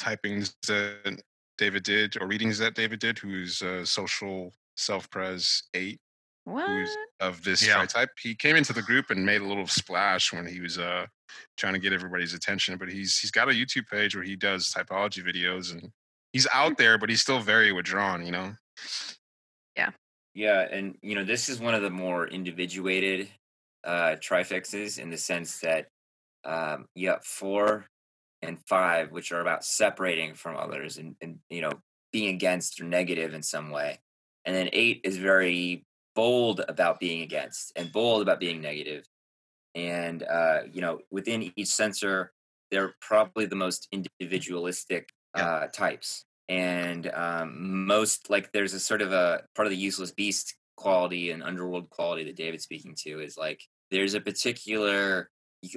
typings 0.00 0.52
that 0.66 1.22
David 1.56 1.84
did, 1.84 2.20
or 2.20 2.26
readings 2.26 2.58
that 2.58 2.74
David 2.74 2.98
did, 2.98 3.18
who's 3.18 3.62
uh, 3.62 3.84
social 3.84 4.52
self 4.76 5.08
pres 5.10 5.62
eight, 5.74 6.00
What? 6.44 6.88
of 7.20 7.42
this 7.42 7.66
Yeah. 7.66 7.74
tri 7.74 7.86
type. 7.86 8.10
He 8.20 8.34
came 8.34 8.56
into 8.56 8.72
the 8.72 8.82
group 8.82 9.10
and 9.10 9.24
made 9.24 9.40
a 9.40 9.44
little 9.46 9.66
splash 9.66 10.32
when 10.32 10.46
he 10.46 10.60
was 10.60 10.78
uh, 10.78 11.06
trying 11.56 11.72
to 11.74 11.78
get 11.78 11.92
everybody's 11.92 12.34
attention. 12.34 12.76
But 12.76 12.90
he's 12.90 13.18
he's 13.18 13.30
got 13.30 13.48
a 13.48 13.52
YouTube 13.52 13.88
page 13.88 14.14
where 14.14 14.24
he 14.24 14.36
does 14.36 14.72
typology 14.72 15.24
videos, 15.24 15.72
and 15.72 15.90
he's 16.32 16.46
out 16.52 16.76
there, 16.76 16.98
but 16.98 17.08
he's 17.08 17.22
still 17.22 17.40
very 17.40 17.72
withdrawn. 17.72 18.24
You 18.26 18.32
know. 18.32 18.54
Yeah, 19.76 19.90
Yeah, 20.34 20.60
and 20.70 20.98
you 21.02 21.14
know, 21.14 21.24
this 21.24 21.48
is 21.48 21.60
one 21.60 21.74
of 21.74 21.82
the 21.82 21.90
more 21.90 22.26
individuated 22.28 23.30
uh 23.84 24.16
trifixes 24.20 24.98
in 24.98 25.10
the 25.10 25.18
sense 25.18 25.60
that 25.60 25.88
um 26.44 26.86
you 26.94 27.08
got 27.08 27.24
four 27.24 27.86
and 28.42 28.58
five, 28.68 29.10
which 29.12 29.32
are 29.32 29.40
about 29.40 29.64
separating 29.64 30.34
from 30.34 30.56
others 30.56 30.98
and, 30.98 31.16
and 31.22 31.38
you 31.48 31.62
know, 31.62 31.72
being 32.12 32.34
against 32.34 32.80
or 32.80 32.84
negative 32.84 33.32
in 33.34 33.42
some 33.42 33.70
way. 33.70 33.98
And 34.44 34.54
then 34.54 34.68
eight 34.72 35.00
is 35.04 35.16
very 35.16 35.86
bold 36.14 36.60
about 36.68 37.00
being 37.00 37.22
against 37.22 37.72
and 37.76 37.92
bold 37.92 38.22
about 38.22 38.40
being 38.40 38.60
negative. 38.60 39.04
And 39.74 40.22
uh, 40.22 40.62
you 40.72 40.80
know, 40.80 41.00
within 41.10 41.52
each 41.56 41.68
sensor, 41.68 42.32
they're 42.70 42.94
probably 43.00 43.46
the 43.46 43.56
most 43.56 43.88
individualistic 43.92 45.10
Yeah. 45.36 45.46
uh 45.46 45.66
types 45.68 46.24
and 46.48 47.08
um, 47.08 47.86
most 47.86 48.30
like 48.30 48.52
there's 48.52 48.72
a 48.74 48.78
sort 48.80 49.02
of 49.02 49.12
a 49.12 49.44
part 49.56 49.66
of 49.66 49.70
the 49.70 49.76
useless 49.76 50.12
beast 50.12 50.56
quality 50.76 51.30
and 51.30 51.42
underworld 51.42 51.90
quality 51.90 52.22
that 52.24 52.36
David's 52.36 52.64
speaking 52.64 52.94
to 53.00 53.20
is 53.20 53.36
like 53.36 53.62
there's 53.90 54.14
a 54.14 54.20
particular 54.20 55.30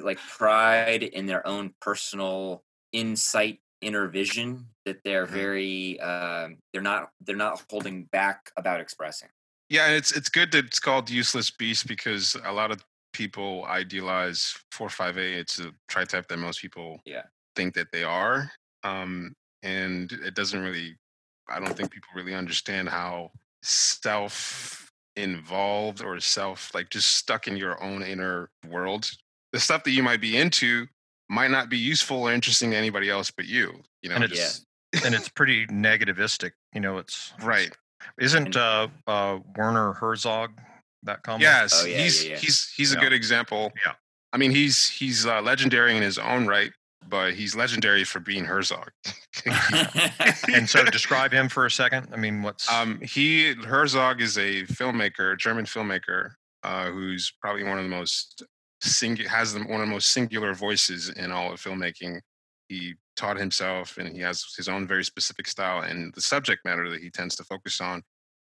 like 0.04 0.20
pride 0.28 1.04
in 1.04 1.26
their 1.26 1.46
own 1.48 1.74
personal 1.82 2.64
insight 2.92 3.62
inner 3.82 4.08
vision 4.08 4.68
that 4.86 5.00
they're 5.04 5.26
Mhm. 5.26 5.32
very 5.34 6.00
um, 6.00 6.58
they're 6.74 6.82
not 6.82 7.10
they're 7.22 7.36
not 7.36 7.64
holding 7.70 8.06
back 8.06 8.52
about 8.58 8.80
expressing 8.82 9.30
Yeah, 9.70 9.88
it's 9.90 10.12
it's 10.12 10.30
good 10.30 10.52
that 10.54 10.66
it's 10.66 10.80
called 10.80 11.10
useless 11.10 11.52
beast 11.52 11.88
because 11.88 12.36
a 12.46 12.52
lot 12.54 12.72
of 12.72 12.84
people 13.14 13.66
idealize 13.66 14.56
four 14.72 14.90
five 14.90 15.18
eight. 15.18 15.38
It's 15.40 15.60
a 15.60 15.72
tri 15.88 16.06
type 16.06 16.28
that 16.30 16.38
most 16.38 16.62
people 16.62 17.02
Yeah. 17.06 17.24
think 17.56 17.74
that 17.76 17.92
they 17.92 18.04
are, 18.04 18.52
um, 18.84 19.34
and 19.64 20.12
it 20.12 20.36
doesn't 20.36 20.60
really. 20.62 20.96
I 21.50 21.60
don't 21.60 21.76
think 21.78 21.92
people 21.92 22.10
really 22.16 22.36
understand 22.36 22.90
how 22.90 23.32
self 23.64 24.92
involved 25.16 26.04
or 26.04 26.20
self 26.20 26.74
like 26.76 26.90
just 26.90 27.16
stuck 27.16 27.48
in 27.48 27.58
your 27.58 27.82
own 27.82 28.04
inner 28.04 28.50
world. 28.68 29.10
The 29.54 29.60
stuff 29.60 29.84
that 29.86 29.92
you 29.92 30.04
might 30.04 30.22
be 30.22 30.38
into 30.38 30.88
might 31.30 31.52
not 31.52 31.70
be 31.70 31.78
useful 31.78 32.24
or 32.24 32.34
interesting 32.34 32.72
to 32.72 32.78
anybody 32.78 33.10
else 33.10 33.32
but 33.32 33.46
you. 33.46 33.82
You 34.02 34.10
know, 34.10 34.16
And 34.16 34.24
it's- 34.26 34.62
just 34.94 35.06
and 35.06 35.14
it's 35.16 35.30
pretty 35.30 35.66
negativistic. 35.68 36.52
You 36.74 36.82
know, 36.82 36.98
it's 37.00 37.34
right. 37.42 37.76
Isn't 38.20 38.56
uh, 38.56 38.88
uh, 39.08 39.40
Werner 39.56 39.94
Herzog 39.94 40.52
that 41.04 41.24
comic? 41.24 41.42
Yes, 41.44 41.82
Oh, 41.84 41.86
yeah, 41.88 41.98
he's 41.98 42.24
yeah, 42.24 42.32
yeah. 42.32 42.38
he's 42.38 42.74
he's 42.76 42.92
a 42.94 42.96
Yeah. 42.96 43.02
good 43.02 43.14
example. 43.14 43.72
Yeah. 43.86 43.94
I 44.34 44.38
mean 44.38 44.52
he's 44.52 44.88
he's 44.90 45.26
uh, 45.26 45.42
legendary 45.42 45.96
in 45.96 46.02
his 46.04 46.18
own 46.18 46.48
right, 46.48 46.72
but 47.08 47.34
he's 47.34 47.56
legendary 47.56 48.04
for 48.04 48.20
being 48.20 48.46
Herzog. 48.46 48.92
And 50.54 50.68
so, 50.68 50.84
describe 50.86 51.32
him 51.32 51.48
for 51.50 51.66
a 51.66 51.72
second. 51.72 52.08
I 52.12 52.18
mean, 52.18 52.42
what's 52.42 52.70
um, 52.72 53.00
he 53.02 53.54
Herzog 53.54 54.22
is 54.22 54.38
a 54.38 54.64
filmmaker, 54.64 55.38
German 55.38 55.66
filmmaker, 55.66 56.32
uh, 56.64 56.90
who's 56.92 57.32
probably 57.42 57.64
one 57.64 57.78
of 57.78 57.84
the 57.84 57.90
most 57.90 58.44
singu- 58.84 59.28
has 59.28 59.54
the, 59.54 59.60
one 59.62 59.82
of 59.82 59.88
the 59.88 59.94
most 59.94 60.12
singular 60.12 60.54
voices 60.54 61.10
in 61.10 61.32
all 61.32 61.52
of 61.54 61.62
filmmaking. 61.62 62.20
He 62.68 62.96
taught 63.16 63.38
himself, 63.38 63.98
and 63.98 64.16
he 64.16 64.22
has 64.22 64.46
his 64.56 64.68
own 64.68 64.88
very 64.88 65.04
specific 65.04 65.48
style. 65.48 65.82
And 65.82 66.14
the 66.14 66.22
subject 66.22 66.66
matter 66.66 66.90
that 66.90 67.02
he 67.02 67.10
tends 67.10 67.36
to 67.38 67.44
focus 67.44 67.82
on 67.82 68.04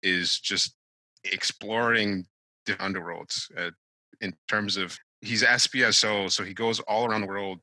is 0.03 0.39
just 0.39 0.75
exploring 1.23 2.25
the 2.65 2.73
underworlds 2.73 3.45
uh, 3.57 3.71
in 4.21 4.33
terms 4.47 4.77
of 4.77 4.97
he's 5.21 5.43
SPSO, 5.43 6.31
so 6.31 6.43
he 6.43 6.53
goes 6.53 6.79
all 6.81 7.05
around 7.05 7.21
the 7.21 7.27
world 7.27 7.59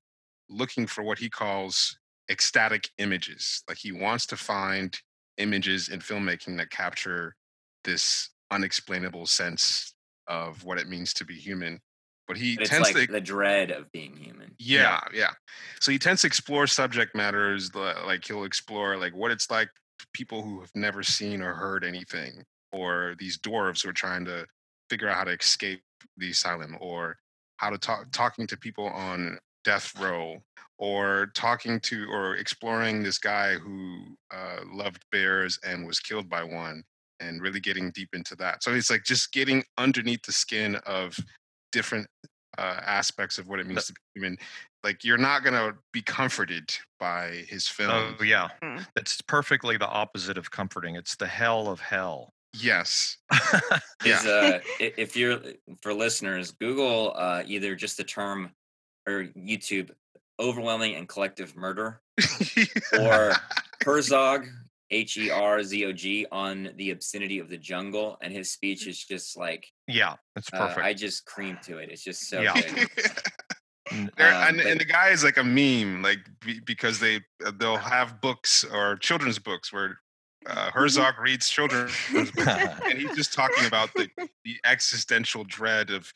looking 0.49 0.87
for 0.87 1.03
what 1.03 1.19
he 1.19 1.29
calls 1.29 1.97
ecstatic 2.31 2.89
images. 2.99 3.63
Like 3.69 3.79
he 3.79 3.93
wants 3.93 4.27
to 4.27 4.37
find 4.37 4.97
images 5.39 5.89
in 5.89 6.01
filmmaking 6.01 6.57
that 6.59 6.71
capture 6.71 7.35
this 7.85 8.31
unexplainable 8.51 9.27
sense 9.27 9.95
of 10.27 10.65
what 10.65 10.79
it 10.79 10.89
means 10.89 11.13
to 11.15 11.25
be 11.25 11.35
human. 11.35 11.81
But 12.27 12.39
he 12.39 12.57
But 12.57 12.66
tends 12.66 12.95
like 12.95 13.07
to 13.07 13.12
the 13.12 13.20
dread 13.20 13.70
of 13.70 13.91
being 13.93 14.16
human 14.16 14.45
yeah, 14.59 15.01
yeah. 15.12 15.31
So 15.81 15.93
he 15.93 15.99
tends 15.99 16.22
to 16.22 16.27
explore 16.27 16.66
subject 16.66 17.14
matters 17.14 17.75
like 17.75 18.27
he'll 18.27 18.45
explore 18.45 18.97
like 18.97 19.14
what 19.14 19.31
it's 19.31 19.51
like 19.51 19.68
people 20.12 20.43
who 20.43 20.61
have 20.61 20.70
never 20.75 21.03
seen 21.03 21.43
or 21.43 21.55
heard 21.55 21.85
anything, 21.85 22.45
or 22.72 23.14
these 23.18 23.39
dwarves 23.39 23.83
who 23.83 23.91
are 23.91 23.95
trying 23.95 24.25
to 24.27 24.47
figure 24.91 25.09
out 25.09 25.16
how 25.16 25.25
to 25.25 25.33
escape 25.33 25.81
the 26.16 26.31
asylum, 26.31 26.77
or 26.81 27.16
how 27.57 27.70
to 27.70 27.79
talk 27.79 28.11
talking 28.12 28.47
to 28.47 28.57
people 28.57 28.87
on 28.89 29.39
death 29.64 29.93
row, 30.01 30.39
or 30.79 31.31
talking 31.35 31.81
to 31.81 32.07
or 32.11 32.37
exploring 32.37 33.03
this 33.03 33.18
guy 33.18 33.55
who 33.55 34.16
uh, 34.33 34.61
loved 34.72 35.05
bears 35.11 35.59
and 35.66 35.87
was 35.87 36.01
killed 36.01 36.29
by 36.29 36.43
one, 36.43 36.83
and 37.20 37.43
really 37.43 37.61
getting 37.61 37.91
deep 37.91 38.11
into 38.12 38.37
that. 38.37 38.62
So 38.62 38.72
it's 38.72 38.91
like 38.91 39.05
just 39.05 39.33
getting 39.33 39.64
underneath 39.79 40.22
the 40.22 40.33
skin 40.33 40.77
of 40.87 41.16
different 41.75 42.07
uh, 42.57 42.81
aspects 42.87 43.37
of 43.39 43.49
what 43.49 43.59
it 43.61 43.66
means 43.66 43.87
to 43.87 43.93
be 43.93 43.99
human. 44.14 44.39
Like 44.85 45.05
you're 45.05 45.18
not 45.18 45.43
gonna 45.45 45.75
be 45.93 46.01
comforted 46.03 46.70
by 47.01 47.45
his 47.49 47.66
film. 47.68 48.14
Oh 48.18 48.22
yeah, 48.25 48.49
Mm. 48.62 48.87
it's 48.97 49.20
perfectly 49.22 49.77
the 49.77 49.89
opposite 49.89 50.39
of 50.39 50.51
comforting. 50.51 50.95
It's 50.97 51.16
the 51.16 51.27
hell 51.27 51.68
of 51.68 51.81
hell. 51.81 52.33
Yes. 52.57 53.16
is 54.05 54.25
uh 54.27 54.61
if 54.79 55.16
you're 55.16 55.41
for 55.83 55.93
listeners 55.93 56.53
google 56.53 57.12
uh 57.16 57.43
either 57.47 57.75
just 57.75 57.97
the 57.97 58.05
term 58.05 58.53
or 59.09 59.25
youtube 59.37 59.91
overwhelming 60.39 60.95
and 60.95 61.09
collective 61.09 61.57
murder 61.57 62.01
or 63.01 63.33
herzog 63.85 64.47
h-e-r-z-o-g 64.95 66.27
on 66.33 66.71
the 66.77 66.91
obscenity 66.91 67.39
of 67.39 67.49
the 67.49 67.59
jungle 67.59 68.17
and 68.23 68.33
his 68.33 68.51
speech 68.53 68.87
is 68.87 68.99
just 69.05 69.37
like 69.37 69.67
yeah, 69.89 70.15
it's 70.37 70.49
uh, 70.53 70.59
perfect. 70.59 70.87
i 70.87 70.93
just 70.95 71.25
cream 71.27 71.59
to 71.63 71.79
it 71.79 71.91
it's 71.91 72.03
just 72.05 72.29
so 72.29 72.41
Yeah. 72.41 72.55
good 72.61 72.89
There- 74.17 74.33
Um, 74.33 74.49
and, 74.49 74.57
but- 74.57 74.67
and 74.67 74.81
the 74.81 74.85
guy 74.87 75.11
is 75.11 75.23
like 75.23 75.37
a 75.37 75.45
meme, 75.45 76.01
like 76.03 76.21
because 76.65 76.99
they 77.01 77.17
uh, 77.45 77.53
they'll 77.59 77.77
have 77.77 78.19
books 78.23 78.65
or 78.65 78.97
children's 78.97 79.39
books 79.39 79.73
where 79.75 79.99
uh, 80.47 80.71
Herzog 80.71 81.19
reads 81.21 81.49
children's 81.49 81.93
books, 82.13 82.47
and 82.89 82.99
he's 82.99 83.15
just 83.15 83.35
talking 83.35 83.67
about 83.67 83.93
the, 83.95 84.09
the 84.45 84.57
existential 84.65 85.45
dread 85.45 85.91
of 85.91 86.11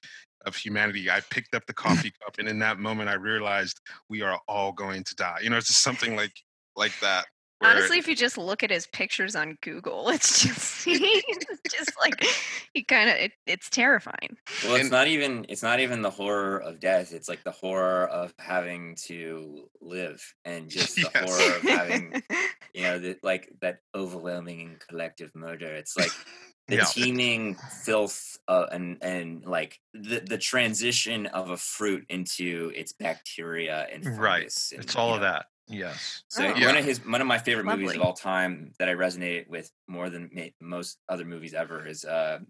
of 0.46 0.56
humanity. 0.56 1.10
I 1.10 1.20
picked 1.28 1.54
up 1.54 1.66
the 1.66 1.74
coffee 1.86 2.10
cup, 2.24 2.36
and 2.38 2.48
in 2.48 2.58
that 2.60 2.78
moment, 2.78 3.10
I 3.10 3.14
realized 3.14 3.80
we 4.08 4.22
are 4.22 4.40
all 4.48 4.72
going 4.72 5.04
to 5.04 5.14
die. 5.14 5.40
You 5.42 5.50
know, 5.50 5.58
it's 5.58 5.68
just 5.68 5.82
something 5.82 6.16
like 6.16 6.32
like 6.74 6.98
that. 7.02 7.26
Where- 7.58 7.70
Honestly, 7.70 7.98
if 7.98 8.06
you 8.08 8.14
just 8.16 8.38
look 8.38 8.62
at 8.62 8.70
his 8.70 8.86
pictures 8.88 9.34
on 9.36 9.58
Google, 9.62 10.08
it's 10.14 10.42
just 10.42 10.86
it's 10.86 11.74
just 11.74 11.92
like 12.00 12.24
he 12.74 12.82
kind 12.84 13.10
of 13.10 13.16
it, 13.16 13.32
it's 13.46 13.68
terrifying. 13.70 14.36
well 14.64 14.76
it's 14.76 14.90
not 14.90 15.06
even 15.08 15.44
it's 15.48 15.62
not 15.62 15.80
even 15.80 16.02
the 16.02 16.10
horror 16.10 16.58
of 16.58 16.78
death 16.80 17.12
it's 17.12 17.28
like 17.28 17.42
the 17.44 17.50
horror 17.50 18.06
of 18.06 18.32
having 18.38 18.94
to 19.06 19.68
live 19.80 20.22
and 20.44 20.68
just 20.68 20.94
the 20.96 21.10
Yes. 21.14 21.30
horror 21.30 21.56
of 21.56 21.62
having 21.62 22.22
you 22.74 22.82
know, 22.82 22.98
the, 22.98 23.16
like 23.22 23.48
that 23.60 23.78
overwhelming 23.94 24.60
and 24.60 24.80
collective 24.88 25.34
murder. 25.34 25.66
It's 25.74 25.96
like 25.96 26.10
the 26.68 26.76
Yeah. 26.76 26.84
teeming 26.84 27.56
filth 27.82 28.36
uh, 28.46 28.66
and 28.70 28.98
and 29.02 29.44
like 29.46 29.80
the 29.94 30.20
the 30.20 30.38
transition 30.38 31.26
of 31.26 31.50
a 31.50 31.56
fruit 31.56 32.04
into 32.10 32.70
its 32.76 32.92
bacteria 32.92 33.86
and 33.92 34.04
Right. 34.18 34.42
fungus 34.42 34.72
and, 34.72 34.84
It's 34.84 34.94
all 34.96 35.08
you 35.08 35.14
of 35.16 35.20
know. 35.22 35.26
that. 35.28 35.46
Yes. 35.68 36.22
So 36.28 36.46
Oh. 36.46 36.52
one 36.66 36.76
of 36.76 36.84
his 36.84 37.04
one 37.04 37.20
of 37.20 37.26
my 37.26 37.38
favorite 37.38 37.64
movies 37.64 37.94
of 37.94 38.02
all 38.02 38.12
time 38.14 38.72
that 38.78 38.88
I 38.88 38.94
resonate 38.94 39.48
with 39.48 39.70
more 39.86 40.08
than 40.10 40.30
ma- 40.32 40.44
most 40.60 40.98
other 41.08 41.24
movies 41.24 41.54
ever 41.54 41.86
is 41.86 42.04
uh 42.04 42.40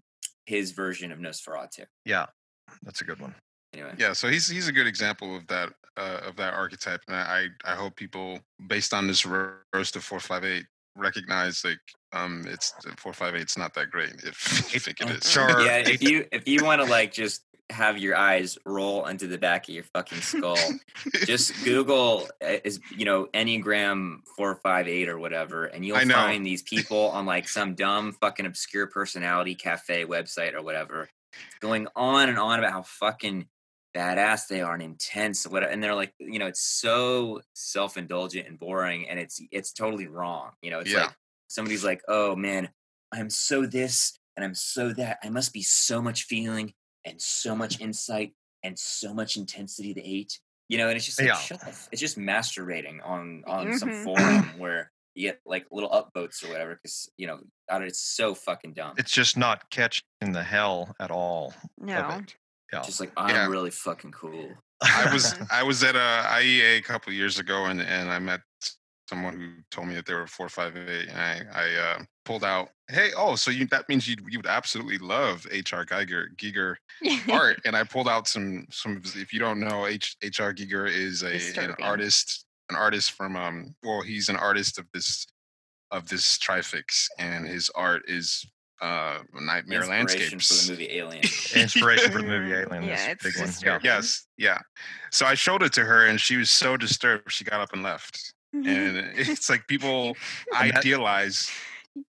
his 0.45 0.71
version 0.71 1.11
of 1.11 1.19
Nosferatu. 1.19 1.85
Yeah. 2.05 2.27
That's 2.83 3.01
a 3.01 3.03
good 3.03 3.19
one. 3.19 3.35
Anyway, 3.73 3.93
Yeah, 3.97 4.13
so 4.13 4.29
he's 4.29 4.47
he's 4.47 4.67
a 4.67 4.71
good 4.71 4.87
example 4.87 5.35
of 5.35 5.45
that 5.47 5.69
uh, 5.97 6.21
of 6.23 6.35
that 6.37 6.53
archetype, 6.53 7.01
and 7.07 7.15
I 7.15 7.47
I 7.65 7.75
hope 7.75 7.95
people 7.95 8.39
based 8.67 8.93
on 8.93 9.05
this 9.05 9.25
ro- 9.25 9.53
roast 9.73 9.95
of 9.95 10.03
four 10.03 10.19
five 10.19 10.43
eight 10.45 10.65
recognize 10.95 11.63
like 11.63 11.79
um 12.11 12.43
it's 12.47 12.73
four 12.97 13.13
five 13.13 13.35
eight's 13.35 13.57
not 13.57 13.73
that 13.75 13.91
great 13.91 14.13
if 14.23 14.73
you 14.73 14.79
think 14.79 15.01
it 15.01 15.09
is. 15.09 15.29
Sure. 15.31 15.61
yeah. 15.65 15.77
If 15.85 16.01
you 16.01 16.25
if 16.31 16.47
you 16.47 16.63
want 16.63 16.81
to 16.81 16.87
like 16.87 17.11
just 17.13 17.43
have 17.71 17.97
your 17.99 18.15
eyes 18.15 18.57
roll 18.65 19.05
into 19.05 19.27
the 19.27 19.37
back 19.37 19.67
of 19.69 19.75
your 19.75 19.83
fucking 19.83 20.21
skull, 20.21 20.57
just 21.25 21.53
Google 21.63 22.27
uh, 22.43 22.57
is 22.63 22.79
you 22.95 23.05
know 23.05 23.25
Enneagram 23.33 24.19
four 24.35 24.55
five 24.55 24.87
eight 24.87 25.07
or 25.09 25.19
whatever, 25.19 25.65
and 25.65 25.85
you'll 25.85 25.97
find 26.15 26.45
these 26.45 26.63
people 26.63 27.09
on 27.09 27.25
like 27.25 27.47
some 27.47 27.75
dumb 27.75 28.13
fucking 28.13 28.45
obscure 28.45 28.87
personality 28.87 29.55
cafe 29.55 30.05
website 30.05 30.53
or 30.53 30.61
whatever, 30.63 31.09
going 31.59 31.87
on 31.95 32.29
and 32.29 32.39
on 32.39 32.59
about 32.59 32.71
how 32.71 32.81
fucking 32.81 33.47
badass 33.95 34.47
they 34.47 34.61
are 34.61 34.75
and 34.75 34.83
intense 34.83 35.47
what 35.47 35.63
and 35.63 35.81
they're 35.83 35.95
like 35.95 36.13
you 36.19 36.37
know 36.37 36.45
it's 36.45 36.61
so 36.61 37.41
self-indulgent 37.55 38.47
and 38.47 38.59
boring 38.59 39.09
and 39.09 39.19
it's 39.19 39.41
it's 39.51 39.73
totally 39.73 40.05
wrong 40.05 40.51
you 40.61 40.69
know? 40.69 40.79
It's 40.79 40.91
Yeah. 40.91 41.01
like 41.05 41.15
somebody's 41.47 41.83
like 41.83 42.03
oh 42.07 42.35
man 42.35 42.69
i'm 43.11 43.31
so 43.31 43.65
this 43.65 44.19
and 44.37 44.45
i'm 44.45 44.53
so 44.53 44.93
that. 44.93 45.17
I 45.23 45.29
must 45.29 45.53
be 45.53 45.63
so 45.63 46.03
much 46.03 46.25
feeling 46.25 46.71
and 47.05 47.21
so 47.21 47.55
much 47.55 47.79
insight 47.79 48.33
and 48.63 48.77
so 48.77 49.13
much 49.13 49.37
intensity 49.37 49.93
to 49.93 50.01
eight 50.05 50.39
you 50.67 50.77
know 50.77 50.87
and 50.89 50.97
it's 50.97 51.05
just 51.05 51.19
like 51.19 51.27
Yeah. 51.29 51.35
shut 51.35 51.61
the 51.61 51.73
it's 51.91 52.01
just 52.01 52.17
masturbating 52.17 52.99
on 53.05 53.43
on 53.47 53.77
some 53.77 53.89
Mhm. 53.89 54.03
forum 54.03 54.43
where 54.59 54.91
you 55.15 55.29
get 55.29 55.41
like 55.45 55.65
little 55.71 55.89
upvotes 55.89 56.43
or 56.43 56.49
whatever 56.49 56.75
because 56.75 57.09
you 57.17 57.27
know 57.27 57.39
I 57.69 57.77
it's 57.83 57.99
so 57.99 58.35
fucking 58.35 58.73
dumb 58.73 58.95
It's 58.97 59.11
just 59.11 59.37
not 59.37 59.69
catching 59.69 60.03
the 60.21 60.43
hell 60.43 60.95
at 60.99 61.11
all. 61.11 61.53
of 61.81 61.85
No. 61.85 62.09
it. 62.19 62.35
Yeah. 62.71 62.81
just 62.81 62.99
like 62.99 63.11
i'm 63.17 63.33
Yeah. 63.33 63.47
really 63.47 63.71
fucking 63.71 64.11
cool 64.11 64.53
I 64.83 65.11
was 65.13 65.33
I 65.51 65.63
was 65.63 65.83
at 65.83 65.95
a 65.95 66.23
IEA 66.39 66.77
a 66.77 66.81
couple 66.81 67.11
years 67.11 67.37
ago, 67.39 67.65
and 67.65 67.81
and 67.81 68.09
I 68.09 68.19
met 68.19 68.41
someone 69.09 69.35
who 69.35 69.47
told 69.71 69.87
me 69.89 69.95
that 69.95 70.05
they 70.05 70.13
were 70.13 70.27
four 70.27 70.47
five 70.47 70.77
eight, 70.77 71.09
and 71.09 71.19
I 71.19 71.41
I 71.53 71.75
uh, 71.75 72.03
pulled 72.23 72.45
out, 72.45 72.69
hey, 72.89 73.11
oh, 73.15 73.35
so 73.35 73.51
you 73.51 73.65
that 73.67 73.87
means 73.89 74.07
you 74.07 74.15
you 74.27 74.39
would 74.39 74.47
absolutely 74.47 74.97
love 74.97 75.45
H.R. 75.51 75.85
Geiger 75.85 76.29
Giger 76.37 76.75
art, 77.31 77.59
and 77.65 77.75
I 77.75 77.83
pulled 77.83 78.07
out 78.07 78.27
some 78.27 78.65
some. 78.71 79.01
If 79.15 79.31
you 79.33 79.39
don't 79.39 79.59
know, 79.59 79.85
H 79.87 80.15
H.R. 80.21 80.53
Giger 80.53 80.87
is 80.89 81.23
a 81.23 81.61
an 81.61 81.75
artist, 81.81 82.45
an 82.69 82.75
artist 82.75 83.11
from 83.13 83.35
um. 83.35 83.75
Well, 83.83 84.01
he's 84.01 84.29
an 84.29 84.35
artist 84.35 84.77
of 84.79 84.85
this 84.93 85.25
of 85.91 86.07
this 86.09 86.37
trifix, 86.37 87.07
and 87.17 87.47
his 87.47 87.69
art 87.75 88.03
is 88.07 88.45
uh 88.81 89.19
nightmare 89.33 89.79
Inspiration 89.79 89.89
landscapes. 90.37 90.65
for 90.67 90.67
the 90.67 90.71
movie 90.83 90.97
alien 90.97 91.23
Inspiration 91.55 92.11
for 92.11 92.21
the 92.21 92.27
movie 92.27 92.53
Alien. 92.61 92.83
yeah, 92.83 93.11
it's 93.11 93.23
big 93.23 93.37
one. 93.37 93.53
Yeah. 93.63 93.79
Yes, 93.83 94.25
yeah. 94.37 94.59
So 95.11 95.25
I 95.25 95.33
showed 95.33 95.63
it 95.63 95.73
to 95.73 95.83
her, 95.83 96.05
and 96.07 96.19
she 96.21 96.37
was 96.37 96.49
so 96.49 96.77
disturbed 96.77 97.31
she 97.31 97.43
got 97.43 97.59
up 97.59 97.73
and 97.73 97.83
left. 97.83 98.33
And 98.53 98.65
it's 99.15 99.47
like 99.49 99.67
people 99.67 100.15
And 100.57 100.71
that- 100.71 100.77
idealize. 100.77 101.37
This 101.39 101.51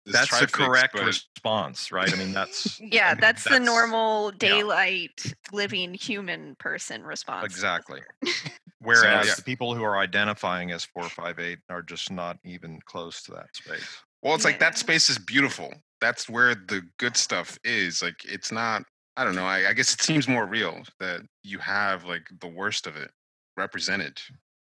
That's 0.05 0.39
the 0.39 0.47
correct 0.47 0.95
but- 0.95 1.05
response, 1.05 1.91
right? 1.91 2.11
I 2.11 2.15
mean, 2.17 2.33
that's 2.33 2.79
I 2.81 2.89
yeah, 2.91 3.11
mean, 3.11 3.21
that's, 3.21 3.43
the 3.43 3.59
normal 3.59 4.31
yeah. 4.31 4.37
daylight 4.37 5.33
living 5.51 5.93
human 5.93 6.55
person 6.55 7.03
response. 7.03 7.45
exactly. 7.45 8.01
Whereas 8.79 9.27
yeah. 9.27 9.33
the 9.35 9.43
people 9.43 9.75
who 9.75 9.83
are 9.83 9.97
identifying 9.97 10.71
as 10.71 10.83
four 10.85 11.03
five 11.03 11.39
eight 11.39 11.59
are 11.69 11.83
just 11.83 12.11
not 12.11 12.37
even 12.43 12.79
close 12.85 13.21
to 13.23 13.31
that 13.33 13.55
space. 13.55 14.01
Well, 14.23 14.33
it's 14.33 14.45
like 14.45 14.59
that 14.59 14.77
space 14.77 15.09
is 15.09 15.19
beautiful. 15.19 15.71
That's 15.99 16.27
where 16.27 16.55
the 16.55 16.81
good 16.97 17.15
stuff 17.15 17.59
is. 17.63 18.01
Like 18.01 18.25
it's 18.25 18.51
not. 18.51 18.83
I 19.17 19.23
don't 19.25 19.35
know. 19.35 19.45
I, 19.45 19.69
I 19.69 19.73
guess 19.73 19.93
it 19.93 20.01
seems 20.01 20.27
more 20.27 20.47
real 20.47 20.81
that 20.99 21.21
you 21.43 21.59
have 21.59 22.05
like 22.05 22.27
the 22.39 22.47
worst 22.47 22.87
of 22.87 22.95
it 22.95 23.11
represented. 23.57 24.19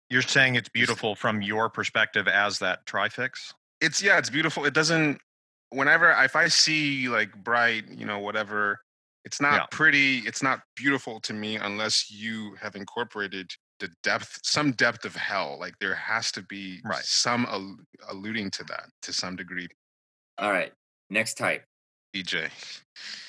You're 0.09 0.21
saying 0.21 0.55
it's 0.55 0.69
beautiful 0.69 1.15
from 1.15 1.41
your 1.41 1.69
perspective 1.69 2.27
as 2.27 2.59
that 2.59 2.85
trifix? 2.85 3.53
It's 3.81 4.01
yeah, 4.01 4.17
it's 4.17 4.29
beautiful. 4.29 4.65
It 4.65 4.73
doesn't. 4.73 5.19
Whenever 5.71 6.11
if 6.23 6.35
I 6.35 6.47
see 6.47 7.07
like 7.09 7.31
bright, 7.43 7.85
you 7.89 8.05
know, 8.05 8.19
whatever, 8.19 8.79
it's 9.25 9.39
not 9.41 9.53
Yeah. 9.53 9.65
pretty. 9.71 10.19
It's 10.19 10.43
not 10.43 10.61
beautiful 10.75 11.19
to 11.21 11.33
me 11.33 11.55
unless 11.57 12.11
you 12.11 12.55
have 12.61 12.75
incorporated 12.75 13.51
the 13.79 13.89
depth, 14.03 14.39
some 14.43 14.73
depth 14.73 15.05
of 15.05 15.15
hell. 15.15 15.57
Like 15.59 15.73
there 15.79 15.95
has 15.95 16.31
to 16.33 16.43
be 16.43 16.79
Right. 16.85 17.03
some 17.03 17.45
al- 17.47 17.77
alluding 18.09 18.51
to 18.51 18.63
that 18.65 18.89
to 19.03 19.13
some 19.13 19.35
degree. 19.35 19.67
all 20.37 20.51
right 20.51 20.73
next 21.09 21.35
type 21.37 21.63
DJ. 22.15 22.49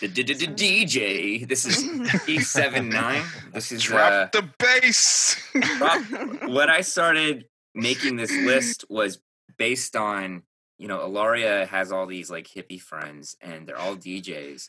the 0.00 0.08
d- 0.08 0.22
d- 0.22 0.34
d- 0.34 0.46
dj 0.86 1.48
this 1.48 1.64
is 1.66 1.82
e79 2.26 3.52
this 3.52 3.72
is 3.72 3.84
uh, 3.84 3.88
drop 3.88 4.32
the 4.32 4.42
bass. 4.58 5.36
drop- 5.78 6.02
what 6.48 6.68
I 6.70 6.80
started 6.80 7.46
making 7.74 8.16
this 8.16 8.30
list 8.32 8.84
was 8.88 9.18
based 9.58 9.96
on, 9.96 10.42
you 10.78 10.88
know, 10.88 11.04
Ilaria 11.04 11.66
has 11.66 11.92
all 11.92 12.06
these 12.06 12.30
like 12.30 12.46
hippie 12.46 12.80
friends 12.80 13.36
and 13.40 13.66
they're 13.66 13.78
all 13.78 13.96
DJs. 13.96 14.68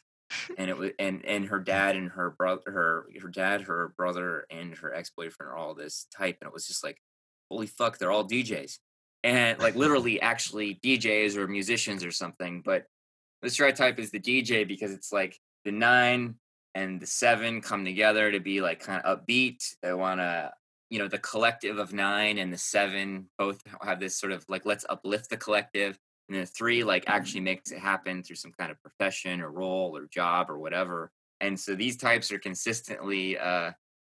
And 0.57 0.69
it 0.69 0.77
was 0.77 0.91
and 0.97 1.23
and 1.25 1.45
her 1.45 1.59
dad 1.73 1.95
and 1.95 2.09
her 2.11 2.31
brother 2.31 2.63
her 2.65 3.05
her 3.21 3.29
dad, 3.29 3.61
her 3.63 3.93
brother, 3.97 4.45
and 4.49 4.75
her 4.77 4.93
ex-boyfriend 4.93 5.51
are 5.51 5.55
all 5.55 5.73
this 5.75 6.07
type. 6.15 6.37
And 6.41 6.47
it 6.47 6.53
was 6.53 6.67
just 6.67 6.83
like, 6.83 6.97
holy 7.49 7.67
fuck, 7.67 7.97
they're 7.97 8.11
all 8.11 8.27
DJs. 8.27 8.79
And 9.23 9.59
like 9.59 9.75
literally 9.83 10.21
actually 10.21 10.79
DJs 10.83 11.35
or 11.35 11.47
musicians 11.47 12.03
or 12.03 12.11
something. 12.11 12.61
But 12.63 12.85
this 13.41 13.59
right 13.59 13.75
type 13.75 13.99
is 13.99 14.09
the 14.09 14.19
DJ 14.19 14.67
because 14.67 14.91
it's 14.91 15.11
like 15.11 15.37
the 15.65 15.71
nine 15.71 16.35
and 16.75 16.99
the 16.99 17.05
seven 17.05 17.61
come 17.61 17.85
together 17.85 18.31
to 18.31 18.39
be 18.39 18.61
like 18.61 18.79
kind 18.79 19.01
of 19.03 19.19
upbeat. 19.19 19.75
They 19.81 19.93
want 19.93 20.19
to, 20.19 20.51
you 20.93 20.99
know, 20.99 21.07
the 21.07 21.17
collective 21.17 21.79
of 21.79 21.91
nine 21.91 22.37
and 22.37 22.53
the 22.53 22.57
seven 22.57 23.27
both 23.39 23.59
have 23.81 23.99
this 23.99 24.15
sort 24.15 24.31
of 24.31 24.45
like, 24.47 24.63
let's 24.63 24.85
uplift 24.87 25.27
the 25.27 25.37
collective. 25.37 25.97
And 26.29 26.37
the 26.37 26.45
three 26.45 26.83
like 26.83 27.05
actually 27.07 27.39
makes 27.39 27.71
it 27.71 27.79
happen 27.79 28.21
through 28.21 28.35
some 28.35 28.51
kind 28.51 28.69
of 28.69 28.79
profession 28.79 29.41
or 29.41 29.49
role 29.49 29.97
or 29.97 30.05
job 30.05 30.51
or 30.51 30.59
whatever. 30.59 31.09
And 31.41 31.59
so 31.59 31.73
these 31.73 31.97
types 31.97 32.31
are 32.31 32.37
consistently, 32.37 33.39
uh, 33.39 33.71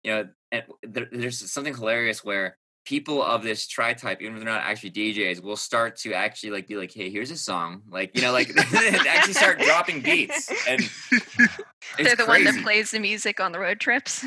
you 0.03 0.11
know, 0.11 0.27
and 0.51 0.63
there, 0.83 1.07
there's 1.13 1.49
something 1.49 1.73
hilarious 1.73 2.25
where 2.25 2.57
people 2.83 3.23
of 3.23 3.41
this 3.41 3.67
tri 3.67 3.93
type, 3.93 4.21
even 4.21 4.33
if 4.35 4.43
they're 4.43 4.53
not 4.53 4.63
actually 4.63 4.91
DJs, 4.91 5.41
will 5.41 5.55
start 5.55 5.95
to 5.99 6.11
actually 6.11 6.49
like 6.49 6.67
be 6.67 6.75
like, 6.75 6.93
hey, 6.93 7.09
here's 7.09 7.31
a 7.31 7.37
song. 7.37 7.83
Like, 7.89 8.11
you 8.17 8.21
know, 8.21 8.33
like 8.33 8.51
actually 8.73 9.33
start 9.33 9.59
dropping 9.59 10.01
beats. 10.01 10.51
And 10.67 10.81
They're 11.97 12.17
the 12.17 12.25
one 12.25 12.43
that 12.43 12.61
plays 12.63 12.91
the 12.91 12.99
music 12.99 13.39
on 13.39 13.53
the 13.53 13.59
road 13.59 13.79
trips. 13.79 14.25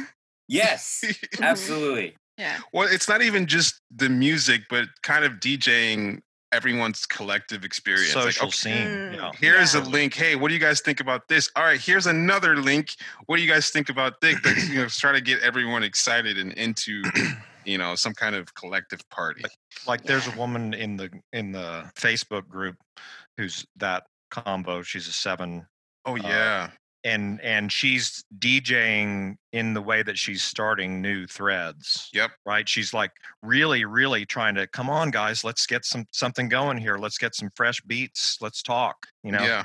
Yes, 0.49 1.05
absolutely. 1.43 2.17
Yeah. 2.39 2.59
well, 2.73 2.89
it's 2.91 3.09
not 3.09 3.21
even 3.21 3.47
just 3.47 3.81
the 3.95 4.09
music, 4.09 4.63
but 4.71 4.87
kind 5.03 5.25
of 5.25 5.33
DJing 5.35 6.21
everyone's 6.53 7.05
collective 7.05 7.65
experience. 7.65 8.15
Like, 8.15 8.33
Social 8.33 8.47
okay, 8.47 8.57
scene. 8.57 8.87
Mm. 8.87 9.17
Yeah. 9.17 9.33
Here's 9.39 9.75
Yeah. 9.75 9.83
a 9.83 9.85
link. 9.85 10.15
Hey, 10.15 10.35
what 10.37 10.49
do 10.49 10.55
you 10.55 10.61
guys 10.61 10.81
think 10.81 11.01
about 11.01 11.29
this? 11.29 11.51
All 11.57 11.65
right, 11.65 11.81
here's 11.81 12.07
another 12.07 12.57
link. 12.57 12.91
What 13.27 13.37
do 13.37 13.43
you 13.43 13.49
guys 13.51 13.71
think 13.71 13.89
about 13.91 14.21
this? 14.23 14.37
Like, 14.45 14.57
you 14.69 14.77
know, 14.77 14.89
try 14.89 15.13
to 15.13 15.21
get 15.21 15.41
everyone 15.41 15.83
excited 15.83 16.39
and 16.39 16.53
into, 16.53 17.03
you 17.67 17.77
know, 17.77 17.95
some 17.97 18.15
kind 18.15 18.35
of 18.35 18.55
collective 18.55 19.01
party. 19.11 19.43
Like 19.87 20.05
there's 20.05 20.27
a 20.27 20.31
woman 20.37 20.73
in 20.75 20.97
the 20.97 21.11
in 21.33 21.53
the 21.53 21.91
Facebook 21.97 22.49
group 22.49 22.77
who's 23.37 23.67
that 23.77 24.05
combo. 24.31 24.83
She's 24.83 25.07
a 25.09 25.13
seven 25.13 25.67
Oh 26.07 26.15
yeah, 26.15 26.71
and 27.05 27.41
and 27.43 27.71
she's 27.73 28.25
DJing 28.39 29.37
in 29.53 29.75
the 29.75 29.81
way 29.83 30.03
that 30.03 30.19
she's 30.19 30.43
starting 30.43 31.01
new 31.01 31.27
threads. 31.27 32.09
Yep. 32.13 32.31
Right. 32.45 32.69
She's 32.69 32.93
like 32.93 33.13
really, 33.43 33.85
really 33.85 34.27
trying 34.27 34.55
to 34.57 34.67
come 34.67 34.91
on, 34.91 35.11
guys. 35.11 35.45
Let's 35.45 35.67
get 35.67 35.85
some 35.85 36.07
something 36.13 36.49
going 36.49 36.79
here. 36.79 36.97
Let's 36.99 37.19
get 37.19 37.35
some 37.35 37.51
fresh 37.55 37.81
beats. 37.83 38.39
Let's 38.41 38.63
talk. 38.63 39.07
You 39.23 39.33
know. 39.33 39.43
yeah. 39.43 39.65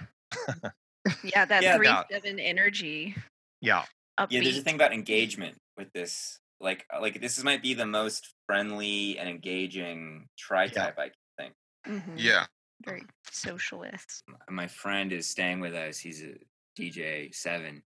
Yeah, 1.23 1.45
that 1.45 1.63
Yeah, 1.63 1.75
three 1.77 1.87
that- 1.87 2.07
seven 2.11 2.39
energy 2.39 3.15
Yeah. 3.61 3.83
upbeat. 4.19 4.27
Yeah, 4.31 4.41
there's 4.43 4.57
a 4.57 4.61
thing 4.61 4.75
about 4.75 4.93
engagement 4.93 5.57
with 5.77 5.91
this. 5.93 6.39
Like, 6.61 6.85
uh, 6.95 7.01
like 7.01 7.19
this 7.19 7.43
might 7.43 7.61
be 7.61 7.73
the 7.73 7.85
most 7.85 8.33
friendly 8.47 9.17
and 9.19 9.27
engaging 9.27 10.27
tri 10.37 10.67
type 10.69 10.97
I 10.97 11.09
can 11.09 11.13
think. 11.37 11.53
Mhm. 12.03 12.13
Yeah. 12.15 12.45
Very 12.85 13.03
socialist. 13.31 14.23
my 14.49 14.67
friend 14.67 15.11
is 15.11 15.29
staying 15.29 15.59
with 15.59 15.73
us. 15.73 15.97
He's 15.99 16.23
a 16.23 16.35
DJ 16.77 17.33
seven, 17.33 17.83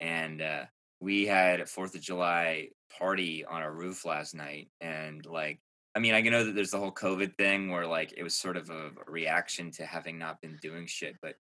and 0.00 0.42
uh, 0.42 0.64
we 1.00 1.26
had 1.26 1.60
a 1.60 1.66
Fourth 1.66 1.94
of 1.94 2.00
July 2.00 2.68
party 2.98 3.44
on 3.44 3.62
our 3.62 3.72
roof 3.72 4.04
last 4.04 4.34
night. 4.34 4.68
And 4.80 5.24
like, 5.26 5.60
I 5.94 5.98
mean, 5.98 6.14
I 6.14 6.20
know 6.20 6.44
that 6.44 6.54
there's 6.54 6.70
the 6.70 6.78
whole 6.78 6.92
COVID 6.92 7.36
thing 7.36 7.70
where 7.70 7.86
like 7.86 8.14
it 8.16 8.22
was 8.22 8.34
sort 8.34 8.56
of 8.56 8.70
a 8.70 8.90
reaction 9.06 9.70
to 9.72 9.86
having 9.86 10.18
not 10.18 10.40
been 10.40 10.58
doing 10.62 10.86
shit, 10.86 11.16
but 11.20 11.34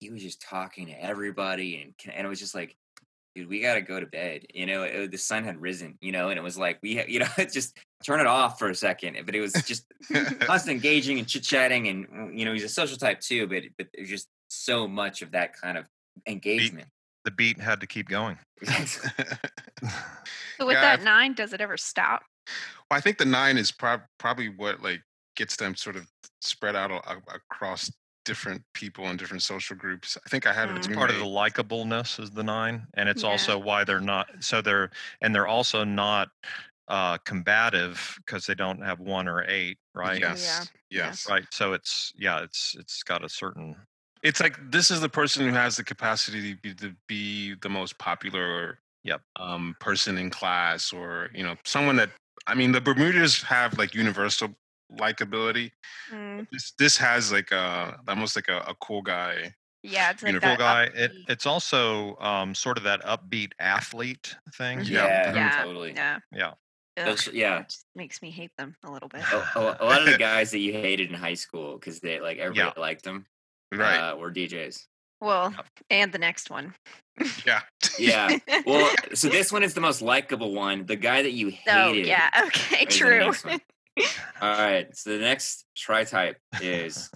he 0.00 0.10
was 0.10 0.22
just 0.22 0.42
talking 0.42 0.88
to 0.88 1.02
everybody, 1.02 1.80
and 1.80 1.94
and 2.14 2.26
it 2.26 2.28
was 2.28 2.40
just 2.40 2.54
like, 2.54 2.76
dude, 3.34 3.48
we 3.48 3.60
gotta 3.60 3.80
go 3.80 3.98
to 3.98 4.06
bed. 4.06 4.44
You 4.52 4.66
know, 4.66 4.82
it, 4.82 5.10
the 5.10 5.18
sun 5.18 5.44
had 5.44 5.60
risen. 5.60 5.96
You 6.00 6.12
know, 6.12 6.28
and 6.28 6.38
it 6.38 6.42
was 6.42 6.58
like 6.58 6.78
we, 6.82 7.02
you 7.06 7.18
know, 7.20 7.28
just 7.50 7.78
turn 8.04 8.20
it 8.20 8.26
off 8.26 8.58
for 8.58 8.68
a 8.68 8.74
second. 8.74 9.16
But 9.24 9.34
it 9.34 9.40
was 9.40 9.52
just 9.52 9.86
constant 10.40 10.74
engaging 10.74 11.18
and 11.18 11.26
chit 11.26 11.44
chatting, 11.44 11.88
and 11.88 12.38
you 12.38 12.44
know, 12.44 12.52
he's 12.52 12.64
a 12.64 12.68
social 12.68 12.98
type 12.98 13.20
too. 13.20 13.46
But 13.46 13.62
but 13.78 13.86
there's 13.94 14.10
just 14.10 14.28
so 14.48 14.86
much 14.86 15.22
of 15.22 15.30
that 15.32 15.58
kind 15.58 15.78
of 15.78 15.86
engagement. 16.26 16.88
The 17.24 17.30
beat 17.32 17.60
had 17.60 17.80
to 17.80 17.86
keep 17.86 18.08
going. 18.08 18.38
So 20.58 20.64
with 20.66 20.74
Yeah, 20.74 20.80
that 20.80 20.92
I've- 21.00 21.04
nine, 21.04 21.34
does 21.34 21.52
it 21.52 21.60
ever 21.60 21.76
stop? 21.76 22.22
Well, 22.90 22.96
I 22.96 23.00
think 23.00 23.18
the 23.18 23.24
nine 23.26 23.58
is 23.58 23.70
prob- 23.72 24.04
probably 24.18 24.48
what 24.48 24.82
like 24.82 25.02
gets 25.36 25.56
them 25.56 25.74
sort 25.74 25.96
of 25.96 26.08
spread 26.40 26.74
out 26.74 26.90
a- 26.90 27.06
a- 27.12 27.22
across 27.36 27.90
different 28.24 28.62
people 28.72 29.06
and 29.06 29.18
different 29.18 29.42
social 29.42 29.76
groups. 29.76 30.16
I 30.24 30.28
think 30.30 30.46
I 30.46 30.52
had 30.54 30.68
Mm. 30.70 30.74
a 30.74 30.76
It's 30.78 30.86
part 30.88 31.10
of 31.10 31.16
the 31.18 31.24
likableness 31.26 32.18
is 32.18 32.30
the 32.30 32.42
nine, 32.42 32.86
and 32.94 33.08
it's 33.08 33.22
Yeah. 33.22 33.28
also 33.28 33.58
why 33.58 33.84
they're 33.84 34.00
not. 34.00 34.28
So 34.42 34.62
they're 34.62 34.90
and 35.20 35.34
they're 35.34 35.46
also 35.46 35.84
not 35.84 36.30
uh 36.88 37.18
combative 37.18 38.14
because 38.24 38.46
they 38.46 38.54
don't 38.54 38.80
have 38.80 38.98
one 39.00 39.28
or 39.28 39.44
eight, 39.48 39.78
right? 39.94 40.20
Yes, 40.20 40.70
Yeah. 40.88 41.06
yes. 41.08 41.28
Right. 41.28 41.44
So 41.52 41.74
it's 41.74 42.12
yeah, 42.16 42.40
it's 42.40 42.74
it's 42.78 43.02
got 43.02 43.22
a 43.24 43.28
certain 43.28 43.76
It's 44.22 44.40
like 44.40 44.58
this 44.70 44.90
is 44.90 45.00
the 45.00 45.08
person 45.08 45.46
who 45.46 45.52
has 45.54 45.76
the 45.76 45.84
capacity 45.84 46.54
to 46.54 46.60
be, 46.60 46.74
to 46.74 46.94
be 47.06 47.54
the 47.62 47.68
most 47.68 47.98
popular 47.98 48.80
Yep. 49.04 49.20
um, 49.36 49.76
person 49.78 50.18
in 50.18 50.30
class, 50.30 50.92
or 50.92 51.30
you 51.32 51.44
know, 51.44 51.54
someone 51.64 51.94
that 51.96 52.10
I 52.48 52.54
mean, 52.54 52.72
the 52.72 52.80
Bermudas 52.80 53.40
have 53.42 53.78
like 53.78 53.94
universal 53.94 54.48
likability. 54.92 55.70
Mm, 56.12 56.46
This 56.50 56.72
this 56.78 56.96
has 56.96 57.30
like 57.32 57.52
a 57.52 58.00
almost 58.08 58.34
like 58.36 58.48
a, 58.48 58.58
a 58.68 58.74
cool 58.80 59.02
guy. 59.02 59.54
yeah, 59.82 60.10
it's 60.10 60.22
like 60.22 60.30
Uniform 60.32 60.58
that. 60.58 60.58
guy. 60.58 60.82
It 60.94 61.12
it's 61.28 61.46
also 61.46 62.16
um 62.16 62.54
sort 62.54 62.78
of 62.78 62.84
that 62.84 63.02
upbeat 63.04 63.52
athlete 63.60 64.34
thing. 64.54 64.80
Mhm. 64.80 64.90
Yeah. 64.90 65.34
yeah, 65.34 65.62
totally. 65.62 65.92
Yeah. 65.92 66.18
Yeah. 66.32 66.52
Ugh, 66.98 67.06
Those- 67.06 67.28
yeah. 67.32 67.60
It 67.60 67.68
just 67.68 67.86
makes 67.94 68.22
me 68.22 68.30
hate 68.30 68.52
them 68.58 68.74
a 68.84 68.90
little 68.90 69.08
bit. 69.08 69.22
a, 69.32 69.58
a- 69.58 69.76
a 69.80 69.84
lot 69.84 70.00
of 70.02 70.06
the 70.10 70.18
guys 70.30 70.50
that 70.50 70.58
you 70.60 70.72
hated 70.72 71.10
in 71.10 71.14
high 71.14 71.34
school 71.34 71.78
because 71.78 72.00
they 72.00 72.20
like 72.20 72.38
everybody 72.38 72.80
liked 72.80 73.04
them 73.04 73.26
Right. 73.78 73.96
uh, 73.98 74.16
were 74.16 74.30
DJs. 74.32 74.84
Well, 75.20 75.54
and 75.90 76.12
the 76.12 76.18
next 76.18 76.50
one. 76.50 76.74
yeah. 77.46 77.60
Yeah. 77.98 78.36
Well, 78.66 78.94
so 79.14 79.28
this 79.30 79.50
one 79.50 79.62
is 79.62 79.72
the 79.72 79.80
most 79.80 80.02
likable 80.02 80.52
one. 80.54 80.84
The 80.84 80.96
guy 80.96 81.22
that 81.22 81.32
you 81.32 81.48
Oh, 81.66 81.92
hated. 81.92 82.06
yeah. 82.06 82.28
Okay, 82.46 82.84
true. 82.84 83.32
All 84.42 84.58
right. 84.58 84.94
So 84.94 85.10
the 85.10 85.18
next 85.18 85.64
tri 85.74 86.04
type 86.04 86.36
is 86.60 87.10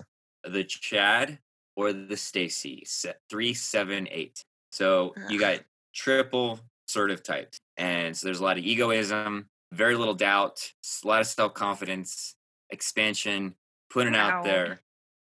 the 0.45 0.65
Chad 0.65 1.39
or 1.77 1.93
the 1.93 2.17
Stacy. 2.17 2.83
se- 2.87 3.13
Three, 3.29 3.53
seven, 3.53 4.09
eight. 4.11 4.43
So 4.73 5.13
you 5.29 5.39
got 5.39 5.61
triple 5.95 6.61
assertive 6.89 7.23
types, 7.23 7.59
and 7.77 8.17
so 8.17 8.27
there's 8.27 8.41
a 8.41 8.45
lot 8.45 8.57
of 8.57 8.65
egoism, 8.65 9.47
very 9.73 9.97
little 9.97 10.15
doubt, 10.15 10.73
a 11.05 11.07
lot 11.09 11.21
of 11.21 11.27
self 11.27 11.53
confidence, 11.53 12.35
expansion, 12.71 13.55
putting 13.91 14.15
out 14.17 14.45
there, 14.45 14.81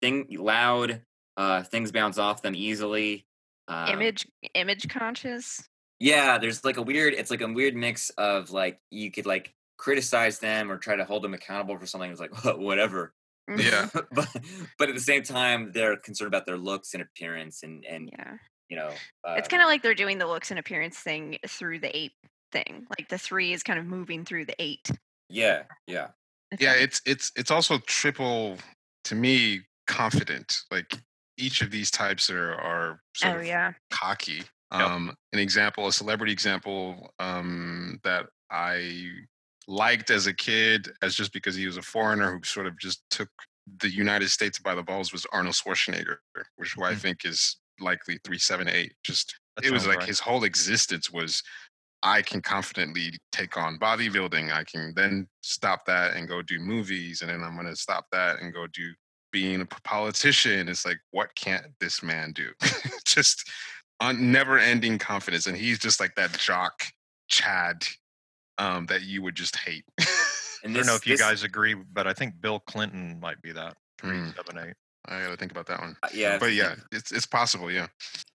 thing 0.01 0.27
loud. 0.37 1.01
Uh, 1.39 1.63
things 1.63 1.91
bounce 1.91 2.17
off 2.17 2.41
them 2.41 2.53
easily. 2.55 3.25
Um, 3.69 3.89
image 3.93 4.27
image 4.55 4.89
conscious. 4.89 5.63
yeah, 5.99 6.37
there's 6.37 6.65
like 6.65 6.77
a 6.77 6.81
weird. 6.81 7.13
It's 7.13 7.31
like 7.31 7.41
a 7.41 7.47
weird 7.47 7.75
mix 7.75 8.09
of 8.17 8.51
like 8.51 8.77
you 8.91 9.09
could 9.09 9.25
like 9.25 9.53
criticize 9.77 10.39
them 10.39 10.69
or 10.69 10.77
try 10.77 10.95
to 10.97 11.05
hold 11.05 11.23
them 11.23 11.33
accountable 11.33 11.77
for 11.79 11.85
something. 11.85 12.11
It's 12.11 12.19
like 12.19 12.43
whatever. 12.57 13.13
Yeah. 13.47 13.87
but 14.11 14.27
but 14.77 14.89
at 14.89 14.95
the 14.95 15.01
same 15.01 15.23
time, 15.23 15.71
they're 15.73 15.95
concerned 15.97 16.27
about 16.27 16.45
their 16.45 16.57
looks 16.57 16.93
and 16.93 17.01
appearance, 17.01 17.63
and 17.63 17.85
and 17.85 18.09
Yeah. 18.11 18.33
you 18.69 18.75
know, 18.75 18.89
It's 19.37 19.47
um, 19.47 19.49
kind 19.49 19.63
of 19.63 19.67
like 19.69 19.81
they're 19.81 19.95
doing 19.95 20.17
the 20.17 20.27
looks 20.27 20.51
and 20.51 20.59
appearance 20.59 20.97
thing 20.99 21.37
through 21.47 21.79
the 21.79 21.95
eight 21.97 22.11
thing. 22.51 22.85
Like 22.97 23.07
the 23.09 23.17
three 23.17 23.53
is 23.53 23.63
kind 23.63 23.79
of 23.79 23.85
moving 23.85 24.25
through 24.25 24.45
the 24.45 24.55
eight. 24.59 24.89
yeah, 25.29 25.63
yeah, 25.87 26.07
yeah 26.59 26.73
it's 26.73 27.01
it's 27.05 27.31
it's 27.37 27.49
also 27.51 27.77
triple 27.87 28.57
to 29.05 29.15
me 29.15 29.61
confident 29.87 30.61
like 30.69 30.97
each 31.39 31.61
of 31.61 31.71
these 31.71 31.91
types 31.91 32.29
are 32.29 32.53
are 32.53 33.01
sort 33.15 33.35
Oh 33.35 33.39
of 33.39 33.43
yeah. 33.45 33.73
cocky 33.91 34.43
Yep. 34.77 34.93
um 34.95 35.15
an 35.33 35.39
example 35.39 35.87
a 35.87 35.93
celebrity 35.93 36.31
example 36.33 37.13
um 37.19 37.99
that 38.03 38.27
i 38.51 39.11
liked 39.67 40.09
as 40.09 40.27
a 40.27 40.33
kid 40.33 40.89
as 41.01 41.15
just 41.15 41.33
because 41.33 41.55
he 41.55 41.65
was 41.65 41.77
a 41.77 41.81
foreigner 41.81 42.31
who 42.37 42.43
sort 42.43 42.67
of 42.67 42.77
just 42.79 43.03
took 43.09 43.29
the 43.79 43.89
united 43.89 44.29
states 44.29 44.59
by 44.59 44.75
the 44.75 44.83
balls 44.83 45.11
was 45.11 45.25
arnold 45.33 45.55
schwarzenegger 45.55 46.17
which 46.57 46.73
who 46.75 46.83
i 46.83 46.93
Mm. 46.93 46.95
think 46.95 47.25
is 47.25 47.59
likely 47.79 48.19
378 48.25 48.93
just 49.03 49.39
That 49.55 49.63
it 49.63 49.71
was 49.71 49.87
like 49.87 49.99
right. 49.99 50.03
his 50.03 50.19
whole 50.19 50.43
existence 50.43 51.11
was 51.11 51.43
I 52.03 52.21
can 52.21 52.41
confidently 52.41 53.11
take 53.31 53.57
on 53.57 53.77
bodybuilding. 53.77 54.53
I 54.53 54.63
can 54.63 54.93
then 54.95 55.27
stop 55.41 55.85
that 55.85 56.15
and 56.15 56.27
go 56.29 56.41
do 56.41 56.59
movies, 56.59 57.21
and 57.21 57.29
then 57.29 57.43
I'm 57.43 57.55
gonna 57.57 57.75
stop 57.75 58.05
that 58.11 58.39
and 58.39 58.53
go 58.53 58.67
do 58.67 58.93
being 59.31 59.61
a 59.61 59.65
politician. 59.65 60.67
It's 60.69 60.85
like, 60.85 60.99
what 61.11 61.33
can't 61.35 61.65
this 61.79 62.01
man 62.03 62.31
do? 62.33 62.49
just 63.05 63.49
on 63.99 64.31
never-ending 64.31 64.97
confidence, 64.99 65.47
and 65.47 65.57
he's 65.57 65.79
just 65.79 65.99
like 65.99 66.15
that 66.15 66.37
jock 66.37 66.83
Chad 67.27 67.85
um, 68.57 68.85
that 68.87 69.03
you 69.03 69.21
would 69.21 69.35
just 69.35 69.55
hate. 69.57 69.83
and 70.63 70.73
I 70.73 70.77
don't 70.77 70.85
know 70.85 70.95
if 70.95 71.05
you 71.05 71.13
this- 71.13 71.21
guys 71.21 71.43
agree, 71.43 71.73
but 71.73 72.07
I 72.07 72.13
think 72.13 72.39
Bill 72.41 72.59
Clinton 72.59 73.19
might 73.21 73.41
be 73.41 73.51
that 73.53 73.75
three 73.97 74.17
Mm. 74.17 74.35
seven 74.35 74.69
eight. 74.69 74.75
I 75.07 75.21
gotta 75.23 75.37
think 75.37 75.51
about 75.51 75.65
that 75.67 75.79
one. 75.79 75.95
uh, 76.03 76.09
yeah, 76.13 76.37
But 76.37 76.53
yeah, 76.53 76.75
it's 76.91 77.11
it's 77.11 77.25
possible. 77.25 77.71
Yeah. 77.71 77.87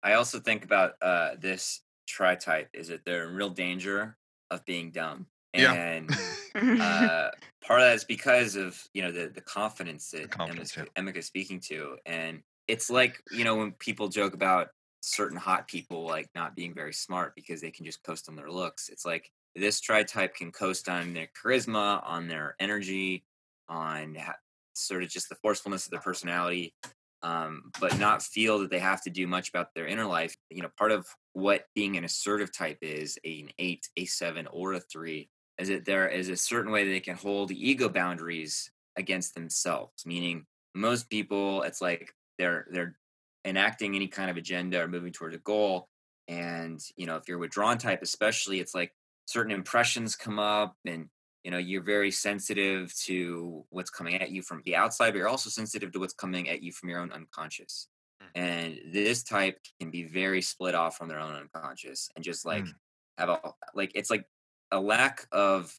I 0.01 0.13
also 0.13 0.39
think 0.39 0.63
about 0.63 0.93
uh 1.01 1.31
this 1.39 1.81
tri 2.07 2.35
type 2.35 2.69
is 2.73 2.87
that 2.87 3.01
they're 3.05 3.27
in 3.29 3.35
real 3.35 3.49
danger 3.49 4.17
of 4.49 4.63
being 4.65 4.91
dumb, 4.91 5.27
Yeah. 5.53 5.73
and 5.73 6.09
uh, 6.81 7.29
part 7.65 7.79
of 7.81 7.87
that 7.87 7.95
is 7.95 8.03
because 8.03 8.55
of 8.55 8.81
you 8.93 9.01
know 9.01 9.11
the 9.11 9.31
the 9.33 9.41
confidence 9.41 10.11
that 10.11 10.31
confidence, 10.31 10.75
Emma's, 10.77 10.89
Emma's 10.95 11.25
speaking 11.25 11.59
to, 11.61 11.97
and 12.05 12.41
it's 12.67 12.89
like 12.89 13.21
you 13.31 13.43
know 13.43 13.55
when 13.55 13.71
people 13.73 14.07
joke 14.07 14.33
about 14.33 14.69
certain 15.01 15.37
hot 15.37 15.67
people 15.67 16.05
like 16.05 16.29
not 16.33 16.55
being 16.55 16.73
very 16.73 16.93
smart 16.93 17.35
because 17.35 17.59
they 17.61 17.71
can 17.71 17.85
just 17.85 18.03
coast 18.03 18.29
on 18.29 18.35
their 18.35 18.49
looks. 18.49 18.89
It's 18.89 19.05
like 19.05 19.29
this 19.55 19.81
tri 19.81 20.03
type 20.03 20.35
can 20.35 20.51
coast 20.51 20.89
on 20.89 21.13
their 21.13 21.27
charisma, 21.41 22.01
on 22.05 22.27
their 22.27 22.55
energy, 22.59 23.25
on 23.67 24.15
ha- 24.15 24.35
sort 24.73 25.03
of 25.03 25.09
just 25.09 25.29
the 25.29 25.35
forcefulness 25.35 25.85
of 25.85 25.91
their 25.91 25.99
personality. 25.99 26.73
Um, 27.21 27.71
but 27.79 27.97
not 27.99 28.21
feel 28.21 28.59
that 28.59 28.69
they 28.69 28.79
have 28.79 29.01
to 29.03 29.09
do 29.09 29.27
much 29.27 29.47
about 29.47 29.73
their 29.73 29.87
inner 29.87 30.05
life. 30.05 30.35
You 30.49 30.61
know, 30.61 30.69
part 30.77 30.91
of 30.91 31.05
what 31.31 31.63
being 31.73 31.95
an 31.95 32.03
assertive 32.03 32.51
type 32.51 32.79
is, 32.81 33.17
an 33.23 33.49
eight, 33.59 33.87
a 33.95 34.03
seven, 34.05 34.45
or 34.47 34.73
a 34.73 34.81
three, 34.81 35.29
is 35.59 35.69
that 35.69 35.85
there 35.85 36.07
is 36.07 36.29
a 36.29 36.37
certain 36.37 36.71
way 36.71 36.87
they 36.87 36.99
can 36.99 37.15
hold 37.15 37.51
ego 37.51 37.89
boundaries 37.89 38.71
against 38.95 39.33
themselves 39.35 40.05
meaning 40.05 40.45
most 40.75 41.09
people 41.09 41.61
it's 41.63 41.81
like 41.81 42.13
they're 42.37 42.65
they're 42.71 42.97
enacting 43.45 43.95
any 43.95 44.07
kind 44.07 44.29
of 44.31 44.37
agenda 44.37 44.81
or 44.81 44.87
moving 44.87 45.11
towards 45.11 45.35
a 45.35 45.39
goal 45.39 45.89
and 46.27 46.79
you 46.95 47.05
know 47.05 47.17
if 47.17 47.27
you're 47.27 47.37
withdrawn 47.37 47.77
type 47.77 48.01
especially 48.01 48.59
it's 48.59 48.73
like 48.73 48.93
certain 49.25 49.51
impressions 49.51 50.15
come 50.15 50.39
up 50.39 50.75
and 50.85 51.09
you 51.43 51.51
know 51.51 51.57
you're 51.57 51.83
very 51.83 52.11
sensitive 52.11 52.93
to 52.95 53.65
what's 53.69 53.89
coming 53.89 54.15
at 54.15 54.31
you 54.31 54.41
from 54.41 54.61
the 54.65 54.75
outside 54.75 55.11
but 55.11 55.17
you're 55.17 55.27
also 55.27 55.49
sensitive 55.49 55.91
to 55.91 55.99
what's 55.99 56.13
coming 56.13 56.49
at 56.49 56.61
you 56.63 56.71
from 56.71 56.89
your 56.89 56.99
own 56.99 57.11
unconscious 57.11 57.87
and 58.35 58.79
this 58.91 59.23
type 59.23 59.59
can 59.79 59.91
be 59.91 60.03
very 60.03 60.41
split 60.41 60.73
off 60.75 60.97
from 60.97 61.07
their 61.09 61.19
own 61.19 61.35
unconscious 61.35 62.09
and 62.15 62.23
just 62.23 62.45
like 62.45 62.65
Mm. 62.65 62.73
have 63.17 63.29
a 63.29 63.39
like 63.75 63.91
it's 63.95 64.09
like 64.09 64.25
a 64.73 64.79
lack 64.79 65.27
of 65.31 65.73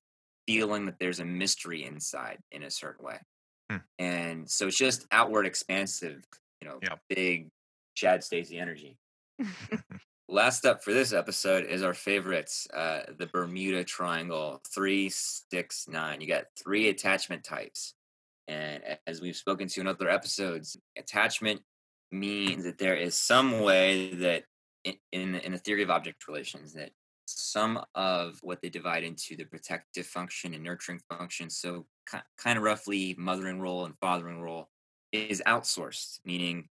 feeling 0.47 0.87
that 0.87 0.99
there's 1.01 1.21
a 1.21 1.25
mystery 1.25 1.85
inside 1.85 2.39
in 2.53 2.63
a 2.63 2.71
certain 2.71 3.05
way. 3.05 3.19
Hmm. 3.71 3.77
And 3.99 4.51
so 4.51 4.69
it's 4.69 4.79
just 4.79 5.07
outward 5.11 5.47
expansive, 5.47 6.23
you 6.61 6.69
know, 6.69 6.79
Yep. 6.83 7.01
big 7.09 7.51
Chad 7.95 8.23
Stacey 8.23 8.59
energy. 8.59 8.97
Last 10.29 10.65
up 10.65 10.83
for 10.83 10.93
this 10.93 11.13
episode 11.13 11.67
is 11.67 11.83
our 11.83 11.93
favorites, 11.93 12.67
uh, 12.73 13.01
the 13.19 13.27
Bermuda 13.27 13.85
Triangle, 13.85 14.61
three, 14.73 15.11
six, 15.11 15.87
nine. 15.89 16.21
You 16.21 16.29
got 16.29 16.45
three 16.63 16.89
attachment 16.89 17.45
types. 17.45 17.95
And 18.47 18.83
as 19.07 19.21
we've 19.21 19.37
spoken 19.37 19.69
to 19.69 19.81
in 19.81 19.87
other 19.87 20.09
episodes, 20.09 20.79
attachment 20.97 21.61
means 22.13 22.65
that 22.65 22.79
there 22.79 22.95
is 22.97 23.17
some 23.17 23.61
way 23.61 24.15
that 24.15 24.45
in, 24.85 24.95
in, 25.13 25.35
in 25.35 25.53
the 25.53 25.59
theory 25.59 25.83
of 25.83 25.91
object 25.91 26.29
relations 26.29 26.75
that 26.75 26.91
some 27.55 27.81
of 27.95 28.41
what 28.43 28.61
they 28.61 28.69
divide 28.69 29.05
into 29.05 29.37
the 29.37 29.45
protective 29.45 30.05
function 30.05 30.55
and 30.55 30.65
nurturing 30.65 31.01
function, 31.09 31.49
so 31.49 31.87
kind 32.37 32.59
of 32.59 32.65
roughly 32.65 33.15
mothering 33.17 33.61
role 33.61 33.85
and 33.85 33.97
fathering 33.99 34.41
role, 34.41 34.69
is 35.13 35.41
outsourced, 35.47 36.19
meaning 36.25 36.69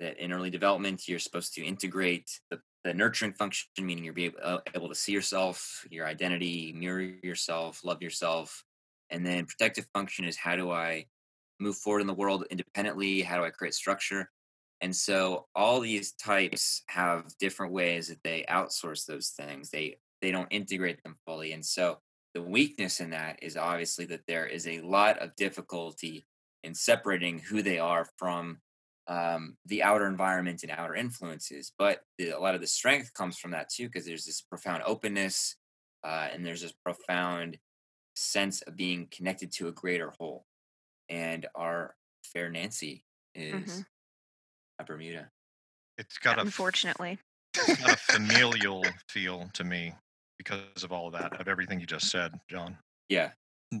that 0.00 0.18
in 0.22 0.30
early 0.30 0.50
development 0.50 1.08
you're 1.08 1.18
supposed 1.18 1.54
to 1.54 1.64
integrate 1.64 2.28
the, 2.50 2.60
the 2.84 2.92
nurturing 2.92 3.32
function, 3.32 3.68
meaning 3.80 4.04
you're 4.04 4.18
able, 4.18 4.38
uh, 4.42 4.58
able 4.74 4.90
to 4.90 4.94
see 4.94 5.12
yourself, 5.12 5.86
your 5.90 6.04
identity, 6.04 6.74
mirror 6.76 7.00
yourself, 7.22 7.82
love 7.82 8.02
yourself, 8.02 8.62
and 9.08 9.24
then 9.24 9.46
protective 9.46 9.86
function 9.94 10.26
is 10.26 10.36
how 10.36 10.56
do 10.56 10.70
I 10.70 11.06
move 11.58 11.78
forward 11.78 12.02
in 12.02 12.06
the 12.06 12.12
world 12.12 12.44
independently? 12.50 13.22
How 13.22 13.38
do 13.38 13.44
I 13.44 13.50
create 13.50 13.72
structure? 13.72 14.30
And 14.82 14.94
so 14.94 15.46
all 15.56 15.80
these 15.80 16.12
types 16.12 16.82
have 16.88 17.24
different 17.38 17.72
ways 17.72 18.08
that 18.08 18.22
they 18.22 18.44
outsource 18.48 19.06
those 19.06 19.30
things. 19.30 19.70
They 19.70 19.96
they 20.20 20.30
don't 20.30 20.48
integrate 20.52 21.02
them 21.02 21.16
fully. 21.26 21.52
And 21.52 21.64
so 21.64 22.00
the 22.34 22.42
weakness 22.42 23.00
in 23.00 23.10
that 23.10 23.42
is 23.42 23.56
obviously 23.56 24.04
that 24.06 24.26
there 24.26 24.46
is 24.46 24.66
a 24.66 24.80
lot 24.82 25.18
of 25.18 25.36
difficulty 25.36 26.26
in 26.62 26.74
separating 26.74 27.38
who 27.38 27.62
they 27.62 27.78
are 27.78 28.06
from 28.18 28.60
um, 29.06 29.56
the 29.64 29.82
outer 29.82 30.06
environment 30.06 30.62
and 30.62 30.72
outer 30.72 30.94
influences. 30.94 31.72
But 31.78 32.02
the, 32.18 32.30
a 32.30 32.38
lot 32.40 32.54
of 32.54 32.60
the 32.60 32.66
strength 32.66 33.14
comes 33.14 33.38
from 33.38 33.52
that 33.52 33.70
too, 33.70 33.86
because 33.86 34.04
there's 34.04 34.26
this 34.26 34.42
profound 34.42 34.82
openness 34.84 35.56
uh, 36.04 36.28
and 36.32 36.44
there's 36.44 36.60
this 36.62 36.72
profound 36.72 37.58
sense 38.16 38.62
of 38.62 38.76
being 38.76 39.08
connected 39.10 39.52
to 39.52 39.68
a 39.68 39.72
greater 39.72 40.12
whole. 40.18 40.46
And 41.08 41.46
our 41.54 41.96
fair 42.24 42.50
Nancy 42.50 43.04
is 43.34 43.68
Mhm. 43.70 43.86
a 44.78 44.84
Bermuda. 44.84 45.30
It's 45.98 46.18
got 46.18 46.38
a 46.38 46.42
f- 46.42 46.46
Unfortunately. 46.46 47.18
it's 47.56 47.74
got 47.74 47.92
a 47.92 47.96
familial 47.98 48.98
feel 49.08 49.50
to 49.54 49.64
me 49.64 49.94
because 50.38 50.82
of 50.84 50.92
all 50.92 51.08
of 51.08 51.12
that, 51.14 51.40
of 51.40 51.48
everything 51.48 51.80
you 51.80 51.86
just 51.86 52.10
said, 52.10 52.32
John. 52.48 52.78
Yeah. 53.08 53.30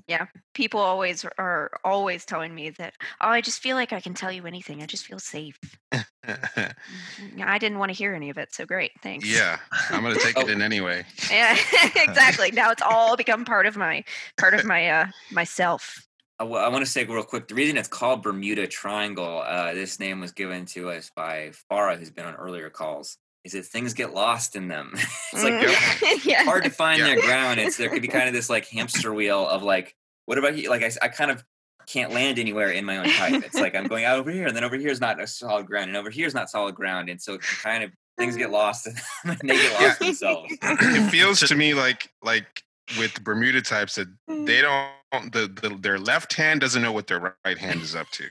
Yeah. 0.06 0.26
People 0.52 0.80
always 0.80 1.24
are 1.38 1.70
always 1.82 2.26
telling 2.26 2.54
me 2.54 2.70
that, 2.70 2.94
oh, 3.22 3.28
I 3.28 3.40
just 3.40 3.62
feel 3.62 3.74
like 3.74 3.92
I 3.92 4.00
can 4.00 4.12
tell 4.12 4.30
you 4.30 4.46
anything. 4.46 4.82
I 4.82 4.86
just 4.86 5.06
feel 5.06 5.18
safe. 5.18 5.58
Mm, 6.28 7.42
I 7.42 7.56
didn't 7.58 7.78
want 7.78 7.90
to 7.90 7.96
hear 7.96 8.14
any 8.14 8.28
of 8.28 8.36
it, 8.36 8.52
so 8.52 8.66
great. 8.66 8.90
Thanks. 9.02 9.26
yeah, 9.26 9.58
I'm 9.88 10.02
gonna 10.02 10.16
take 10.16 10.36
it 10.36 10.44
Oh. 10.46 10.52
in 10.52 10.60
anyway. 10.60 11.06
Yeah, 11.30 11.56
exactly. 11.96 12.50
Now 12.50 12.70
it's 12.70 12.82
all 12.82 13.16
become 13.16 13.46
part 13.46 13.64
of 13.64 13.78
my 13.78 14.04
part 14.36 14.52
of 14.52 14.66
my 14.66 14.90
uh 14.90 15.06
myself. 15.30 16.06
I, 16.38 16.44
want 16.44 16.84
to 16.84 16.90
say 16.90 17.04
real 17.04 17.22
quick 17.22 17.48
the 17.48 17.54
reason 17.54 17.78
it's 17.78 17.88
called 17.88 18.22
Bermuda 18.22 18.66
Triangle, 18.66 19.42
uh, 19.44 19.72
this 19.72 19.98
name 19.98 20.20
was 20.20 20.32
given 20.32 20.66
to 20.66 20.90
us 20.90 21.10
by 21.16 21.52
Farah, 21.70 21.98
who's 21.98 22.10
been 22.10 22.26
on 22.26 22.34
earlier 22.34 22.68
calls, 22.68 23.16
is 23.44 23.52
that 23.52 23.64
things 23.66 23.94
get 23.94 24.12
lost 24.14 24.56
in 24.56 24.68
them. 24.68 24.92
it's 25.32 25.42
like 25.44 25.60
they're 25.60 25.68
Mm, 25.68 26.24
yeah. 26.24 26.44
hard 26.44 26.64
to 26.64 26.70
find 26.70 26.98
Yeah. 27.00 27.06
their 27.06 27.20
ground. 27.22 27.60
It's 27.60 27.76
there 27.76 27.88
could 27.88 28.02
be 28.02 28.08
kind 28.18 28.28
of 28.28 28.34
this 28.34 28.50
like 28.50 28.66
hamster 28.66 29.12
wheel 29.14 29.46
of 29.48 29.62
like, 29.62 29.94
what 30.26 30.38
about 30.38 30.56
you? 30.56 30.70
Like 30.70 30.82
I 31.02 31.08
kind 31.08 31.30
of 31.30 31.44
can't 31.86 32.12
land 32.12 32.38
anywhere 32.38 32.70
in 32.70 32.84
my 32.84 32.98
own 32.98 33.08
type. 33.08 33.42
It's 33.44 33.54
like 33.54 33.74
I'm 33.74 33.86
going 33.86 34.04
out 34.04 34.18
over 34.18 34.30
here, 34.30 34.46
and 34.46 34.54
then 34.54 34.62
over 34.64 34.76
here 34.76 34.90
is 34.90 35.00
not 35.00 35.20
a 35.20 35.26
solid 35.26 35.66
ground, 35.66 35.88
and 35.88 35.96
over 35.96 36.10
here 36.10 36.26
is 36.26 36.34
not 36.34 36.50
solid 36.50 36.74
ground, 36.74 37.08
and 37.08 37.20
so 37.20 37.34
it 37.34 37.40
can 37.40 37.56
kind 37.62 37.82
of 37.84 37.90
things 38.18 38.36
get 38.36 38.50
lost 38.50 38.86
in 38.86 38.94
them, 38.94 39.36
and 39.40 39.48
they 39.48 39.56
get 39.56 39.80
lost 39.80 39.98
themselves. 40.00 40.52
it 40.60 41.10
feels 41.10 41.40
to 41.40 41.54
me 41.54 41.72
like 41.72 42.12
like 42.22 42.62
with 42.98 43.22
Bermuda 43.24 43.62
types 43.62 43.94
that 43.94 44.08
they 44.28 44.60
don't 44.60 45.32
the, 45.32 45.50
the 45.62 45.78
their 45.80 45.98
left 45.98 46.34
hand 46.34 46.60
doesn't 46.60 46.82
know 46.82 46.92
what 46.92 47.06
their 47.06 47.34
right 47.46 47.56
hand 47.58 47.80
is 47.80 47.96
up 47.96 48.10
to. 48.10 48.28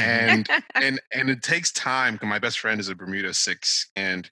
And 0.00 0.48
and 0.74 1.00
and 1.12 1.30
it 1.30 1.42
takes 1.42 1.72
time. 1.72 2.18
My 2.22 2.38
best 2.38 2.58
friend 2.60 2.80
is 2.80 2.88
a 2.88 2.94
Bermuda 2.94 3.34
six, 3.34 3.90
and 3.96 4.30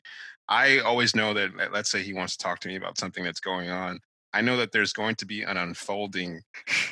I 0.48 0.78
always 0.80 1.14
know 1.16 1.34
that. 1.34 1.56
let- 1.56 1.72
Let's 1.72 1.90
say 1.90 2.02
he 2.02 2.14
wants 2.14 2.36
to 2.36 2.42
talk 2.44 2.60
to 2.60 2.68
me 2.68 2.76
about 2.76 2.98
something 2.98 3.24
that's 3.24 3.40
going 3.40 3.70
on. 3.70 4.00
I 4.32 4.40
know 4.40 4.56
that 4.56 4.72
there's 4.72 4.92
going 4.92 5.14
to 5.16 5.26
be 5.26 5.42
an 5.42 5.56
unfolding 5.56 6.42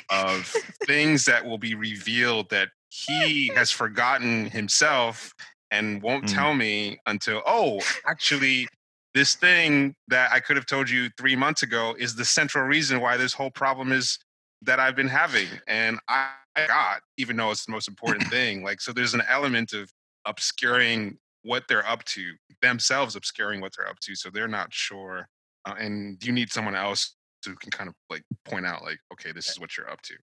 of 0.09 0.47
things 0.85 1.25
that 1.25 1.45
will 1.45 1.57
be 1.57 1.75
revealed 1.75 2.49
that 2.51 2.69
he 2.89 3.49
has 3.55 3.71
forgotten 3.71 4.47
himself 4.49 5.33
and 5.71 6.01
won't 6.01 6.25
Mm. 6.25 6.33
tell 6.35 6.53
me 6.53 6.99
until 7.07 7.41
oh, 7.45 7.81
actually, 8.07 8.67
this 9.13 9.35
thing 9.35 9.95
that 10.07 10.31
I 10.31 10.39
could 10.39 10.55
have 10.55 10.65
told 10.65 10.89
you 10.89 11.09
three 11.17 11.35
months 11.35 11.63
ago 11.63 11.95
is 11.99 12.15
the 12.15 12.25
central 12.25 12.65
reason 12.65 13.01
why 13.01 13.17
this 13.17 13.33
whole 13.33 13.51
problem 13.51 13.91
is 13.91 14.19
that 14.61 14.79
I've 14.79 14.95
been 14.95 15.09
having. 15.09 15.47
And 15.67 15.99
I 16.07 16.29
got, 16.55 17.01
even 17.17 17.35
though 17.37 17.51
it's 17.51 17.65
the 17.65 17.71
most 17.71 17.87
important 17.87 18.27
thing. 18.31 18.63
Like, 18.63 18.81
so 18.81 18.91
there's 18.93 19.13
an 19.13 19.23
element 19.29 19.73
of 19.73 19.91
obscuring 20.25 21.17
what 21.43 21.63
they're 21.67 21.85
up 21.87 22.03
to, 22.05 22.33
themselves 22.61 23.15
obscuring 23.15 23.59
what 23.61 23.73
they're 23.77 23.87
up 23.89 23.99
to. 23.99 24.15
So 24.15 24.29
they're 24.29 24.47
not 24.47 24.73
sure. 24.73 25.27
Uh, 25.65 25.75
and 25.77 26.23
you 26.25 26.31
need 26.31 26.51
someone 26.51 26.75
else 26.75 27.15
who 27.45 27.55
can 27.55 27.71
kind 27.71 27.89
of 27.89 27.95
like 28.09 28.23
point 28.45 28.65
out, 28.65 28.83
like, 28.83 28.99
okay, 29.13 29.31
this 29.33 29.49
is 29.49 29.59
what 29.59 29.77
you're 29.77 29.89
up 29.89 30.01
to. 30.03 30.13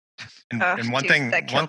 And, 0.50 0.62
Ugh, 0.62 0.78
and 0.78 0.92
one 0.92 1.02
dude, 1.02 1.10
thing, 1.10 1.30
one, 1.52 1.68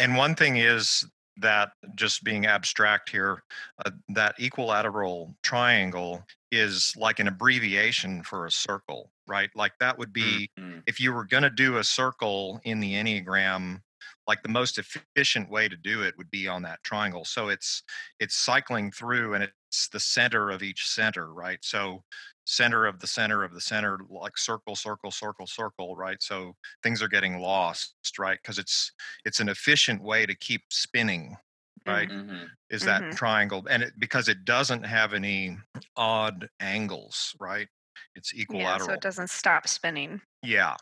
and 0.00 0.16
one 0.16 0.34
thing 0.36 0.56
is 0.58 1.04
that 1.38 1.70
just 1.96 2.22
being 2.22 2.46
abstract 2.46 3.08
here, 3.08 3.42
uh, 3.84 3.90
that 4.10 4.36
equilateral 4.38 5.34
triangle 5.42 6.24
is 6.52 6.94
like 6.96 7.18
an 7.18 7.26
abbreviation 7.26 8.22
for 8.22 8.46
a 8.46 8.50
circle, 8.52 9.10
right? 9.26 9.50
Like 9.56 9.72
that 9.80 9.98
would 9.98 10.12
be 10.12 10.48
Mm. 10.56 10.84
if 10.86 11.00
you 11.00 11.12
were 11.12 11.24
going 11.24 11.42
to 11.42 11.50
do 11.50 11.78
a 11.78 11.84
circle 11.84 12.60
in 12.62 12.78
the 12.78 12.94
enneagram 12.94 13.80
like 14.26 14.42
the 14.42 14.48
most 14.48 14.78
efficient 14.78 15.50
way 15.50 15.68
to 15.68 15.76
do 15.76 16.02
it 16.02 16.16
would 16.16 16.30
be 16.30 16.48
on 16.48 16.62
that 16.62 16.82
triangle 16.82 17.24
so 17.24 17.48
it's 17.48 17.82
it's 18.20 18.36
cycling 18.36 18.90
through 18.90 19.34
and 19.34 19.44
it's 19.44 19.88
the 19.88 20.00
center 20.00 20.50
of 20.50 20.62
each 20.62 20.86
center 20.88 21.32
right 21.32 21.58
so 21.62 22.02
center 22.46 22.86
of 22.86 23.00
the 23.00 23.06
center 23.06 23.42
of 23.42 23.54
the 23.54 23.60
center 23.60 23.98
like 24.10 24.36
circle 24.36 24.76
circle 24.76 25.10
circle 25.10 25.46
circle 25.46 25.96
right 25.96 26.22
so 26.22 26.54
things 26.82 27.02
are 27.02 27.08
getting 27.08 27.38
lost 27.40 27.94
right 28.18 28.38
because 28.42 28.58
it's 28.58 28.92
it's 29.24 29.40
an 29.40 29.48
efficient 29.48 30.02
way 30.02 30.26
to 30.26 30.34
keep 30.34 30.62
spinning 30.70 31.36
right 31.86 32.10
Mhm. 32.10 32.56
is 32.70 32.84
that 32.84 33.04
Mhm. 33.04 33.14
triangle 33.14 33.64
and 33.70 33.82
it 33.82 33.94
because 33.98 34.28
it 34.28 34.44
doesn't 34.44 34.84
have 34.84 35.12
any 35.14 35.56
odd 35.96 36.48
angles 36.60 37.34
right 37.40 37.68
it's 38.14 38.32
Yeah, 38.48 38.76
equilateral 38.76 38.78
so 38.78 38.92
it 38.92 39.00
doesn't 39.00 39.28
stop 39.30 39.68
spinning. 39.68 40.22
yeah. 40.42 40.76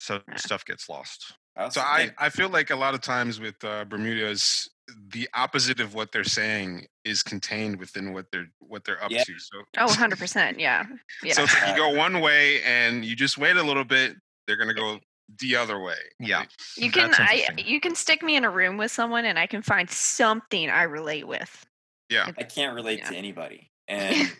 So 0.00 0.22
Yeah. 0.28 0.36
stuff 0.36 0.64
gets 0.64 0.88
lost. 0.88 1.34
I 1.56 1.68
So 1.68 1.80
I, 1.80 2.10
I 2.18 2.28
feel 2.30 2.48
like 2.48 2.70
a 2.70 2.76
lot 2.76 2.94
of 2.94 3.00
times 3.00 3.40
with 3.40 3.62
uh, 3.64 3.84
Bermudas, 3.84 4.68
the 5.12 5.28
opposite 5.34 5.80
of 5.80 5.94
what 5.94 6.12
they're 6.12 6.24
saying 6.24 6.86
is 7.04 7.22
contained 7.22 7.76
within 7.78 8.12
what 8.12 8.26
they're 8.32 8.48
what 8.58 8.84
they're 8.84 9.02
up 9.02 9.10
Yeah. 9.10 9.24
to. 9.24 9.38
So 9.38 9.62
Oh, 9.78 9.86
100%. 9.86 10.58
Yeah. 10.58 10.84
Yeah. 11.22 11.32
so 11.34 11.42
it's 11.44 11.54
like 11.54 11.70
you 11.70 11.76
go 11.82 11.90
one 11.96 12.20
way 12.20 12.62
and 12.62 13.04
you 13.04 13.16
just 13.16 13.38
wait 13.38 13.56
a 13.56 13.62
little 13.62 13.84
bit, 13.84 14.16
they're 14.46 14.56
gonna 14.56 14.74
go 14.74 14.98
the 15.40 15.56
other 15.56 15.80
way. 15.80 15.96
Yeah. 16.20 16.44
You 16.76 16.90
can 16.90 17.14
I 17.16 17.46
you 17.56 17.80
can 17.80 17.94
stick 17.94 18.22
me 18.22 18.36
in 18.36 18.44
a 18.44 18.50
room 18.50 18.76
with 18.76 18.90
someone 18.90 19.24
and 19.24 19.38
I 19.38 19.46
can 19.46 19.62
find 19.62 19.88
something 19.90 20.68
I 20.68 20.82
relate 20.82 21.26
with. 21.26 21.64
yeah. 22.10 22.30
I 22.36 22.42
can't 22.42 22.74
relate 22.74 22.98
Yeah. 23.00 23.10
to 23.10 23.16
anybody. 23.16 23.70
And 23.88 24.32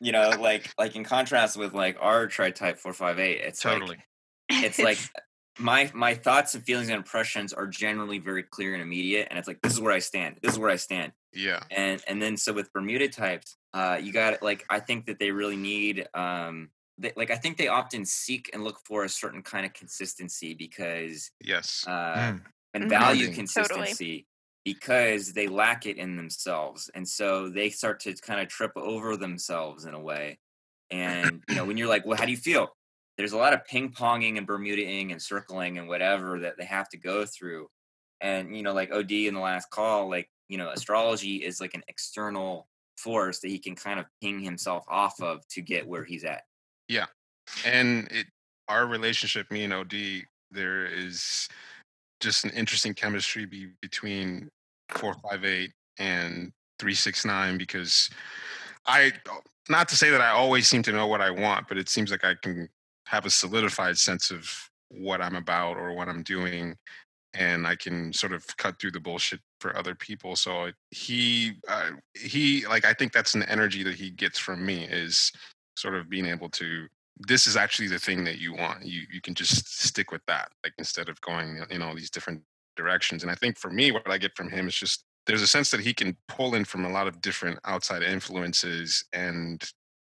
you 0.00 0.12
know, 0.12 0.30
like 0.38 0.70
like 0.78 0.96
in 0.96 1.04
contrast 1.04 1.56
with 1.56 1.72
like 1.74 1.96
our 2.00 2.26
tri 2.26 2.50
type 2.50 2.78
four 2.78 2.92
five 2.92 3.18
eight, 3.18 3.40
it's 3.42 3.60
Totally. 3.60 3.96
like 3.96 4.62
it's 4.64 4.78
like 4.78 4.98
my 5.58 5.90
my 5.94 6.14
thoughts 6.14 6.54
and 6.54 6.64
feelings 6.64 6.88
and 6.88 6.96
impressions 6.96 7.52
are 7.52 7.66
generally 7.66 8.18
very 8.18 8.42
clear 8.42 8.74
and 8.74 8.82
immediate 8.82 9.28
and 9.30 9.38
it's 9.38 9.48
like 9.48 9.60
this 9.62 9.72
is 9.72 9.80
where 9.80 9.92
I 9.92 9.98
stand. 10.00 10.38
This 10.42 10.52
is 10.54 10.58
where 10.58 10.70
I 10.70 10.76
stand. 10.76 11.12
Yeah. 11.32 11.62
And 11.70 12.02
and 12.08 12.22
then 12.22 12.36
so 12.36 12.52
with 12.52 12.72
Bermuda 12.72 13.08
types, 13.08 13.56
uh 13.74 14.00
you 14.02 14.12
got 14.12 14.42
like 14.42 14.64
I 14.70 14.80
think 14.80 15.06
that 15.06 15.18
they 15.18 15.32
really 15.32 15.56
need 15.56 16.08
um 16.14 16.70
they, 16.98 17.12
like 17.16 17.30
I 17.30 17.36
think 17.36 17.58
they 17.58 17.68
often 17.68 18.04
seek 18.04 18.50
and 18.52 18.64
look 18.64 18.80
for 18.86 19.04
a 19.04 19.08
certain 19.08 19.42
kind 19.42 19.66
of 19.66 19.72
consistency 19.74 20.54
because 20.54 21.30
Yes. 21.40 21.84
uh 21.86 22.32
Mm. 22.32 22.44
and 22.74 22.84
Mhm. 22.84 22.90
value 22.90 23.28
Totally. 23.54 23.94
consistency 23.94 24.26
because 24.64 25.32
they 25.34 25.48
lack 25.48 25.86
it 25.86 25.96
in 25.98 26.16
themselves 26.16 26.90
and 26.94 27.08
so 27.08 27.48
they 27.50 27.70
start 27.70 28.00
to 28.00 28.14
kind 28.16 28.40
of 28.40 28.48
trip 28.48 28.72
over 28.76 29.16
themselves 29.16 29.84
in 29.86 29.94
a 29.94 30.00
way 30.00 30.38
and 30.90 31.42
you 31.46 31.54
know 31.56 31.64
when 31.64 31.76
you're 31.76 31.88
like 31.88 32.04
well 32.06 32.18
how 32.18 32.24
do 32.26 32.30
you 32.32 32.36
feel 32.36 32.76
there's 33.18 33.32
a 33.32 33.36
lot 33.36 33.52
of 33.52 33.64
ping 33.66 33.90
ponging 33.90 34.38
and 34.38 34.46
bermudaing 34.46 35.12
and 35.12 35.20
circling 35.20 35.78
and 35.78 35.88
whatever 35.88 36.38
that 36.38 36.56
they 36.56 36.64
have 36.64 36.88
to 36.88 36.96
go 36.96 37.26
through 37.26 37.68
and 38.20 38.56
you 38.56 38.62
know 38.62 38.72
like 38.72 38.90
od 38.92 39.10
in 39.10 39.34
the 39.34 39.40
last 39.40 39.70
call 39.70 40.08
like 40.08 40.30
you 40.48 40.56
know 40.56 40.70
astrology 40.70 41.36
is 41.36 41.60
like 41.60 41.74
an 41.74 41.82
external 41.88 42.68
force 42.96 43.40
that 43.40 43.48
he 43.48 43.58
can 43.58 43.76
kind 43.76 44.00
of 44.00 44.06
ping 44.22 44.40
himself 44.40 44.84
off 44.88 45.20
of 45.20 45.46
to 45.48 45.60
get 45.60 45.86
where 45.86 46.04
he's 46.04 46.24
at 46.24 46.42
Yeah. 46.88 47.06
and 47.66 48.08
it 48.10 48.26
our 48.68 48.86
relationship, 48.86 49.50
me 49.50 49.64
and 49.64 49.72
OD, 49.72 49.94
there 50.50 50.86
is 50.86 51.48
just 52.20 52.44
an 52.44 52.50
interesting 52.50 52.94
chemistry 52.94 53.46
be, 53.46 53.68
between 53.80 54.48
four 54.90 55.14
five 55.14 55.44
eight 55.44 55.72
and 55.98 56.52
three 56.78 56.94
six 56.94 57.24
nine 57.24 57.58
because 57.58 58.10
I 58.86 59.12
not 59.68 59.88
to 59.88 59.96
say 59.96 60.10
that 60.10 60.20
I 60.20 60.30
always 60.30 60.66
seem 60.66 60.82
to 60.84 60.92
know 60.92 61.06
what 61.06 61.20
I 61.20 61.30
want, 61.30 61.68
but 61.68 61.78
it 61.78 61.88
seems 61.88 62.10
like 62.10 62.24
I 62.24 62.34
can 62.34 62.68
have 63.08 63.26
a 63.26 63.30
solidified 63.30 63.96
sense 63.96 64.30
of 64.30 64.50
what 64.90 65.20
I'm 65.20 65.36
about 65.36 65.76
or 65.76 65.94
what 65.94 66.08
I'm 66.08 66.22
doing 66.22 66.76
and 67.34 67.66
I 67.66 67.76
can 67.76 68.12
sort 68.12 68.32
of 68.32 68.44
cut 68.56 68.80
through 68.80 68.92
the 68.92 69.00
bullshit 69.00 69.40
for 69.60 69.76
other 69.76 69.94
people. 69.94 70.34
So 70.36 70.70
he 70.90 71.52
uh, 71.68 71.90
he 72.14 72.66
like 72.66 72.84
I 72.84 72.92
think 72.92 73.12
that's 73.12 73.34
an 73.34 73.42
energy 73.44 73.82
that 73.82 73.94
he 73.94 74.10
gets 74.10 74.38
from 74.38 74.64
me 74.64 74.84
is 74.84 75.32
sort 75.76 75.94
of 75.94 76.08
being 76.08 76.26
able 76.26 76.48
to 76.50 76.86
this 77.26 77.46
is 77.46 77.56
actually 77.56 77.88
the 77.88 77.98
thing 77.98 78.24
that 78.24 78.38
you 78.38 78.54
want. 78.54 78.84
You 78.84 79.02
you 79.12 79.20
can 79.20 79.34
just 79.34 79.82
stick 79.82 80.10
with 80.10 80.22
that, 80.26 80.50
like 80.64 80.72
instead 80.78 81.08
of 81.08 81.20
going 81.20 81.62
in 81.70 81.82
all 81.82 81.94
these 81.94 82.10
different 82.10 82.42
directions. 82.76 83.22
And 83.22 83.30
I 83.30 83.34
think 83.34 83.58
for 83.58 83.70
me, 83.70 83.92
what 83.92 84.08
I 84.10 84.18
get 84.18 84.36
from 84.36 84.50
him 84.50 84.68
is 84.68 84.74
just 84.74 85.04
there's 85.26 85.42
a 85.42 85.46
sense 85.46 85.70
that 85.70 85.80
he 85.80 85.92
can 85.92 86.16
pull 86.28 86.54
in 86.54 86.64
from 86.64 86.86
a 86.86 86.90
lot 86.90 87.06
of 87.06 87.20
different 87.20 87.58
outside 87.64 88.02
influences, 88.02 89.04
and 89.12 89.62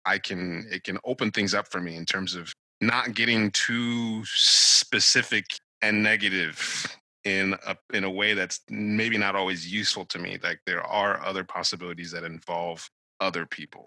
I 0.04 0.18
can 0.18 0.66
it 0.70 0.82
can 0.84 0.98
open 1.04 1.30
things 1.30 1.54
up 1.54 1.70
for 1.70 1.80
me 1.80 1.96
in 1.96 2.04
terms 2.04 2.34
of 2.34 2.52
not 2.86 3.14
getting 3.14 3.50
too 3.50 4.24
specific 4.26 5.46
and 5.82 6.02
negative 6.02 6.86
in 7.24 7.54
a 7.66 7.76
in 7.92 8.04
a 8.04 8.10
way 8.10 8.34
that's 8.34 8.60
maybe 8.68 9.16
not 9.18 9.34
always 9.36 9.70
useful 9.72 10.04
to 10.06 10.18
me. 10.18 10.38
Like 10.42 10.60
there 10.66 10.82
are 10.82 11.24
other 11.24 11.44
possibilities 11.44 12.10
that 12.12 12.24
involve 12.24 12.88
other 13.20 13.46
people. 13.46 13.86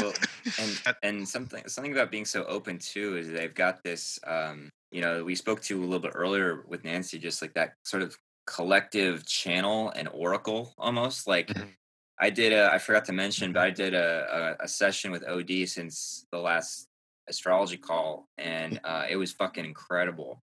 well, 0.00 0.14
and 0.58 0.78
and 1.02 1.28
something 1.28 1.66
something 1.68 1.92
about 1.92 2.10
being 2.10 2.24
so 2.24 2.44
open 2.44 2.78
too 2.78 3.16
is 3.16 3.28
they've 3.28 3.54
got 3.54 3.82
this 3.82 4.18
um 4.26 4.70
you 4.90 5.00
know 5.00 5.24
we 5.24 5.34
spoke 5.34 5.60
to 5.62 5.78
a 5.78 5.84
little 5.84 6.00
bit 6.00 6.12
earlier 6.14 6.64
with 6.68 6.84
nancy 6.84 7.18
just 7.18 7.42
like 7.42 7.54
that 7.54 7.74
sort 7.84 8.02
of 8.02 8.16
collective 8.46 9.26
channel 9.26 9.90
and 9.96 10.08
oracle 10.12 10.72
almost 10.78 11.26
like 11.26 11.48
Mhm. 11.48 11.74
i 12.20 12.30
did 12.30 12.52
a 12.52 12.72
i 12.72 12.78
forgot 12.78 13.04
to 13.04 13.12
mention 13.12 13.52
but 13.52 13.62
i 13.62 13.70
did 13.70 13.94
a, 13.94 14.56
a, 14.60 14.64
a 14.64 14.68
session 14.68 15.10
with 15.10 15.24
od 15.28 15.50
since 15.66 16.26
the 16.30 16.38
last 16.38 16.88
astrology 17.28 17.76
call 17.76 18.28
and 18.38 18.80
uh, 18.84 19.04
it 19.08 19.16
was 19.16 19.32
fucking 19.32 19.64
incredible 19.64 20.42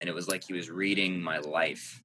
and 0.00 0.08
it 0.08 0.14
was 0.14 0.28
like 0.28 0.44
he 0.44 0.52
was 0.52 0.70
reading 0.70 1.22
my 1.22 1.38
life 1.38 2.02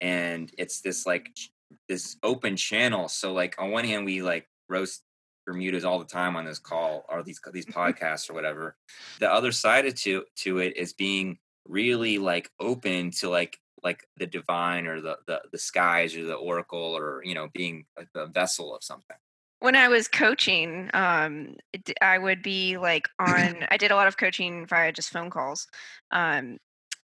and 0.00 0.52
it's 0.58 0.80
this 0.80 1.06
like 1.06 1.30
ch- 1.34 1.50
this 1.88 2.16
open 2.22 2.56
channel 2.56 3.08
so 3.08 3.32
like 3.32 3.54
on 3.58 3.70
one 3.70 3.84
hand 3.84 4.04
we 4.04 4.22
like 4.22 4.48
roast 4.68 5.02
bermudas 5.46 5.84
all 5.84 5.98
the 5.98 6.04
time 6.04 6.36
on 6.36 6.44
this 6.44 6.58
call 6.58 7.04
or 7.08 7.22
these 7.22 7.40
these 7.52 7.66
podcasts 7.66 8.30
or 8.30 8.34
whatever. 8.34 8.76
The 9.18 9.30
other 9.32 9.52
side 9.52 9.86
of 9.86 9.94
to 9.96 10.24
to 10.36 10.58
it 10.58 10.76
is 10.76 10.92
being 10.92 11.38
really 11.66 12.18
like 12.18 12.50
open 12.60 13.10
to 13.12 13.28
like 13.28 13.58
like 13.82 14.06
the 14.16 14.26
divine 14.26 14.86
or 14.86 15.00
the 15.00 15.16
the, 15.26 15.40
the 15.52 15.58
skies 15.58 16.16
or 16.16 16.24
the 16.24 16.34
oracle 16.34 16.96
or 16.96 17.22
you 17.24 17.34
know 17.34 17.48
being 17.52 17.84
a, 17.98 18.20
a 18.20 18.26
vessel 18.26 18.74
of 18.74 18.84
something 18.84 19.16
when 19.60 19.76
I 19.76 19.88
was 19.88 20.08
coaching, 20.08 20.90
um, 20.94 21.56
I 22.02 22.18
would 22.18 22.42
be 22.42 22.78
like 22.78 23.08
on. 23.18 23.66
I 23.70 23.76
did 23.76 23.90
a 23.90 23.96
lot 23.96 24.08
of 24.08 24.16
coaching 24.16 24.66
via 24.66 24.92
just 24.92 25.10
phone 25.10 25.30
calls, 25.30 25.66
um, 26.12 26.58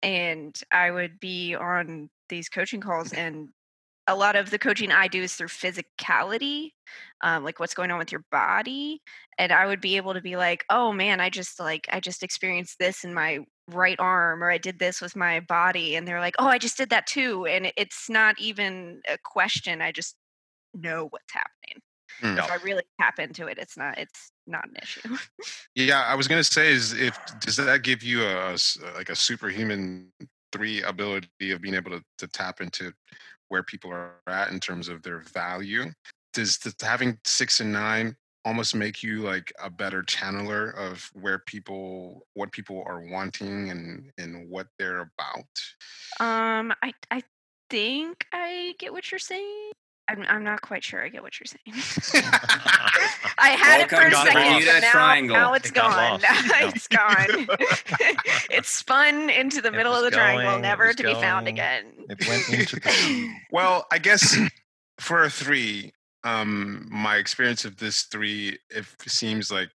and 0.02 0.58
I 0.72 0.90
would 0.90 1.20
be 1.20 1.54
on 1.54 2.10
these 2.28 2.48
coaching 2.48 2.80
calls, 2.80 3.12
and 3.12 3.48
a 4.08 4.16
lot 4.16 4.36
of 4.36 4.50
the 4.50 4.58
coaching 4.58 4.92
I 4.92 5.08
do 5.08 5.22
is 5.22 5.34
through 5.34 5.48
physicality, 5.48 6.70
um, 7.22 7.44
like 7.44 7.60
what's 7.60 7.74
going 7.74 7.90
on 7.90 7.98
with 7.98 8.12
your 8.12 8.24
body, 8.32 9.02
and 9.38 9.52
I 9.52 9.66
would 9.66 9.80
be 9.80 9.96
able 9.96 10.14
to 10.14 10.20
be 10.22 10.36
like, 10.36 10.64
"Oh 10.70 10.92
man, 10.92 11.20
I 11.20 11.30
just 11.30 11.60
like 11.60 11.86
I 11.92 12.00
just 12.00 12.22
experienced 12.22 12.78
this 12.78 13.04
in 13.04 13.14
my 13.14 13.40
right 13.70 13.98
arm, 14.00 14.44
or 14.44 14.50
I 14.50 14.58
did 14.58 14.78
this 14.78 15.00
with 15.00 15.16
my 15.16 15.40
body," 15.40 15.96
and 15.96 16.06
they're 16.08 16.20
like, 16.20 16.36
"Oh, 16.38 16.46
I 16.48 16.58
just 16.58 16.76
did 16.78 16.90
that 16.90 17.06
too," 17.06 17.46
and 17.46 17.72
it's 17.76 18.08
not 18.10 18.38
even 18.40 19.02
a 19.08 19.18
question. 19.24 19.82
I 19.82 19.92
just 19.92 20.16
know 20.74 21.06
what's 21.10 21.32
happening 21.32 21.82
Hmm. 22.20 22.38
if 22.38 22.50
I 22.50 22.56
really 22.56 22.82
tap 23.00 23.18
into 23.18 23.46
it, 23.46 23.58
it's 23.58 23.76
not 23.76 23.98
it's 23.98 24.32
not 24.46 24.66
an 24.68 24.76
issue. 24.82 25.16
Yeah, 25.76 26.02
I 26.02 26.14
was 26.14 26.28
gonna 26.28 26.44
say 26.44 26.72
is 26.72 26.92
if 26.92 27.18
does 27.40 27.56
that 27.56 27.82
give 27.82 28.02
you 28.02 28.22
a 28.22 28.56
like 28.94 29.08
a 29.08 29.16
superhuman 29.16 30.12
three 30.52 30.82
ability 30.82 31.50
of 31.50 31.60
being 31.60 31.74
able 31.74 31.90
to, 31.90 32.02
to 32.18 32.28
tap 32.28 32.60
into 32.60 32.92
where 33.48 33.64
people 33.64 33.90
are 33.90 34.12
at 34.28 34.52
in 34.52 34.60
terms 34.60 34.88
of 34.88 35.02
their 35.02 35.18
value? 35.20 35.90
Does 36.32 36.58
the, 36.58 36.72
having 36.80 37.18
six 37.24 37.58
and 37.58 37.72
nine 37.72 38.16
almost 38.44 38.74
make 38.74 39.02
you 39.02 39.22
like 39.22 39.52
a 39.62 39.68
better 39.70 40.02
channeler 40.02 40.74
of 40.76 41.10
where 41.14 41.40
people 41.40 42.24
what 42.34 42.52
people 42.52 42.84
are 42.86 43.00
wanting 43.00 43.70
and 43.70 44.12
and 44.16 44.48
what 44.48 44.68
they're 44.78 45.10
about? 45.18 45.44
um, 46.20 46.72
I 46.82 46.92
I 47.10 47.22
think 47.70 48.26
I 48.32 48.74
get 48.78 48.92
what 48.92 49.10
you're 49.10 49.18
saying. 49.18 49.72
I'm 50.08 50.24
I'm 50.28 50.44
not 50.44 50.60
quite 50.60 50.84
sure 50.84 51.02
I 51.02 51.08
get 51.08 51.22
what 51.22 51.38
you're 51.40 51.46
saying. 51.46 52.22
I 53.38 53.50
had 53.50 53.80
it 53.80 53.88
for 53.88 53.96
a 53.96 54.10
Welcome 54.10 54.26
to 54.28 54.32
the 54.34 54.40
second, 54.40 54.66
but 54.66 54.80
now, 54.82 54.90
Triangle. 54.90 55.36
now 55.36 55.54
it's 55.54 55.68
It 55.70 55.74
got 55.74 56.20
gone. 56.20 56.20
lost. 56.20 56.76
It's 56.76 56.88
gone. 56.88 57.46
it 58.50 58.66
spun 58.66 59.30
into 59.30 59.60
the 59.62 59.68
It 59.68 59.72
middle 59.72 59.94
of 59.94 60.04
the 60.04 60.10
triangle, 60.10 60.44
going, 60.44 60.58
it 60.58 60.62
never 60.62 60.86
was 60.88 60.96
to 60.96 61.02
be 61.04 61.14
found 61.14 61.48
again. 61.48 61.86
It 62.10 62.26
went 62.28 62.48
into 62.50 62.76
the. 62.76 63.28
Well, 63.50 63.86
I 63.90 63.98
guess 63.98 64.36
for 65.00 65.24
a 65.24 65.30
three, 65.30 65.92
um, 66.22 66.86
my 66.90 67.16
experience 67.16 67.64
of 67.64 67.76
this 67.78 68.02
three, 68.02 68.58
it 68.70 68.84
seems 69.06 69.50
like 69.50 69.70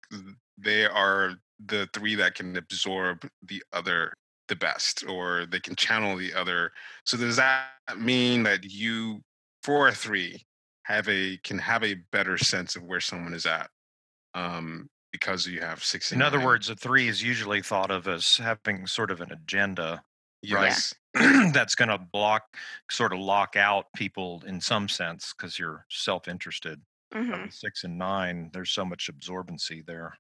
they 0.58 0.86
are 0.86 1.34
the 1.64 1.88
three 1.92 2.16
that 2.16 2.34
can 2.34 2.56
absorb 2.56 3.28
the 3.42 3.62
other 3.72 4.12
the 4.48 4.56
best, 4.56 5.04
or 5.08 5.46
they 5.46 5.60
can 5.60 5.74
channel 5.76 6.16
the 6.16 6.32
other. 6.34 6.70
So 7.04 7.16
does 7.16 7.36
that 7.36 7.68
mean 7.96 8.42
that 8.44 8.64
you, 8.64 9.22
for 9.66 9.88
or 9.88 9.92
three, 9.92 10.46
have 10.84 11.08
a 11.08 11.38
can 11.38 11.58
have 11.58 11.82
a 11.84 11.94
better 12.12 12.38
sense 12.38 12.76
of 12.76 12.84
where 12.84 13.00
someone 13.00 13.34
is 13.34 13.46
at, 13.46 13.70
um, 14.34 14.90
because 15.12 15.46
you 15.46 15.60
have 15.60 15.84
six. 15.84 16.12
In 16.12 16.22
other 16.22 16.40
nine? 16.40 16.46
words, 16.46 16.70
a 16.70 16.76
three 16.76 17.08
is 17.08 17.22
usually 17.22 17.62
thought 17.62 17.90
of 17.90 18.08
as 18.08 18.36
having 18.38 18.86
sort 18.86 19.10
of 19.10 19.20
an 19.20 19.32
agenda 19.32 20.04
yes, 20.42 20.94
that's 21.14 21.74
going 21.74 21.88
to 21.88 21.98
block, 21.98 22.56
sort 22.90 23.12
of 23.12 23.18
lock 23.20 23.56
out 23.56 23.86
people 23.96 24.42
in 24.46 24.60
some 24.60 24.88
sense 24.88 25.34
because 25.36 25.58
you're 25.58 25.86
self-interested. 25.90 26.82
Mhm. 27.12 27.52
Six 27.52 27.84
and 27.84 27.98
nine, 27.98 28.50
there's 28.52 28.70
so 28.70 28.84
much 28.84 29.10
absorbency 29.12 29.84
there. 29.84 30.18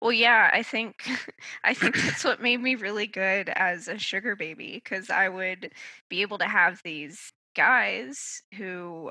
Well, 0.00 0.12
yeah, 0.12 0.50
I 0.52 0.62
think 0.62 1.08
I 1.64 1.74
think 1.74 1.96
that's 1.96 2.24
what 2.24 2.40
made 2.40 2.60
me 2.60 2.74
really 2.74 3.06
good 3.06 3.48
as 3.50 3.88
a 3.88 3.98
sugar 3.98 4.36
baby 4.36 4.74
because 4.74 5.10
I 5.10 5.28
would 5.28 5.72
be 6.08 6.22
able 6.22 6.38
to 6.38 6.46
have 6.48 6.80
these 6.84 7.32
guys 7.54 8.42
who 8.56 9.10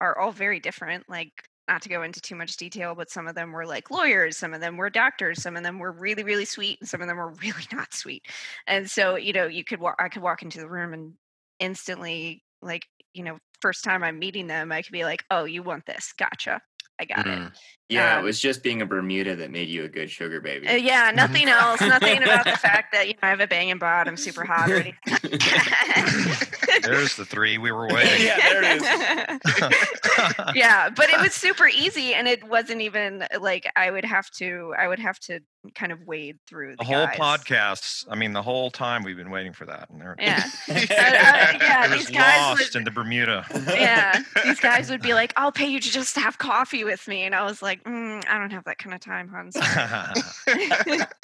are 0.00 0.18
all 0.18 0.32
very 0.32 0.60
different. 0.60 1.08
Like, 1.08 1.32
not 1.68 1.82
to 1.82 1.88
go 1.88 2.02
into 2.02 2.20
too 2.20 2.36
much 2.36 2.56
detail, 2.56 2.94
but 2.94 3.10
some 3.10 3.26
of 3.26 3.34
them 3.34 3.52
were 3.52 3.66
like 3.66 3.90
lawyers, 3.90 4.36
some 4.36 4.54
of 4.54 4.60
them 4.60 4.76
were 4.76 4.90
doctors, 4.90 5.42
some 5.42 5.56
of 5.56 5.64
them 5.64 5.78
were 5.78 5.92
really, 5.92 6.22
really 6.22 6.44
sweet, 6.44 6.78
and 6.80 6.88
some 6.88 7.00
of 7.00 7.08
them 7.08 7.16
were 7.16 7.32
really 7.42 7.64
not 7.72 7.92
sweet. 7.92 8.22
And 8.66 8.90
so, 8.90 9.16
you 9.16 9.32
know, 9.32 9.46
you 9.46 9.64
could 9.64 9.80
walk, 9.80 9.96
I 9.98 10.08
could 10.08 10.22
walk 10.22 10.42
into 10.42 10.58
the 10.58 10.68
room 10.68 10.92
and 10.92 11.14
instantly, 11.58 12.44
like, 12.62 12.86
you 13.14 13.24
know, 13.24 13.38
first 13.60 13.84
time 13.84 14.02
I'm 14.04 14.18
meeting 14.18 14.46
them, 14.46 14.70
I 14.72 14.82
could 14.82 14.92
be 14.92 15.04
like, 15.04 15.24
"Oh, 15.30 15.44
you 15.44 15.62
want 15.62 15.86
this? 15.86 16.12
Gotcha, 16.12 16.60
I 17.00 17.04
got 17.06 17.26
it." 17.26 17.40
Mm. 17.40 17.52
Yeah 17.88 18.14
Um, 18.16 18.22
it 18.22 18.24
was 18.24 18.40
just 18.40 18.62
being 18.62 18.82
a 18.82 18.86
bermuda 18.86 19.36
that 19.36 19.50
made 19.50 19.68
you 19.68 19.84
a 19.84 19.88
good 19.88 20.10
sugar 20.10 20.40
baby 20.40 20.66
Uh, 20.68 20.72
yeah, 20.74 21.10
nothing 21.14 21.48
else. 21.48 21.80
Nothing 21.80 22.22
about 22.22 22.44
the 22.44 22.56
fact 22.56 22.92
that 22.92 23.06
you 23.06 23.12
know 23.14 23.18
I 23.22 23.28
have 23.30 23.40
a 23.40 23.46
banging 23.46 23.78
bod. 23.78 24.08
I'm 24.08 24.16
super 24.16 24.44
hot 24.44 24.70
or 24.70 24.76
anything. 24.76 24.96
There's 26.82 27.16
the 27.16 27.24
three 27.24 27.58
we 27.58 27.72
were 27.72 27.88
waiting. 27.92 28.26
Yeah, 28.26 28.36
there 28.38 28.62
it 28.62 28.82
is. 28.82 30.54
yeah, 30.54 30.90
but 30.90 31.08
it 31.10 31.20
was 31.20 31.32
super 31.34 31.68
easy, 31.68 32.14
and 32.14 32.28
it 32.28 32.44
wasn't 32.48 32.80
even 32.82 33.24
like 33.40 33.70
I 33.76 33.90
would 33.90 34.04
have 34.04 34.30
to. 34.32 34.74
I 34.78 34.88
would 34.88 34.98
have 34.98 35.18
to 35.20 35.40
kind 35.74 35.90
of 35.90 36.04
wade 36.06 36.38
through 36.48 36.72
the, 36.72 36.76
The 36.78 36.84
whole 36.84 37.06
guys. 37.06 37.18
podcast. 37.18 38.06
I 38.10 38.14
mean, 38.14 38.32
the 38.32 38.42
whole 38.42 38.70
time 38.70 39.02
we've 39.02 39.16
been 39.16 39.30
waiting 39.30 39.52
for 39.52 39.66
that, 39.66 39.90
and 39.90 40.00
they're 40.00 40.14
Yeah, 40.18 40.44
Uh, 40.68 40.72
uh, 40.74 40.76
yeah. 40.90 41.86
it 41.86 41.90
These 41.98 42.10
guys 42.10 42.40
lost 42.40 42.74
would. 42.74 42.78
into 42.80 42.90
Bermuda. 42.90 43.44
Yeah, 43.66 44.22
these 44.44 44.60
guys 44.60 44.90
would 44.90 45.02
be 45.02 45.14
like, 45.14 45.32
"I'll 45.36 45.52
pay 45.52 45.66
you 45.66 45.80
to 45.80 45.90
just 45.90 46.16
have 46.16 46.38
coffee 46.38 46.84
with 46.84 47.06
me," 47.08 47.22
and 47.24 47.34
I 47.34 47.44
was 47.44 47.62
like, 47.62 47.75
mm, 47.84 48.24
"I 48.28 48.38
don't 48.38 48.50
have 48.52 48.64
that 48.64 48.78
kind 48.78 48.94
of 48.94 49.00
time, 49.00 49.28
Hans. 49.28 49.56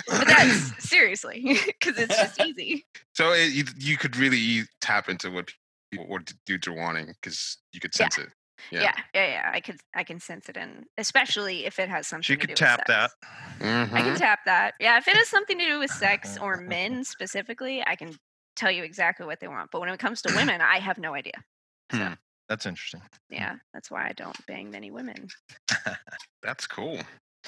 but 0.08 0.26
that's 0.26 0.88
seriously 0.88 1.58
because 1.66 1.98
it's 1.98 2.16
just 2.18 2.40
easy. 2.40 2.84
so 3.14 3.32
it, 3.32 3.52
you, 3.52 3.64
you 3.78 3.96
could 3.96 4.16
really 4.16 4.62
tap 4.80 5.08
into 5.08 5.30
what 5.30 5.52
people 5.90 6.06
what 6.08 6.32
dudes 6.46 6.66
are 6.68 6.72
wanting 6.72 7.06
because 7.20 7.58
you 7.72 7.80
could 7.80 7.92
Yeah. 7.98 8.08
sense 8.08 8.18
it. 8.18 8.28
Yeah. 8.70 8.92
yeah, 9.12 9.26
yeah, 9.26 9.50
I 9.52 9.60
could, 9.60 9.80
I 9.94 10.04
can 10.04 10.20
sense 10.20 10.48
it, 10.48 10.56
and 10.56 10.84
especially 10.96 11.66
if 11.66 11.78
it 11.80 11.88
has 11.88 12.06
something. 12.06 12.22
she 12.22 12.34
to 12.34 12.40
could 12.40 12.48
do 12.48 12.52
with 12.52 12.58
tap 12.58 12.86
that. 12.86 13.10
sex. 13.10 13.16
I 13.60 14.02
can 14.02 14.14
Mhm. 14.14 14.18
tap 14.18 14.40
that. 14.46 14.74
Yeah, 14.78 14.98
if 14.98 15.08
it 15.08 15.16
has 15.16 15.28
something 15.28 15.58
to 15.58 15.64
do 15.64 15.78
with 15.80 15.90
sex 15.90 16.38
or 16.40 16.56
men 16.58 17.04
specifically, 17.04 17.82
I 17.84 17.96
can 17.96 18.14
tell 18.54 18.70
you 18.70 18.84
exactly 18.84 19.26
what 19.26 19.40
they 19.40 19.48
want. 19.48 19.70
But 19.72 19.80
when 19.80 19.88
it 19.90 19.98
comes 19.98 20.22
to 20.22 20.30
women, 20.30 20.60
I 20.60 20.78
have 20.78 20.98
no 20.98 21.14
idea. 21.14 21.42
So 21.90 21.98
Hmm. 21.98 22.12
That's 22.52 22.66
interesting. 22.66 23.00
yeah, 23.30 23.54
that's 23.72 23.90
why 23.90 24.04
I 24.04 24.12
don't 24.12 24.36
bang 24.46 24.70
many 24.70 24.90
women. 24.90 25.26
That's 26.42 26.66
cool. 26.66 26.98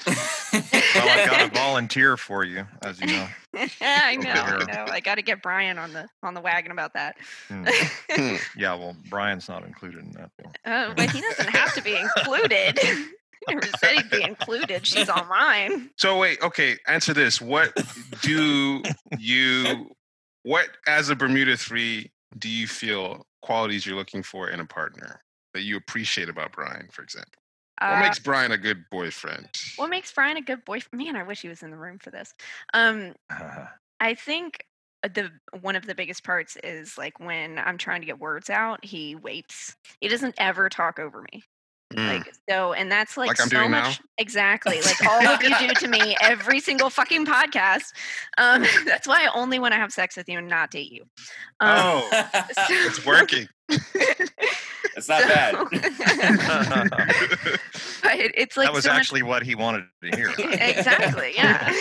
Well, 0.07 0.17
I 0.57 1.27
got 1.29 1.43
a 1.43 1.51
volunteer 1.55 2.17
for 2.17 2.43
you, 2.43 2.67
as 2.81 2.99
you 3.03 3.09
know. 3.09 3.29
I 3.83 4.17
know, 4.17 4.31
I 4.31 4.65
know. 4.65 4.87
I 4.91 5.01
got 5.01 5.17
to 5.17 5.23
get 5.23 5.43
Brian 5.43 5.77
on 5.77 5.93
the 5.93 6.09
on 6.23 6.33
the 6.33 6.41
wagon 6.41 6.73
about 6.73 6.95
that. 6.95 7.17
Hmm. 7.49 7.67
Hmm. 8.11 8.37
Yeah, 8.57 8.77
well, 8.77 8.97
Brian's 9.11 9.47
not 9.47 9.67
included 9.67 10.07
in 10.07 10.13
that. 10.13 10.31
Oh, 10.65 10.95
but 10.97 11.11
he 11.11 11.21
doesn't 11.21 11.51
have 11.51 11.75
to 11.75 11.83
be 11.83 11.95
included. 11.95 12.81
Never 13.47 13.67
said 13.79 13.97
he'd 13.97 14.11
be 14.11 14.23
included. 14.23 14.87
She's 14.87 15.11
all 15.11 15.27
mine. 15.27 15.91
So 15.99 16.19
wait, 16.19 16.41
okay, 16.41 16.79
answer 16.89 17.13
this. 17.13 17.43
What 17.43 17.75
do 18.23 18.83
you 19.19 19.91
what 20.45 20.69
as 20.87 21.11
a 21.11 21.15
Bermuda 21.15 21.59
3 21.59 22.11
do 22.39 22.49
you 22.49 22.67
feel 22.67 23.27
qualities 23.45 23.85
you're 23.87 23.97
looking 23.97 24.23
for 24.23 24.49
in 24.49 24.59
a 24.61 24.65
partner 24.67 25.23
that 25.53 25.63
you 25.63 25.77
appreciate 25.77 26.29
about 26.29 26.53
Brian, 26.53 26.89
for 26.91 27.03
example? 27.03 27.41
What 27.79 27.91
Uh, 27.91 28.01
makes 28.01 28.19
Brian 28.19 28.53
a 28.53 28.59
good 28.59 28.85
boyfriend? 28.91 29.49
what 29.77 29.91
makes 29.91 30.11
Brian 30.13 30.37
a 30.37 30.43
good 30.43 30.65
boyfriend? 30.65 31.05
Man, 31.05 31.17
I 31.17 31.23
wish 31.23 31.43
he 31.43 31.49
was 31.49 31.63
in 31.63 31.71
the 31.71 31.77
room 31.77 31.99
for 31.99 32.11
this. 32.11 32.33
Um, 32.73 33.15
I 34.01 34.15
think 34.15 34.65
uh, 35.03 35.09
the 35.13 35.31
one 35.61 35.77
of 35.77 35.87
the 35.87 35.95
biggest 35.95 36.25
parts 36.25 36.57
is 36.65 36.97
like 36.97 37.21
when 37.21 37.59
I'm 37.59 37.79
trying 37.79 38.01
to 38.01 38.07
get 38.07 38.19
words 38.19 38.49
out, 38.51 38.85
he 38.85 39.15
waits. 39.15 39.77
He 40.01 40.09
doesn't 40.09 40.35
ever 40.39 40.69
talk 40.69 40.99
over 40.99 41.23
me. 41.33 41.43
Mm. 41.97 42.09
Like 42.09 42.33
so, 42.49 42.73
and 42.73 42.91
that's 42.91 43.17
like, 43.17 43.29
Like 43.29 43.41
I'm 43.41 43.49
so 43.49 43.57
doing 43.59 43.71
much 43.71 44.01
exactly 44.19 44.81
like 44.83 45.05
all 45.09 45.27
of 45.27 45.43
you 45.43 45.57
do 45.59 45.69
to 45.75 45.89
me 45.89 46.17
every 46.21 46.61
single 46.61 46.91
fucking 46.91 47.27
podcast. 47.27 47.93
Um, 48.39 48.65
that's 48.85 49.07
why 49.07 49.25
I 49.25 49.31
only 49.35 49.59
want 49.59 49.73
to 49.75 49.79
have 49.79 49.93
sex 49.93 50.17
with 50.17 50.29
you 50.29 50.39
and 50.39 50.49
not 50.49 50.71
date 50.71 50.91
you. 50.93 51.03
Um, 51.61 51.79
Oh, 51.79 52.09
it's 52.69 53.05
working. 53.07 53.49
That's 54.95 55.09
not 55.09 55.23
bad. 55.23 55.55
but 58.03 58.19
it- 58.19 58.35
it's 58.37 58.57
like 58.57 58.67
that 58.67 58.73
was 58.75 58.85
so 58.85 58.91
much 58.91 59.01
actually 59.01 59.23
what 59.23 59.43
he 59.43 59.55
wanted 59.55 59.85
to 60.03 60.17
hear. 60.17 60.31
exactly 60.39 61.33
yeah 61.35 61.73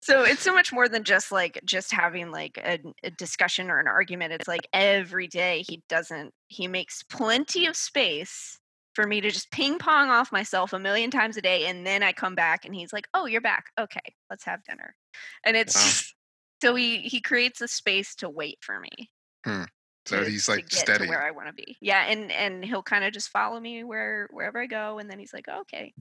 so 0.00 0.22
it's 0.22 0.42
so 0.42 0.52
much 0.54 0.72
more 0.72 0.88
than 0.88 1.04
just 1.04 1.30
like 1.32 1.60
just 1.64 1.92
having 1.92 2.30
like 2.30 2.58
a, 2.64 2.78
a 3.04 3.10
discussion 3.10 3.70
or 3.70 3.78
an 3.78 3.86
argument 3.86 4.32
it's 4.32 4.48
like 4.48 4.66
every 4.72 5.26
day 5.28 5.62
he 5.68 5.82
doesn't 5.88 6.32
he 6.48 6.66
makes 6.66 7.02
plenty 7.04 7.66
of 7.66 7.76
space 7.76 8.58
for 8.96 9.06
me 9.06 9.20
to 9.20 9.30
just 9.30 9.50
ping 9.52 9.78
pong 9.78 10.08
off 10.08 10.32
myself 10.32 10.72
a 10.72 10.78
million 10.78 11.10
times 11.10 11.36
a 11.36 11.42
day 11.42 11.66
and 11.66 11.86
then 11.86 12.02
i 12.02 12.12
come 12.12 12.34
back 12.34 12.64
and 12.64 12.74
he's 12.74 12.92
like 12.92 13.06
oh 13.14 13.26
you're 13.26 13.40
back 13.40 13.66
okay 13.78 14.14
let's 14.30 14.44
have 14.44 14.64
dinner 14.64 14.96
and 15.44 15.56
it's 15.56 15.76
Wow. 15.76 15.82
just 15.84 16.14
so 16.62 16.74
he 16.74 16.98
he 17.02 17.20
creates 17.20 17.60
a 17.60 17.68
space 17.68 18.14
to 18.16 18.28
wait 18.28 18.58
for 18.62 18.80
me 18.80 19.10
hmm. 19.44 19.64
So 20.06 20.22
to- 20.22 20.30
he's 20.30 20.46
to 20.46 20.52
like 20.52 20.70
steady. 20.70 21.04
to 21.04 21.10
where 21.10 21.22
I 21.22 21.32
want 21.32 21.48
to 21.48 21.52
be. 21.52 21.76
Yeah, 21.80 22.04
and 22.04 22.30
and 22.30 22.64
he'll 22.64 22.82
kind 22.82 23.04
of 23.04 23.12
just 23.12 23.28
follow 23.30 23.58
me 23.58 23.82
where 23.84 24.28
wherever 24.30 24.60
I 24.60 24.66
go, 24.66 24.98
and 24.98 25.10
then 25.10 25.18
he's 25.18 25.32
like, 25.32 25.48
okay, 25.48 25.92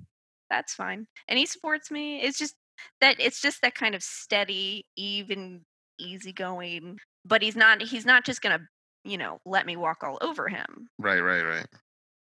that's 0.49 0.73
fine, 0.75 1.07
and 1.27 1.39
he 1.39 1.45
supports 1.45 1.89
me. 1.89 2.21
It's 2.21 2.37
just 2.37 2.55
that 3.01 3.15
it's 3.19 3.41
just 3.41 3.61
that 3.63 3.73
kind 3.75 3.95
of 3.95 4.03
steady, 4.03 4.85
even, 4.95 5.65
easygoing. 5.97 6.99
But 7.25 7.41
he's 7.41 7.55
not 7.55 7.81
he's 7.81 8.05
not 8.05 8.25
just 8.25 8.41
gonna 8.41 8.59
you 9.03 9.17
know 9.17 9.39
let 9.45 9.65
me 9.65 9.75
walk 9.75 10.03
all 10.03 10.19
over 10.21 10.47
him. 10.47 10.87
Right, 10.99 11.19
right, 11.19 11.41
right. 11.43 11.67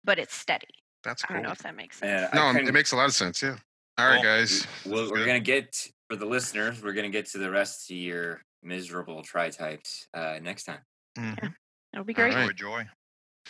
But 0.03 0.19
it's 0.19 0.33
steady. 0.35 0.67
That's 1.03 1.23
cool. 1.23 1.35
I 1.35 1.39
don't 1.39 1.47
know 1.47 1.51
if 1.53 1.59
that 1.59 1.75
makes 1.75 1.97
sense. 1.97 2.09
Man, 2.21 2.29
I 2.31 2.35
No, 2.35 2.51
couldn't- 2.53 2.67
it 2.69 2.73
makes 2.73 2.91
a 2.91 2.95
lot 2.95 3.05
of 3.07 3.13
sense. 3.13 3.41
Yeah. 3.41 3.57
All 3.97 4.07
right, 4.07 4.15
Well, 4.15 4.23
guys. 4.23 4.67
Well, 4.85 5.11
we're 5.11 5.25
gonna 5.25 5.39
get 5.39 5.89
for 6.09 6.15
the 6.15 6.25
listeners. 6.25 6.81
We're 6.81 6.93
gonna 6.93 7.09
get 7.09 7.25
to 7.27 7.37
the 7.37 7.49
rest 7.51 7.89
of 7.91 7.97
your 7.97 8.43
miserable 8.63 9.21
tri 9.23 9.49
types 9.49 10.07
uh, 10.13 10.39
next 10.41 10.63
time. 10.65 10.79
Mhm. 11.17 11.53
It'll 11.93 12.05
be 12.05 12.13
great. 12.13 12.33
right. 12.33 12.47
Joy, 12.55 12.83
joy. 12.83 12.89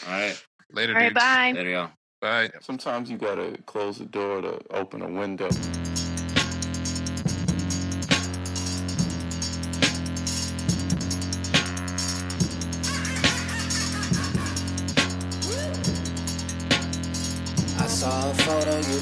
All 0.07 0.11
right, 0.13 0.45
Later, 0.71 0.93
All 0.93 0.99
right, 0.99 1.09
dudes. 1.09 1.19
bye. 1.23 1.51
there 1.53 1.65
you 1.65 1.71
go. 1.71 1.91
Bye. 2.21 2.49
Sometimes 2.61 3.09
you 3.11 3.17
gotta 3.17 3.57
close 3.65 3.97
the 3.97 4.05
door 4.05 4.41
to 4.41 4.59
open 4.71 5.01
a 5.01 5.07
window. 5.09 5.49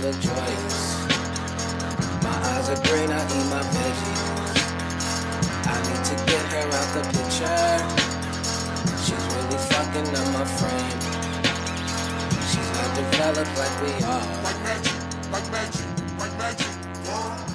the 0.02 0.12
joyous. 0.14 0.80
My 2.24 2.36
eyes 2.52 2.70
are 2.70 2.82
green, 2.88 3.12
I 3.12 3.22
eat 3.36 3.47
my 3.52 3.62
veggies. 3.76 4.60
I 5.68 5.76
need 5.88 6.04
to 6.10 6.16
get 6.26 6.43
her 6.54 6.66
out 6.80 6.89
the 6.95 7.04
picture. 7.12 7.68
She's 9.04 9.26
really 9.36 9.60
fucking 9.72 10.08
up 10.16 10.28
my 10.32 10.45
frame. 10.58 11.00
She's 12.50 12.70
not 12.78 12.89
developed 12.95 13.58
like 13.60 13.76
we 13.82 13.91
are. 14.06 14.26
Like 14.43 14.60
magic, 14.64 15.00
like 15.34 15.52
magic, 15.52 15.86
like 16.18 16.38
magic. 16.38 16.68
Whoa. 17.06 17.49